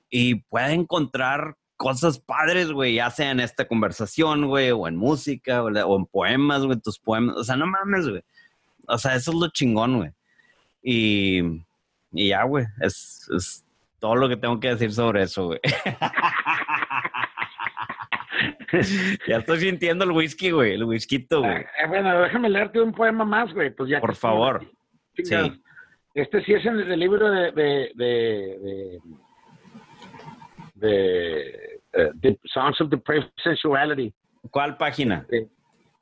y 0.09 0.35
puede 0.35 0.73
encontrar 0.73 1.55
cosas 1.79 2.19
padres, 2.19 2.71
güey, 2.73 2.95
ya 2.95 3.09
sea 3.09 3.31
en 3.31 3.39
esta 3.39 3.65
conversación, 3.65 4.47
güey, 4.47 4.69
o 4.71 4.85
en 4.85 4.97
música, 4.97 5.63
o, 5.63 5.97
en 5.97 6.05
poemas, 6.07 6.65
güey, 6.65 6.77
tus 6.77 6.99
poemas. 6.99 7.37
O 7.37 7.43
sea, 7.45 7.55
no 7.55 7.67
mames, 7.67 8.09
güey. 8.09 8.21
O 8.85 8.97
sea, 8.97 9.15
eso 9.15 9.31
es 9.31 9.37
lo 9.37 9.47
chingón, 9.47 9.95
güey. 9.97 10.11
Y, 10.83 11.39
y 12.11 12.27
ya, 12.27 12.43
güey, 12.43 12.65
es, 12.81 13.29
es 13.33 13.65
todo 13.97 14.15
lo 14.15 14.27
que 14.27 14.35
tengo 14.35 14.59
que 14.59 14.67
decir 14.67 14.91
sobre 14.91 15.23
eso, 15.23 15.45
güey. 15.45 15.61
ya 19.29 19.37
estoy 19.37 19.61
sintiendo 19.61 20.03
el 20.03 20.11
whisky, 20.11 20.51
güey, 20.51 20.73
el 20.73 20.83
whisky, 20.83 21.25
güey. 21.31 21.65
Ah, 21.81 21.87
bueno, 21.87 22.23
déjame 22.23 22.49
leerte 22.49 22.81
un 22.81 22.91
poema 22.91 23.23
más, 23.23 23.53
güey. 23.53 23.69
Pues 23.69 23.89
ya 23.89 24.01
Por 24.01 24.17
favor. 24.17 24.69
Sí. 25.15 25.33
Este 26.13 26.43
sí 26.43 26.55
es 26.55 26.65
en 26.65 26.77
el 26.77 26.99
libro 26.99 27.31
de, 27.31 27.53
de, 27.53 27.91
de, 27.95 28.99
de 30.75 31.68
uh, 31.97 32.11
the 32.21 32.37
Songs 32.47 32.79
of 32.81 32.89
Depraved 32.89 33.31
Sensuality. 33.43 34.13
¿Cuál 34.51 34.77
página? 34.77 35.25
Eh, 35.31 35.47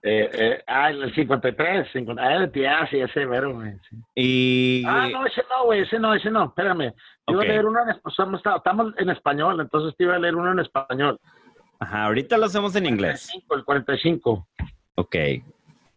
eh, 0.04 0.64
ah, 0.68 0.90
el 0.90 1.14
53, 1.14 1.92
50, 1.92 2.22
ah, 2.22 2.88
sí, 2.90 3.00
ese 3.00 3.26
mero, 3.26 3.56
güey. 3.56 3.74
Sí. 3.90 3.98
Y... 4.16 4.84
Ah, 4.86 5.10
no, 5.12 5.26
ese 5.26 5.42
no, 5.50 5.66
güey, 5.66 5.82
ese 5.82 6.00
no, 6.00 6.14
ese 6.14 6.30
no, 6.30 6.46
espérame. 6.46 6.94
Te 7.26 7.34
iba 7.34 7.42
a 7.42 7.46
leer 7.46 7.66
uno 7.66 7.82
en 7.82 7.90
español, 7.90 8.42
estamos 8.56 8.94
en 8.98 9.10
español, 9.10 9.60
entonces 9.60 9.98
te 9.98 10.04
iba 10.06 10.16
a 10.16 10.20
leer 10.20 10.36
uno 10.36 10.52
en 10.52 10.60
español. 10.60 11.20
Ajá, 11.80 12.06
ahorita 12.06 12.38
lo 12.38 12.46
hacemos 12.46 12.76
en 12.76 12.86
inglés. 12.86 13.30
el 13.50 13.66
45. 13.66 14.48
Ok, 14.96 15.16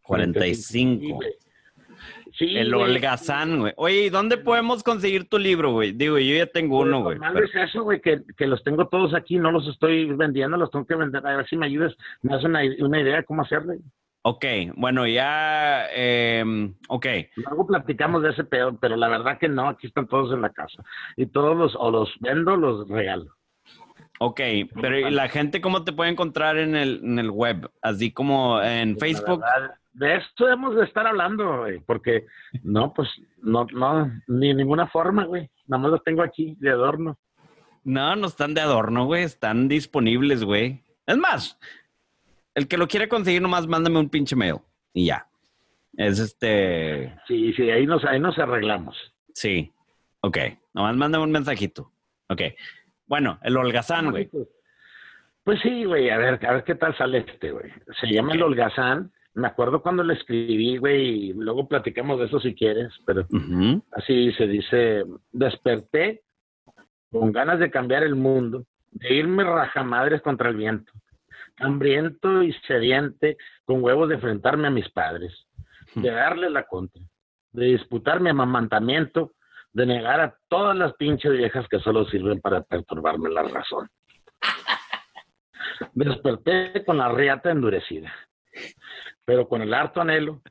45. 0.02 1.18
45 1.18 1.49
el 2.40 2.74
holgazán, 2.74 3.60
güey. 3.60 3.72
Oye, 3.76 4.10
dónde 4.10 4.38
podemos 4.38 4.82
conseguir 4.82 5.28
tu 5.28 5.38
libro, 5.38 5.72
güey? 5.72 5.92
Digo, 5.92 6.18
yo 6.18 6.36
ya 6.36 6.46
tengo 6.46 6.78
pues, 6.78 6.88
uno, 6.88 7.02
güey. 7.02 7.18
Pero... 7.18 7.64
eso, 7.64 7.82
güey, 7.82 8.00
que, 8.00 8.22
que, 8.36 8.46
los 8.46 8.62
tengo 8.62 8.88
todos 8.88 9.14
aquí, 9.14 9.38
no 9.38 9.52
los 9.52 9.66
estoy 9.68 10.06
vendiendo, 10.12 10.56
los 10.56 10.70
tengo 10.70 10.86
que 10.86 10.94
vender. 10.94 11.26
A 11.26 11.36
ver 11.36 11.48
si 11.48 11.56
me 11.56 11.66
ayudas, 11.66 11.94
me 12.22 12.32
das 12.34 12.44
una, 12.44 12.60
una 12.80 13.00
idea 13.00 13.16
de 13.16 13.24
cómo 13.24 13.42
hacerle. 13.42 13.78
Ok, 14.22 14.44
bueno, 14.74 15.06
ya, 15.06 15.86
eh, 15.94 16.44
ok. 16.88 17.06
Luego 17.36 17.66
platicamos 17.66 18.22
de 18.22 18.30
ese 18.30 18.44
peor, 18.44 18.76
pero 18.78 18.96
la 18.96 19.08
verdad 19.08 19.38
que 19.38 19.48
no, 19.48 19.68
aquí 19.68 19.86
están 19.86 20.08
todos 20.08 20.32
en 20.34 20.42
la 20.42 20.50
casa. 20.50 20.82
Y 21.16 21.26
todos 21.26 21.56
los, 21.56 21.74
o 21.76 21.90
los 21.90 22.10
vendo, 22.20 22.56
los 22.56 22.86
regalo. 22.88 23.34
Ok, 24.22 24.40
pero 24.80 24.98
¿y 24.98 25.10
la 25.10 25.28
gente 25.28 25.62
cómo 25.62 25.82
te 25.82 25.94
puede 25.94 26.10
encontrar 26.10 26.58
en 26.58 26.76
el, 26.76 27.00
en 27.02 27.18
el 27.18 27.30
web? 27.30 27.70
Así 27.80 28.12
como 28.12 28.60
en 28.60 28.94
pues, 28.96 29.16
Facebook 29.16 29.42
de 29.94 30.16
esto 30.16 30.46
hemos 30.46 30.76
de 30.76 30.84
estar 30.84 31.06
hablando, 31.06 31.60
güey, 31.60 31.80
porque 31.80 32.26
no, 32.62 32.92
pues, 32.92 33.08
no, 33.38 33.66
no, 33.72 34.12
ni 34.28 34.52
ninguna 34.52 34.86
forma, 34.88 35.24
güey. 35.24 35.50
Nada 35.66 35.82
más 35.82 35.92
los 35.92 36.04
tengo 36.04 36.22
aquí 36.22 36.54
de 36.60 36.70
adorno. 36.70 37.18
No, 37.82 38.14
no 38.14 38.26
están 38.26 38.52
de 38.52 38.60
adorno, 38.60 39.06
güey, 39.06 39.24
están 39.24 39.68
disponibles, 39.68 40.44
güey. 40.44 40.84
Es 41.06 41.16
más, 41.16 41.58
el 42.54 42.68
que 42.68 42.76
lo 42.76 42.88
quiere 42.88 43.08
conseguir, 43.08 43.40
nomás 43.40 43.66
mándame 43.66 43.98
un 43.98 44.10
pinche 44.10 44.36
mail 44.36 44.56
y 44.92 45.06
ya. 45.06 45.26
Es 45.96 46.18
este. 46.18 47.16
Sí, 47.26 47.54
sí, 47.54 47.70
ahí 47.70 47.86
nos, 47.86 48.04
ahí 48.04 48.20
nos 48.20 48.38
arreglamos. 48.38 48.96
Sí, 49.32 49.72
ok. 50.20 50.38
Nomás 50.74 50.94
mándame 50.96 51.24
un 51.24 51.32
mensajito. 51.32 51.90
Ok. 52.28 52.42
Bueno, 53.10 53.38
el 53.42 53.58
holgazán, 53.58 54.10
güey. 54.10 54.30
Pues 55.44 55.60
sí, 55.60 55.84
güey, 55.84 56.08
a 56.08 56.16
ver, 56.16 56.46
a 56.46 56.52
ver 56.54 56.64
qué 56.64 56.76
tal 56.76 56.96
sale 56.96 57.18
este, 57.18 57.50
güey. 57.50 57.70
Se 58.00 58.06
llama 58.06 58.32
el 58.32 58.42
holgazán 58.42 59.12
me 59.34 59.46
acuerdo 59.46 59.82
cuando 59.82 60.02
le 60.02 60.14
escribí, 60.14 60.76
güey, 60.76 61.30
y 61.30 61.32
luego 61.32 61.68
platicamos 61.68 62.18
de 62.18 62.26
eso 62.26 62.40
si 62.40 62.54
quieres, 62.54 62.92
pero 63.06 63.26
así 63.92 64.32
se 64.32 64.46
dice, 64.46 65.04
desperté 65.32 66.22
con 67.10 67.32
ganas 67.32 67.58
de 67.60 67.70
cambiar 67.70 68.02
el 68.02 68.16
mundo, 68.16 68.64
de 68.90 69.14
irme 69.14 69.44
rajamadres 69.44 70.20
contra 70.22 70.48
el 70.50 70.56
viento, 70.56 70.92
hambriento 71.58 72.42
y 72.42 72.52
sediente, 72.66 73.36
con 73.64 73.82
huevos 73.82 74.08
de 74.08 74.16
enfrentarme 74.16 74.66
a 74.66 74.72
mis 74.72 74.88
padres, 74.90 75.46
de 75.94 76.10
darle 76.10 76.50
la 76.50 76.64
contra, 76.64 77.02
de 77.52 77.66
disputar 77.66 78.20
mi 78.20 78.30
amamantamiento, 78.30 79.32
de 79.72 79.86
negar 79.86 80.20
a 80.20 80.36
todas 80.48 80.76
las 80.76 80.94
pinches 80.94 81.32
viejas 81.32 81.66
que 81.68 81.78
solo 81.80 82.04
sirven 82.06 82.40
para 82.40 82.62
perturbarme 82.62 83.30
la 83.30 83.42
razón. 83.42 83.88
Desperté 85.94 86.84
con 86.84 86.98
la 86.98 87.08
riata 87.10 87.50
endurecida, 87.50 88.12
pero 89.24 89.48
con 89.48 89.62
el 89.62 89.72
harto 89.72 90.00
anhelo 90.00 90.42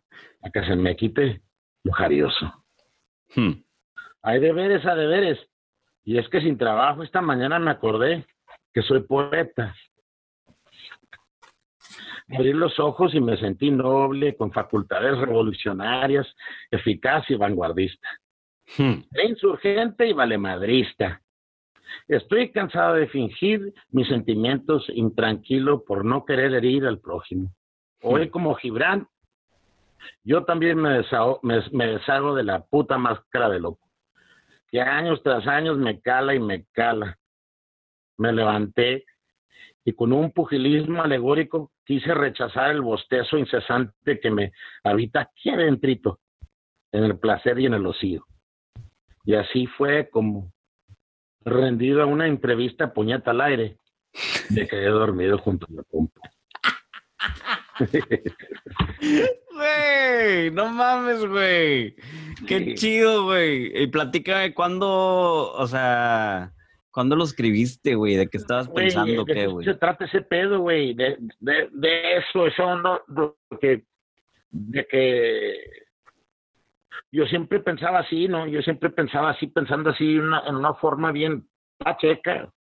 a 0.42 0.50
que 0.50 0.64
se 0.64 0.76
me 0.76 0.96
quite 0.96 1.42
lo 1.84 1.92
jarioso. 1.94 2.66
Hmm. 3.36 3.62
Hay 4.22 4.40
deberes 4.40 4.86
a 4.86 4.96
deberes, 4.96 5.40
y 6.04 6.18
es 6.18 6.28
que 6.30 6.42
sin 6.42 6.58
trabajo 6.58 7.04
esta 7.04 7.22
mañana 7.22 7.60
me 7.60 7.72
acordé 7.72 8.26
que 8.74 8.82
soy 8.82 9.02
poeta. 9.02 9.76
Abrí 12.32 12.54
los 12.54 12.80
ojos 12.80 13.14
y 13.16 13.22
me 13.22 13.38
sentí 13.38 13.72
noble, 13.72 14.36
con 14.36 14.52
facultades 14.52 15.18
revolucionarias, 15.18 16.28
eficaz 16.70 17.30
y 17.30 17.36
vanguardista. 17.36 18.08
Hmm. 18.78 19.04
insurgente 19.28 20.08
y 20.08 20.14
valemadrista. 20.14 21.22
Estoy 22.08 22.52
cansado 22.52 22.96
de 22.96 23.08
fingir 23.08 23.74
mis 23.90 24.08
sentimientos 24.08 24.86
intranquilo 24.90 25.84
por 25.84 26.06
no 26.06 26.24
querer 26.26 26.54
herir 26.54 26.86
al 26.86 27.00
prójimo. 27.00 27.52
Hoy, 28.02 28.30
como 28.30 28.56
Gibran, 28.56 29.08
yo 30.24 30.46
también 30.46 30.78
me 30.78 30.90
deshago, 30.90 31.40
me, 31.44 31.62
me 31.72 31.88
deshago 31.88 32.36
de 32.36 32.44
la 32.44 32.64
puta 32.64 32.98
máscara 32.98 33.50
de 33.50 33.60
loco, 33.60 33.90
que 34.70 34.82
años 34.82 35.22
tras 35.24 35.46
años 35.48 35.78
me 35.78 36.00
cala 36.00 36.36
y 36.36 36.40
me 36.40 36.66
cala. 36.72 37.18
Me 38.18 38.32
levanté 38.32 39.06
y 39.86 39.94
con 39.94 40.14
un 40.14 40.32
pugilismo 40.32 41.02
alegórico 41.02 41.72
quise 41.86 42.14
rechazar 42.14 42.72
el 42.72 42.82
bostezo 42.82 43.38
incesante 43.38 44.20
que 44.20 44.30
me 44.30 44.52
habita 44.84 45.22
aquí 45.22 45.50
adentrito, 45.50 46.20
en 46.92 47.04
el 47.04 47.18
placer 47.18 47.60
y 47.60 47.66
en 47.66 47.74
el 47.74 47.86
hocico. 47.86 48.28
Y 49.26 49.36
así 49.36 49.68
fue 49.68 50.10
como 50.10 50.52
rendido 51.46 52.02
a 52.02 52.06
una 52.06 52.28
entrevista 52.28 52.94
puñeta 52.94 53.32
al 53.32 53.42
aire, 53.42 53.78
me 54.50 54.68
quedé 54.68 54.88
dormido 54.88 55.38
junto 55.38 55.66
a 55.70 55.74
la 55.74 55.84
pompa. 55.84 56.22
Güey, 59.54 60.52
no 60.52 60.70
mames, 60.70 61.26
güey. 61.26 61.96
Qué 62.48 62.60
Sí. 62.60 62.76
chido, 62.76 63.24
güey. 63.26 63.72
Y 63.84 63.88
platícame 63.88 64.54
cuándo, 64.54 65.52
o 65.52 65.68
sea, 65.68 66.54
cuándo 66.92 67.16
lo 67.16 67.24
escribiste, 67.26 67.96
güey, 67.96 68.16
de 68.16 68.28
qué 68.28 68.38
estabas 68.38 68.68
Güey, 68.68 68.86
pensando, 68.86 69.26
¿de 69.26 69.34
qué, 69.34 69.40
qué 69.42 69.48
güey. 69.48 69.66
se 69.66 69.74
trata 69.76 70.06
ese 70.06 70.22
pedo, 70.22 70.60
güey? 70.60 70.94
De, 70.94 71.18
de, 71.40 71.68
de 71.72 72.18
eso, 72.18 72.48
eso 72.48 72.78
no, 72.78 73.02
de 73.08 73.58
que, 73.60 73.84
de 74.52 74.86
que 74.88 75.56
yo 77.12 77.26
siempre 77.26 77.60
pensaba 77.60 78.00
así, 78.00 78.28
¿no? 78.28 78.48
Yo 78.48 78.62
siempre 78.62 78.90
pensaba 78.90 79.32
así, 79.32 79.48
pensando 79.48 79.90
así 79.90 80.16
en 80.16 80.22
una, 80.22 80.44
en 80.48 80.56
una 80.56 80.74
forma 80.76 81.12
bien 81.12 81.48
pacheca. 81.78 82.52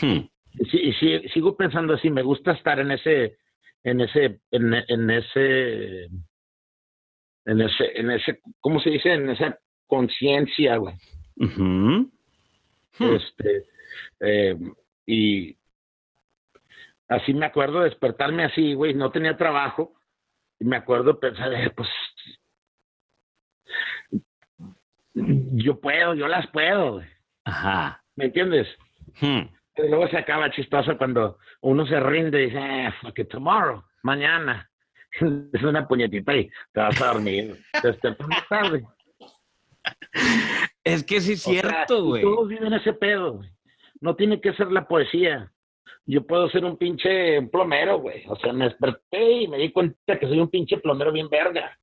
Hmm. 0.00 0.28
Y, 0.58 0.92
sí- 0.94 1.28
sigo 1.34 1.56
pensando 1.56 1.94
así, 1.94 2.10
me 2.10 2.22
gusta 2.22 2.52
estar 2.52 2.78
en 2.80 2.90
ese, 2.90 3.36
en 3.84 4.00
ese, 4.00 4.40
en, 4.50 4.74
en 4.74 5.10
ese, 5.10 6.04
en 7.44 7.60
ese, 7.60 8.00
en 8.00 8.10
ese, 8.10 8.40
¿cómo 8.60 8.80
se 8.80 8.90
dice? 8.90 9.12
En 9.12 9.28
esa 9.30 9.58
conciencia, 9.86 10.76
güey. 10.76 10.94
Hmm. 11.36 12.06
Este, 12.98 13.66
eh, 14.20 14.56
y 15.04 15.56
así 17.08 17.34
me 17.34 17.46
acuerdo 17.46 17.80
despertarme 17.80 18.44
así, 18.44 18.72
güey, 18.72 18.94
no 18.94 19.10
tenía 19.10 19.36
trabajo. 19.36 19.92
Y 20.58 20.64
me 20.64 20.76
acuerdo 20.76 21.20
pensar, 21.20 21.52
eh, 21.52 21.70
pues, 21.76 21.88
yo 25.52 25.80
puedo, 25.80 26.14
yo 26.14 26.28
las 26.28 26.46
puedo. 26.48 27.02
Ajá. 27.44 28.02
¿me 28.16 28.26
entiendes? 28.26 28.66
Hmm. 29.20 29.42
Y 29.76 29.88
luego 29.88 30.08
se 30.08 30.16
acaba 30.16 30.50
chistoso 30.50 30.96
cuando 30.96 31.38
uno 31.60 31.86
se 31.86 32.00
rinde 32.00 32.42
y 32.42 32.46
dice, 32.46 32.58
eh, 32.58 32.92
fuck 33.00 33.18
it, 33.18 33.28
tomorrow, 33.28 33.84
mañana. 34.02 34.68
Es 35.52 35.62
una 35.62 35.86
puñetita 35.88 36.34
y 36.34 36.50
te 36.72 36.80
vas 36.80 37.00
a 37.00 37.12
dormir. 37.12 37.56
Te 37.80 37.88
despiertas 37.88 38.28
más 38.28 38.48
tarde. 38.48 38.84
Es 40.84 41.04
que 41.04 41.20
sí 41.20 41.32
es 41.32 41.46
O 41.46 41.50
sea, 41.50 41.60
cierto, 41.62 42.04
güey. 42.04 42.22
Todos 42.22 42.48
viven 42.48 42.72
ese 42.74 42.92
pedo, 42.92 43.34
güey. 43.34 43.50
No 44.00 44.14
tiene 44.14 44.40
que 44.40 44.52
ser 44.52 44.70
la 44.70 44.86
poesía. 44.86 45.50
Yo 46.04 46.26
puedo 46.26 46.50
ser 46.50 46.66
un 46.66 46.76
pinche 46.76 47.40
plomero, 47.50 47.98
güey. 47.98 48.24
O 48.28 48.36
sea, 48.36 48.52
me 48.52 48.66
desperté 48.66 49.32
y 49.42 49.48
me 49.48 49.56
di 49.56 49.72
cuenta 49.72 50.18
que 50.18 50.26
soy 50.26 50.38
un 50.38 50.50
pinche 50.50 50.76
plomero 50.78 51.12
bien 51.12 51.30
verga. 51.30 51.78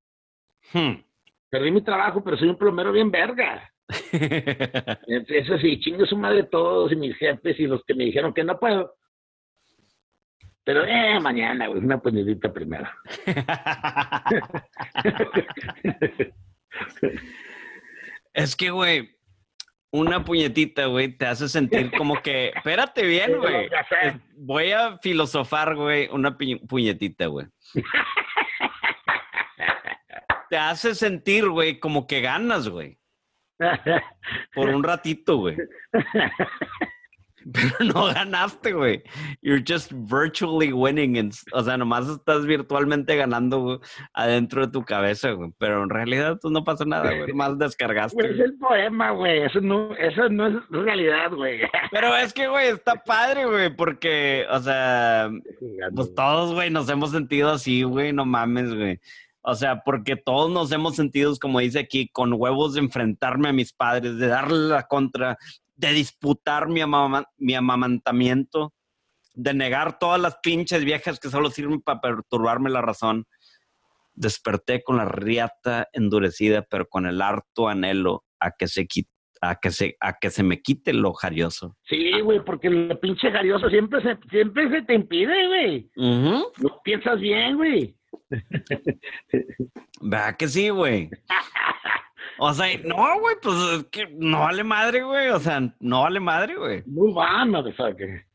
Hmm. 0.72 1.02
Perdí 1.54 1.70
mi 1.70 1.84
trabajo, 1.84 2.24
pero 2.24 2.36
soy 2.36 2.50
un 2.50 2.58
plomero 2.58 2.92
bien 2.92 3.12
verga. 3.12 3.72
Eso 5.28 5.60
sí, 5.60 5.80
chingo 5.82 6.04
su 6.08 6.18
madre 6.18 6.46
todos 6.46 6.92
y 6.92 6.96
mis 6.96 7.16
jefes 7.16 7.60
y 7.60 7.68
los 7.68 7.84
que 7.86 7.94
me 7.94 8.06
dijeron 8.06 8.34
que 8.34 8.44
no 8.44 8.60
puedo. 8.60 8.96
Pero, 10.64 10.84
eh, 10.84 11.20
mañana, 11.20 11.68
güey, 11.68 11.80
una 11.80 12.02
puñetita 12.02 12.52
primero. 12.52 12.90
es 18.34 18.56
que, 18.56 18.72
güey, 18.72 19.16
una 19.92 20.26
puñetita, 20.26 20.88
güey, 20.88 21.16
te 21.16 21.28
hace 21.28 21.48
sentir 21.50 21.92
como 21.96 22.20
que, 22.24 22.48
espérate 22.48 23.06
bien, 23.06 23.38
güey. 23.38 23.70
Voy 24.38 24.72
a 24.72 24.98
filosofar, 25.04 25.76
güey, 25.76 26.10
una 26.12 26.36
puñetita, 26.36 27.28
güey. 27.28 27.46
Te 30.54 30.60
hace 30.60 30.94
sentir, 30.94 31.50
güey, 31.50 31.80
como 31.80 32.06
que 32.06 32.22
ganas, 32.22 32.70
güey. 32.70 33.00
Por 34.54 34.70
un 34.70 34.84
ratito, 34.84 35.38
güey. 35.38 35.58
Pero 37.52 37.92
no 37.92 38.06
ganaste, 38.14 38.72
güey. 38.74 39.02
You're 39.42 39.64
just 39.68 39.92
virtually 39.92 40.72
winning. 40.72 41.32
o 41.54 41.64
sea, 41.64 41.76
nomás 41.76 42.08
estás 42.08 42.46
virtualmente 42.46 43.16
ganando 43.16 43.62
güey, 43.62 43.80
adentro 44.14 44.68
de 44.68 44.72
tu 44.72 44.86
cabeza, 44.86 45.32
güey. 45.32 45.50
Pero 45.58 45.82
en 45.82 45.90
realidad, 45.90 46.38
pues 46.40 46.52
no 46.52 46.64
pasa 46.64 46.86
nada, 46.86 47.12
güey. 47.18 47.34
Más 47.34 47.58
descargaste. 47.58 48.16
Güey, 48.16 48.36
es 48.36 48.40
el 48.40 48.56
poema, 48.60 49.10
güey. 49.10 49.42
Eso 49.42 49.60
no, 49.60 49.96
eso 49.96 50.30
no 50.30 50.50
es 50.50 50.54
realidad, 50.70 51.32
güey. 51.32 51.62
Pero 51.92 52.16
es 52.16 52.32
que, 52.32 52.48
güey, 52.48 52.68
está 52.68 52.94
padre, 53.04 53.48
güey, 53.48 53.76
porque, 53.76 54.46
o 54.52 54.60
sea, 54.60 55.32
pues 55.96 56.14
todos, 56.14 56.54
güey, 56.54 56.70
nos 56.70 56.88
hemos 56.90 57.10
sentido 57.10 57.50
así, 57.50 57.82
güey, 57.82 58.14
no 58.14 58.24
mames, 58.24 58.72
güey. 58.76 59.00
O 59.46 59.56
sea, 59.56 59.82
porque 59.84 60.16
todos 60.16 60.50
nos 60.50 60.72
hemos 60.72 60.96
sentido, 60.96 61.34
como 61.40 61.60
dice 61.60 61.80
aquí, 61.80 62.08
con 62.08 62.32
huevos 62.34 62.74
de 62.76 62.80
enfrentarme 62.80 63.50
a 63.50 63.54
mis 63.54 63.74
padres, 63.74 64.18
de 64.18 64.28
darle 64.28 64.70
la 64.70 64.84
contra, 64.84 65.38
de 65.76 65.92
disputar 65.92 66.70
mi, 66.70 66.80
amama- 66.82 67.26
mi 67.38 67.54
amamantamiento, 67.54 68.74
de 69.36 69.54
negar 69.54 70.00
todas 70.00 70.22
las 70.22 70.38
pinches 70.42 70.86
viejas 70.86 71.20
que 71.20 71.30
solo 71.30 71.50
sirven 71.50 71.82
para 71.82 72.00
perturbarme 72.00 72.70
la 72.70 72.82
razón. 72.82 73.26
Desperté 74.16 74.84
con 74.84 74.98
la 74.98 75.06
riata 75.06 75.88
endurecida, 75.92 76.62
pero 76.62 76.88
con 76.88 77.06
el 77.08 77.22
harto 77.22 77.68
anhelo 77.68 78.24
a 78.40 78.52
que 78.52 78.68
se 78.68 78.86
quite, 78.86 79.10
a 79.42 79.56
que 79.56 79.72
se, 79.72 79.98
a 80.00 80.14
que 80.14 80.30
se 80.30 80.44
me 80.44 80.62
quite 80.62 80.94
lo 80.94 81.14
jarioso. 81.14 81.76
Sí, 81.90 82.22
güey, 82.22 82.40
porque 82.46 82.68
el 82.68 82.98
pinche 83.00 83.32
jarioso 83.32 83.68
siempre 83.70 84.02
se, 84.04 84.18
siempre 84.30 84.70
se 84.70 84.84
te 84.84 84.94
impide, 84.94 85.48
güey. 85.48 85.90
Ujú. 85.98 86.46
No 86.60 86.80
piensas 86.84 87.20
bien, 87.20 87.58
güey. 87.58 87.98
¿Verdad 90.02 90.38
que 90.38 90.48
sí, 90.48 90.70
güey? 90.70 91.10
O 92.40 92.54
sea, 92.54 92.78
no, 92.84 93.20
güey, 93.20 93.36
pues 93.42 93.56
es 93.56 93.84
que 93.86 94.08
no 94.08 94.40
vale 94.42 94.64
madre, 94.64 95.04
güey. 95.04 95.30
O 95.30 95.40
sea, 95.40 95.62
no 95.80 96.02
vale 96.02 96.20
madre, 96.20 96.56
güey. 96.56 96.84
Muy 96.86 97.14
va, 97.14 97.46
motherfucker. 97.46 98.26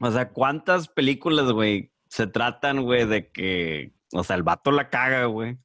O 0.00 0.10
sea, 0.10 0.28
¿cuántas 0.30 0.88
películas, 0.88 1.50
güey, 1.50 1.90
se 2.08 2.26
tratan, 2.26 2.82
güey, 2.82 3.06
de 3.06 3.30
que, 3.30 3.92
o 4.12 4.22
sea, 4.22 4.36
el 4.36 4.42
vato 4.42 4.70
la 4.70 4.90
caga, 4.90 5.24
güey? 5.24 5.58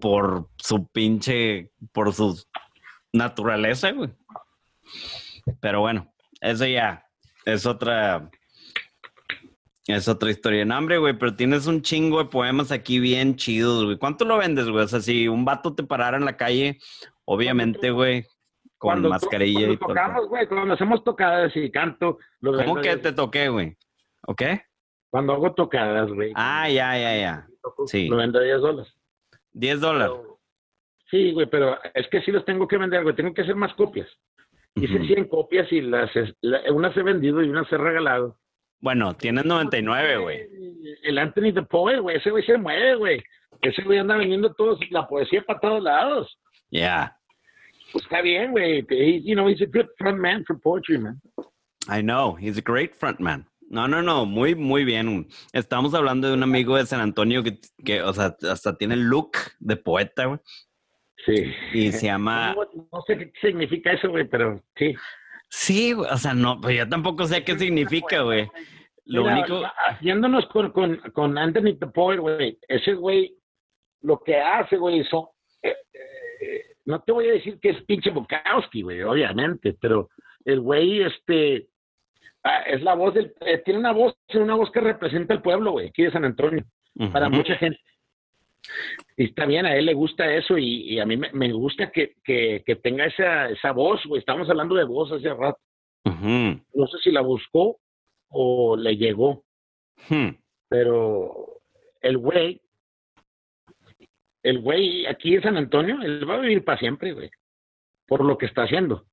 Por 0.00 0.50
su 0.56 0.86
pinche, 0.88 1.72
por 1.92 2.12
su 2.12 2.44
naturaleza, 3.12 3.92
güey. 3.92 4.10
Pero 5.60 5.80
bueno, 5.80 6.12
eso 6.40 6.66
ya 6.66 7.06
es 7.44 7.64
otra, 7.66 8.30
es 9.86 10.08
otra 10.08 10.30
historia. 10.30 10.64
No, 10.64 10.78
hombre, 10.78 10.98
güey, 10.98 11.14
pero 11.18 11.34
tienes 11.34 11.66
un 11.66 11.82
chingo 11.82 12.18
de 12.18 12.30
poemas 12.30 12.72
aquí 12.72 12.98
bien 13.00 13.36
chidos, 13.36 13.84
güey. 13.84 13.98
¿Cuánto 13.98 14.24
lo 14.24 14.38
vendes, 14.38 14.68
güey? 14.68 14.84
O 14.84 14.88
sea, 14.88 15.00
si 15.00 15.28
un 15.28 15.44
vato 15.44 15.74
te 15.74 15.84
parara 15.84 16.16
en 16.16 16.24
la 16.24 16.36
calle, 16.36 16.78
obviamente, 17.24 17.90
güey, 17.90 18.22
con 18.78 18.90
Cuando 18.92 19.08
mascarilla 19.10 19.58
cuando 19.60 19.72
y 19.74 19.76
todo. 19.78 19.88
tocamos, 19.88 20.28
güey, 20.28 20.46
cuando 20.46 20.74
hacemos 20.74 21.04
tocadas 21.04 21.54
y 21.56 21.70
canto. 21.70 22.18
lo 22.40 22.56
¿Cómo 22.56 22.80
que 22.80 22.96
te 22.96 23.12
toqué, 23.12 23.48
güey? 23.48 23.76
¿Ok? 24.26 24.42
Cuando 25.10 25.32
hago 25.34 25.52
tocadas, 25.54 26.10
güey. 26.10 26.32
Ah, 26.34 26.68
ya, 26.68 26.98
ya, 26.98 27.16
ya. 27.16 27.46
toco, 27.62 27.86
sí. 27.86 28.08
Lo 28.08 28.16
vendo 28.16 28.38
a 28.38 28.42
10 28.42 28.60
dólares. 28.60 28.92
10 29.52 29.80
dólares. 29.80 30.16
Sí, 31.10 31.32
güey, 31.32 31.46
pero 31.48 31.78
es 31.94 32.08
que 32.08 32.20
sí 32.22 32.32
los 32.32 32.44
tengo 32.44 32.66
que 32.66 32.76
vender, 32.78 33.02
güey. 33.04 33.14
Tengo 33.14 33.32
que 33.32 33.42
hacer 33.42 33.54
más 33.54 33.72
copias. 33.74 34.08
Hice 34.74 34.96
Ujú. 34.96 35.04
100 35.06 35.28
copias 35.28 35.70
y 35.70 35.80
las, 35.82 36.10
la- 36.40 36.72
unas 36.72 36.96
he 36.96 37.02
vendido 37.02 37.42
y 37.42 37.48
unas 37.48 37.70
he 37.72 37.76
regalado. 37.78 38.36
Bueno, 38.84 39.14
tienes 39.16 39.46
99, 39.46 40.18
güey. 40.18 40.46
El 41.04 41.16
Anthony 41.16 41.54
the 41.54 41.62
Poet, 41.62 42.00
güey, 42.00 42.18
ese 42.18 42.30
güey 42.30 42.44
se 42.44 42.58
mueve, 42.58 42.96
güey. 42.96 43.24
Ese 43.62 43.80
güey 43.80 43.98
anda 43.98 44.14
vendiendo 44.18 44.52
todos, 44.52 44.78
la 44.90 45.08
poesía 45.08 45.42
para 45.42 45.58
todos 45.58 45.82
lados. 45.82 46.38
Yeah, 46.68 47.16
Pues 47.92 48.04
está 48.04 48.20
bien, 48.20 48.50
güey. 48.50 48.84
You 49.24 49.36
know, 49.36 49.48
he's 49.48 49.62
a 49.62 49.64
good 49.64 49.86
front 49.96 50.18
man 50.18 50.44
for 50.44 50.60
poetry, 50.60 50.98
man. 50.98 51.18
I 51.88 52.02
know. 52.02 52.36
He's 52.38 52.58
a 52.58 52.60
great 52.60 52.92
frontman. 52.94 53.46
No, 53.70 53.88
no, 53.88 54.02
no, 54.02 54.26
muy, 54.26 54.54
muy 54.54 54.84
bien. 54.84 55.28
Estamos 55.54 55.94
hablando 55.94 56.28
de 56.28 56.34
un 56.34 56.42
amigo 56.42 56.76
de 56.76 56.84
San 56.84 57.00
Antonio 57.00 57.42
que, 57.42 57.58
que 57.82 58.02
o 58.02 58.12
sea, 58.12 58.36
hasta 58.50 58.76
tiene 58.76 58.94
el 58.96 59.04
look 59.04 59.38
de 59.60 59.76
poeta, 59.76 60.26
güey. 60.26 60.40
Sí. 61.24 61.54
Y 61.72 61.90
se 61.90 62.04
llama... 62.04 62.54
No, 62.54 62.86
no 62.92 63.02
sé 63.06 63.16
qué 63.16 63.32
significa 63.40 63.92
eso, 63.92 64.10
güey, 64.10 64.28
pero 64.28 64.62
sí. 64.76 64.94
Sí, 65.56 65.94
o 65.94 66.16
sea, 66.16 66.34
no, 66.34 66.60
pues 66.60 66.76
yo 66.76 66.88
tampoco 66.88 67.26
sé 67.26 67.44
qué 67.44 67.56
significa, 67.56 68.22
güey. 68.22 68.50
Lo 69.06 69.22
Mira, 69.22 69.34
único... 69.34 69.62
Haciéndonos 69.86 70.46
con, 70.46 70.72
con, 70.72 70.96
con 71.12 71.38
Anthony 71.38 71.76
Poet, 71.94 72.18
güey, 72.18 72.58
ese 72.66 72.94
güey, 72.94 73.36
lo 74.02 74.18
que 74.18 74.36
hace, 74.36 74.76
güey, 74.76 75.04
son. 75.04 75.26
eh, 75.62 75.76
eh, 75.92 76.62
no 76.84 77.00
te 77.02 77.12
voy 77.12 77.28
a 77.28 77.34
decir 77.34 77.60
que 77.60 77.70
es 77.70 77.82
pinche 77.84 78.10
Bukowski, 78.10 78.82
güey, 78.82 79.02
obviamente, 79.02 79.76
pero 79.80 80.10
el 80.44 80.60
güey, 80.60 81.02
este. 81.02 81.68
ah, 82.42 82.62
es 82.66 82.82
la 82.82 82.94
voz 82.94 83.14
del. 83.14 83.32
eh, 83.40 83.62
tiene 83.64 83.78
una 83.78 83.92
voz, 83.92 84.14
tiene 84.26 84.44
una 84.44 84.56
voz 84.56 84.70
que 84.72 84.80
representa 84.80 85.34
al 85.34 85.40
pueblo, 85.42 85.70
güey, 85.70 85.88
aquí 85.88 86.02
de 86.02 86.10
San 86.10 86.24
Antonio, 86.24 86.64
para 87.12 87.28
mucha 87.28 87.54
gente. 87.56 87.78
Y 89.16 89.24
está 89.24 89.46
bien, 89.46 89.66
a 89.66 89.76
él 89.76 89.86
le 89.86 89.94
gusta 89.94 90.32
eso 90.34 90.58
y, 90.58 90.94
y 90.94 91.00
a 91.00 91.06
mí 91.06 91.16
me, 91.16 91.30
me 91.32 91.52
gusta 91.52 91.90
que, 91.90 92.16
que, 92.24 92.62
que 92.64 92.76
tenga 92.76 93.06
esa, 93.06 93.48
esa 93.50 93.72
voz, 93.72 94.04
güey. 94.06 94.20
Estamos 94.20 94.48
hablando 94.50 94.74
de 94.74 94.84
voz 94.84 95.12
hace 95.12 95.32
rato. 95.32 95.58
No 96.04 96.86
sé 96.86 96.98
si 97.02 97.10
la 97.10 97.20
buscó 97.20 97.78
o 98.28 98.76
le 98.76 98.96
llegó. 98.96 99.44
Hmm. 100.08 100.30
pero 100.68 101.60
el 102.02 102.18
güey, 102.18 102.60
el 104.42 104.58
güey 104.60 105.06
aquí 105.06 105.36
en 105.36 105.42
San 105.42 105.56
Antonio, 105.56 106.02
él 106.02 106.28
va 106.28 106.34
a 106.34 106.40
vivir 106.40 106.64
para 106.64 106.78
siempre, 106.78 107.12
güey, 107.12 107.30
por 108.06 108.24
lo 108.24 108.36
que 108.36 108.46
está 108.46 108.64
haciendo. 108.64 109.06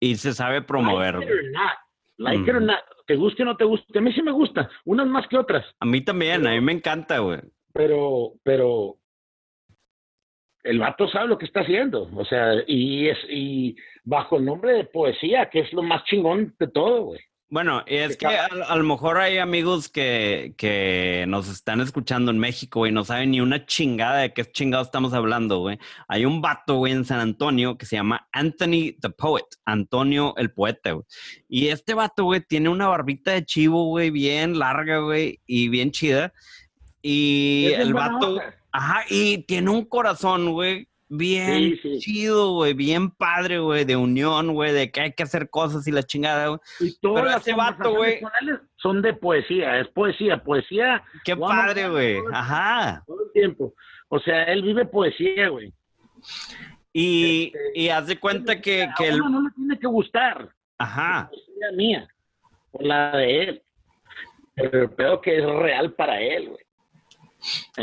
Y 0.00 0.16
se 0.16 0.32
sabe 0.32 0.62
promover, 0.62 1.16
Like 1.16 1.26
it 1.26 1.38
or 1.38 1.50
not, 1.50 1.72
like 2.16 2.42
it 2.42 2.48
or 2.48 2.56
Ujú. 2.56 2.66
not, 2.66 2.80
te 3.06 3.16
guste 3.16 3.42
o 3.42 3.44
no 3.44 3.56
te 3.56 3.64
guste, 3.64 3.98
a 3.98 4.02
mí 4.02 4.12
sí 4.12 4.22
me 4.22 4.32
gusta, 4.32 4.70
unas 4.84 5.06
más 5.06 5.28
que 5.28 5.36
otras, 5.36 5.64
A 5.78 5.86
mí 5.86 6.00
también, 6.00 6.46
a 6.46 6.50
mí 6.52 6.60
me 6.60 6.72
encanta, 6.72 7.18
güey. 7.18 7.40
Pero, 7.72 8.34
pero 8.42 8.96
el 10.62 10.78
vato 10.78 11.08
sabe 11.08 11.28
lo 11.28 11.38
que 11.38 11.46
está 11.46 11.60
haciendo, 11.60 12.08
o 12.14 12.24
sea, 12.24 12.54
y 12.66 13.08
es, 13.08 13.18
y 13.28 13.76
bajo 14.04 14.36
el 14.36 14.44
nombre 14.44 14.72
de 14.74 14.84
poesía, 14.84 15.50
que 15.50 15.60
es 15.60 15.72
lo 15.72 15.82
más 15.82 16.04
chingón 16.04 16.54
de 16.58 16.68
todo, 16.68 17.02
güey. 17.02 17.20
Bueno, 17.52 17.84
y 17.86 17.96
es 17.96 18.16
Que 18.16 18.28
que 18.28 18.34
a, 18.34 18.46
a 18.46 18.76
lo 18.76 18.84
mejor 18.84 19.18
hay 19.18 19.36
amigos 19.36 19.90
que, 19.90 20.54
que 20.56 21.26
nos 21.28 21.50
están 21.50 21.82
escuchando 21.82 22.30
en 22.30 22.38
México 22.38 22.86
y 22.86 22.92
no 22.92 23.04
saben 23.04 23.32
ni 23.32 23.42
una 23.42 23.66
chingada 23.66 24.20
de 24.20 24.32
qué 24.32 24.42
chingado 24.50 24.82
estamos 24.82 25.12
hablando, 25.12 25.58
güey. 25.58 25.78
Hay 26.08 26.24
un 26.24 26.40
vato, 26.40 26.76
güey, 26.76 26.94
en 26.94 27.04
San 27.04 27.20
Antonio 27.20 27.76
que 27.76 27.84
se 27.84 27.96
llama 27.96 28.26
Anthony 28.32 28.96
the 29.02 29.10
Poet, 29.10 29.44
Antonio 29.66 30.32
el 30.38 30.50
poeta, 30.50 30.92
güey. 30.92 31.04
Y 31.46 31.68
este 31.68 31.92
vato, 31.92 32.24
güey, 32.24 32.40
tiene 32.40 32.70
una 32.70 32.88
barbita 32.88 33.32
de 33.32 33.44
chivo, 33.44 33.84
güey, 33.84 34.08
bien 34.08 34.58
larga, 34.58 35.00
güey, 35.00 35.40
y 35.44 35.68
bien 35.68 35.90
chida. 35.90 36.32
Y 37.02 37.66
Es 37.72 37.80
el 37.80 37.94
vato, 37.94 38.40
ajá, 38.70 39.04
y 39.10 39.38
tiene 39.38 39.70
un 39.70 39.84
corazón, 39.84 40.52
güey, 40.52 40.86
bien 41.08 41.56
Sí, 41.56 41.76
sí. 41.82 41.98
chido, 41.98 42.52
güey, 42.54 42.74
bien 42.74 43.10
padre, 43.10 43.58
güey, 43.58 43.84
de 43.84 43.96
unión, 43.96 44.54
güey, 44.54 44.72
de 44.72 44.90
que 44.92 45.00
hay 45.00 45.12
que 45.12 45.24
hacer 45.24 45.50
cosas 45.50 45.86
y 45.88 45.90
la 45.90 46.04
chingada, 46.04 46.46
güey. 46.48 46.60
Y 46.80 46.96
todas 47.00 47.24
Pero 47.24 47.36
ese 47.36 47.52
vato, 47.54 47.92
güey- 47.94 48.20
son 48.76 49.02
de 49.02 49.12
poesía, 49.14 49.78
es 49.80 49.88
poesía, 49.88 50.42
poesía 50.42 51.02
Qué 51.24 51.36
padre, 51.36 51.88
güey. 51.88 52.18
Ajá. 52.32 53.02
todo 53.06 53.24
el 53.26 53.32
tiempo. 53.32 53.74
O 54.08 54.18
sea, 54.20 54.44
él 54.44 54.62
vive 54.62 54.84
poesía, 54.86 55.48
güey. 55.48 55.72
Y, 56.92 57.46
Este, 57.46 57.58
y 57.74 57.88
haz 57.88 58.06
de 58.06 58.18
cuenta 58.20 58.60
que, 58.60 58.84
A 58.84 58.94
que 58.96 59.08
el... 59.08 59.18
no 59.18 59.42
le 59.42 59.50
tiene 59.52 59.78
que 59.78 59.86
gustar. 59.86 60.48
Ajá. 60.78 61.30
poesía 61.30 61.72
mía 61.76 62.08
o 62.72 62.82
la 62.82 63.16
de 63.16 63.42
él. 63.42 63.62
Pero 64.54 64.82
el 64.82 64.90
pedo 64.90 65.20
que 65.20 65.38
es 65.38 65.44
real 65.46 65.92
para 65.94 66.20
él, 66.20 66.48
güey. 66.50 66.64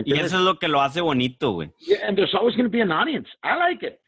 Y 0.06 0.14
eso 0.14 0.38
es 0.38 0.44
lo 0.44 0.58
que 0.58 0.68
lo 0.68 0.82
hace 0.82 1.02
bonito, 1.02 1.52
güey. 1.52 1.72
yeah, 1.80 2.08
and 2.08 2.18
there's 2.18 2.34
always 2.34 2.56
going 2.56 2.66
to 2.66 2.72
be 2.72 2.82
an 2.82 2.92
audience. 2.92 3.28
I 3.44 3.56
like 3.58 3.84
it. 3.86 4.00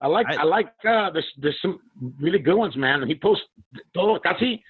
I 0.00 0.06
like, 0.08 0.28
I- 0.30 0.42
I, 0.42 0.44
like, 0.44 0.70
uh, 0.84 1.10
there's, 1.12 1.26
there's 1.40 1.58
some 1.60 1.78
really 2.20 2.38
good 2.38 2.54
ones, 2.56 2.76
man. 2.76 3.02
He 3.08 3.14
posts 3.16 3.44
todo, 3.92 4.20
casi, 4.20 4.62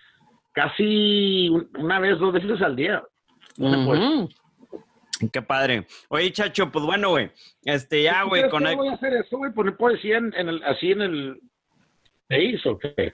casi 0.55 1.49
un- 1.51 1.69
una 1.79 2.01
vez, 2.01 2.19
dos 2.19 2.33
veces 2.33 2.63
al 2.63 2.77
día. 2.77 3.03
Ujú. 3.59 4.29
Qué 5.33 5.43
padre. 5.43 5.87
Oye, 6.09 6.31
Chacho, 6.33 6.71
pues 6.71 6.85
bueno, 6.85 7.11
güey. 7.11 7.31
Este, 7.65 8.05
ya, 8.05 8.23
¿Tú 8.23 8.29
güey, 8.29 8.49
con 8.49 8.67
el... 8.67 8.77
voy 8.77 8.89
a 8.89 8.93
hacer 8.93 9.13
eso, 9.15 9.37
güey? 9.37 9.53
Poner 9.53 9.77
poesía 9.77 10.17
en, 10.19 10.33
en 10.35 10.49
el, 10.49 10.63
así 10.65 10.93
en 10.93 11.03
el... 11.03 11.41
¿Te 12.29 12.45
hizo? 12.45 12.79
¿Qué? 12.79 13.13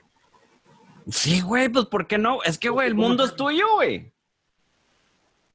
Sí, 1.08 1.40
güey, 1.40 1.68
pues 1.68 1.86
¿por 1.86 2.06
qué 2.06 2.18
no? 2.18 2.42
Es 2.44 2.58
que, 2.58 2.68
güey, 2.68 2.88
el 2.88 2.94
mundo 2.94 3.24
es 3.24 3.34
tuyo, 3.36 3.64
güey. 3.74 4.12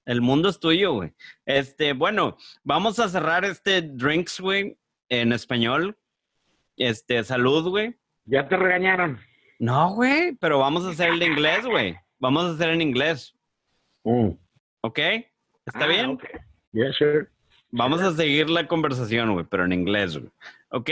El 0.10 0.22
mundo 0.22 0.50
es 0.50 0.60
tuyo, 0.60 0.94
güey. 0.94 1.14
Este, 1.46 1.94
bueno, 1.94 2.36
vamos 2.64 2.98
a 2.98 3.08
cerrar 3.10 3.46
este 3.46 3.84
drinks, 3.84 4.40
güey, 4.40 4.76
en 5.08 5.32
español. 5.34 5.96
Este, 6.78 7.24
salud, 7.24 7.70
güey. 7.70 7.96
Ya 8.26 8.48
te 8.48 8.58
regañaron. 8.58 9.20
No, 9.60 9.94
güey, 9.94 10.36
pero 10.38 10.58
vamos 10.58 10.84
a 10.86 10.90
hacer 10.90 11.12
el 11.12 11.20
de 11.20 11.28
inglés, 11.28 11.64
güey. 11.64 11.96
Vamos 12.18 12.46
a 12.46 12.54
hacer 12.56 12.70
en 12.70 12.82
inglés, 12.82 13.36
Mm. 14.04 14.30
¿ok? 14.82 14.98
¿Está 14.98 15.84
Ah, 15.84 15.88
bien? 15.88 16.06
ok. 16.12 16.24
Yeah, 16.72 16.92
sure. 16.94 17.28
Vamos 17.70 18.02
a 18.02 18.12
seguir 18.16 18.50
la 18.50 18.68
conversación, 18.68 19.32
güey, 19.34 19.46
pero 19.46 19.66
en 19.66 19.74
inglés, 19.74 20.18
güey. 20.18 20.32
Ok, 20.72 20.90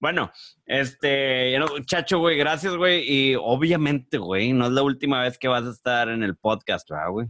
bueno, 0.00 0.32
este, 0.64 1.54
Chacho, 1.84 2.18
güey, 2.18 2.38
gracias, 2.38 2.74
güey. 2.76 3.04
Y 3.06 3.34
obviamente, 3.34 4.16
güey, 4.16 4.54
no 4.54 4.64
es 4.66 4.72
la 4.72 4.82
última 4.82 5.20
vez 5.20 5.36
que 5.36 5.48
vas 5.48 5.64
a 5.66 5.70
estar 5.70 6.08
en 6.08 6.22
el 6.22 6.34
podcast, 6.34 6.88
¿verdad, 6.88 7.10
güey? 7.10 7.26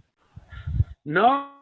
No, 1.05 1.55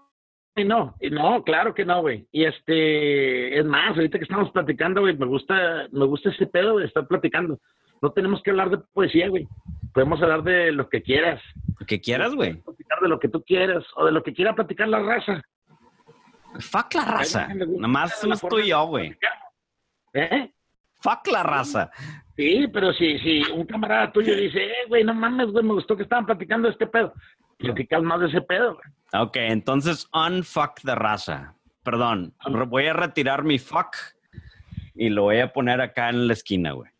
no, 0.57 0.95
no, 1.11 1.45
claro 1.45 1.75
que 1.75 1.85
no, 1.85 2.01
güey. 2.03 2.27
Y 2.31 2.45
este, 2.45 3.59
es 3.59 3.65
más, 3.65 3.97
ahorita 3.97 4.19
que 4.19 4.25
estamos 4.25 4.51
platicando, 4.51 5.01
güey, 5.01 5.17
me 5.17 5.27
gusta, 5.27 5.89
me 5.91 6.05
gusta 6.07 6.31
ese 6.31 6.47
pedo 6.47 6.79
de 6.79 6.87
estar 6.87 7.07
platicando. 7.07 7.59
No 8.01 8.13
tenemos 8.13 8.43
que 8.43 8.51
hablar 8.51 8.71
de 8.71 8.79
poesía, 8.93 9.29
güey. 9.29 9.49
Podemos 9.95 10.21
hablar 10.23 10.43
de 10.43 10.73
lo 10.73 10.89
que 10.89 11.03
quieras. 11.03 11.41
Lo 11.79 11.87
que 11.87 12.01
quieras, 12.01 12.35
güey. 12.35 12.55
Platicar 12.55 13.01
de 13.01 13.09
lo 13.09 13.19
que 13.19 13.29
tú 13.29 13.43
quieras 13.43 13.85
o 13.97 14.05
de 14.05 14.13
lo 14.13 14.23
que 14.23 14.35
quiera 14.35 14.55
platicar 14.55 14.89
la 14.89 15.01
raza. 15.01 15.43
Fuck 16.59 16.95
la 16.95 17.05
raza. 17.05 17.49
Nada 17.49 17.89
más 17.89 18.21
tú 18.49 18.59
y 18.59 18.69
yo, 18.69 18.85
güey. 18.87 19.17
¿Eh? 20.13 20.53
Fuck 21.01 21.29
la 21.29 21.43
raza. 21.43 21.91
Sí, 22.37 22.67
pero 22.73 22.93
si, 22.95 23.19
si 23.19 23.43
un 23.53 23.67
camarada 23.67 24.11
tuyo 24.13 24.35
dice, 24.35 24.65
eh, 24.65 24.87
güey, 24.89 25.05
no 25.05 25.13
mames, 25.15 25.49
güey, 25.49 25.65
me 25.65 25.75
gustó 25.75 25.97
que 25.97 26.03
estaban 26.05 26.25
platicando 26.27 26.69
de 26.69 26.73
este 26.73 26.87
pedo. 26.87 27.13
Platicas 27.59 28.03
más 28.03 28.21
de 28.21 28.29
ese 28.29 28.41
pedo, 28.41 28.75
güey. 28.75 29.23
Ok, 29.23 29.37
entonces 29.37 30.09
unfuck 30.15 30.81
the 30.83 30.95
raza. 30.95 31.55
Perdón, 31.83 32.35
voy 32.69 32.87
a 32.87 32.93
retirar 32.95 33.45
mi 33.45 33.59
fuck 33.59 33.97
y 34.95 35.11
lo 35.11 35.23
voy 35.25 35.41
a 35.41 35.53
poner 35.53 35.81
acá 35.81 36.09
en 36.09 36.27
la 36.27 36.33
esquina, 36.33 36.73
güey. 36.73 36.91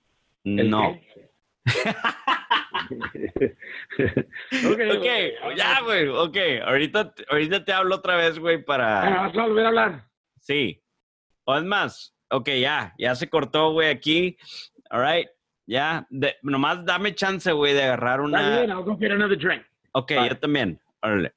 ¿El 0.45 0.69
No. 0.71 0.99
qué? 1.15 1.31
ok, 4.67 5.57
ya, 5.57 5.81
güey, 5.83 6.09
ok. 6.09 6.37
Ahorita, 6.67 7.15
ahorita 7.31 7.65
te 7.65 7.73
hablo 7.73 7.97
otra 7.97 8.17
vez, 8.17 8.39
güey, 8.39 8.57
Ah, 8.59 8.65
para... 8.67 9.01
¿Vas 9.29 9.37
a 9.37 9.43
volver 9.47 9.65
a 9.65 9.69
hablar? 9.69 10.05
Sí. 10.41 10.83
O 11.45 11.57
es 11.57 11.65
más, 11.65 12.15
ok, 12.31 12.49
ya, 12.61 12.95
ya 12.99 13.15
se 13.15 13.29
cortó, 13.29 13.73
güey, 13.73 13.89
aquí. 13.91 14.37
All 14.93 15.01
right, 15.01 15.27
ya. 15.67 16.07
De- 16.11 16.37
nomás 16.43 16.85
dame 16.85 17.15
chance, 17.15 17.51
güey, 17.51 17.73
de 17.73 17.83
agarrar 17.83 18.21
Está 18.25 18.41
bien, 18.61 18.71
una... 18.71 18.75
I'll 18.75 18.85
go 18.85 18.95
get 18.95 19.11
another 19.11 19.39
drink. 19.39 19.63
Ok, 19.93 20.11
Bye. 20.11 20.29
yo 20.29 20.39
también. 20.39 20.79
Órale. 21.03 21.33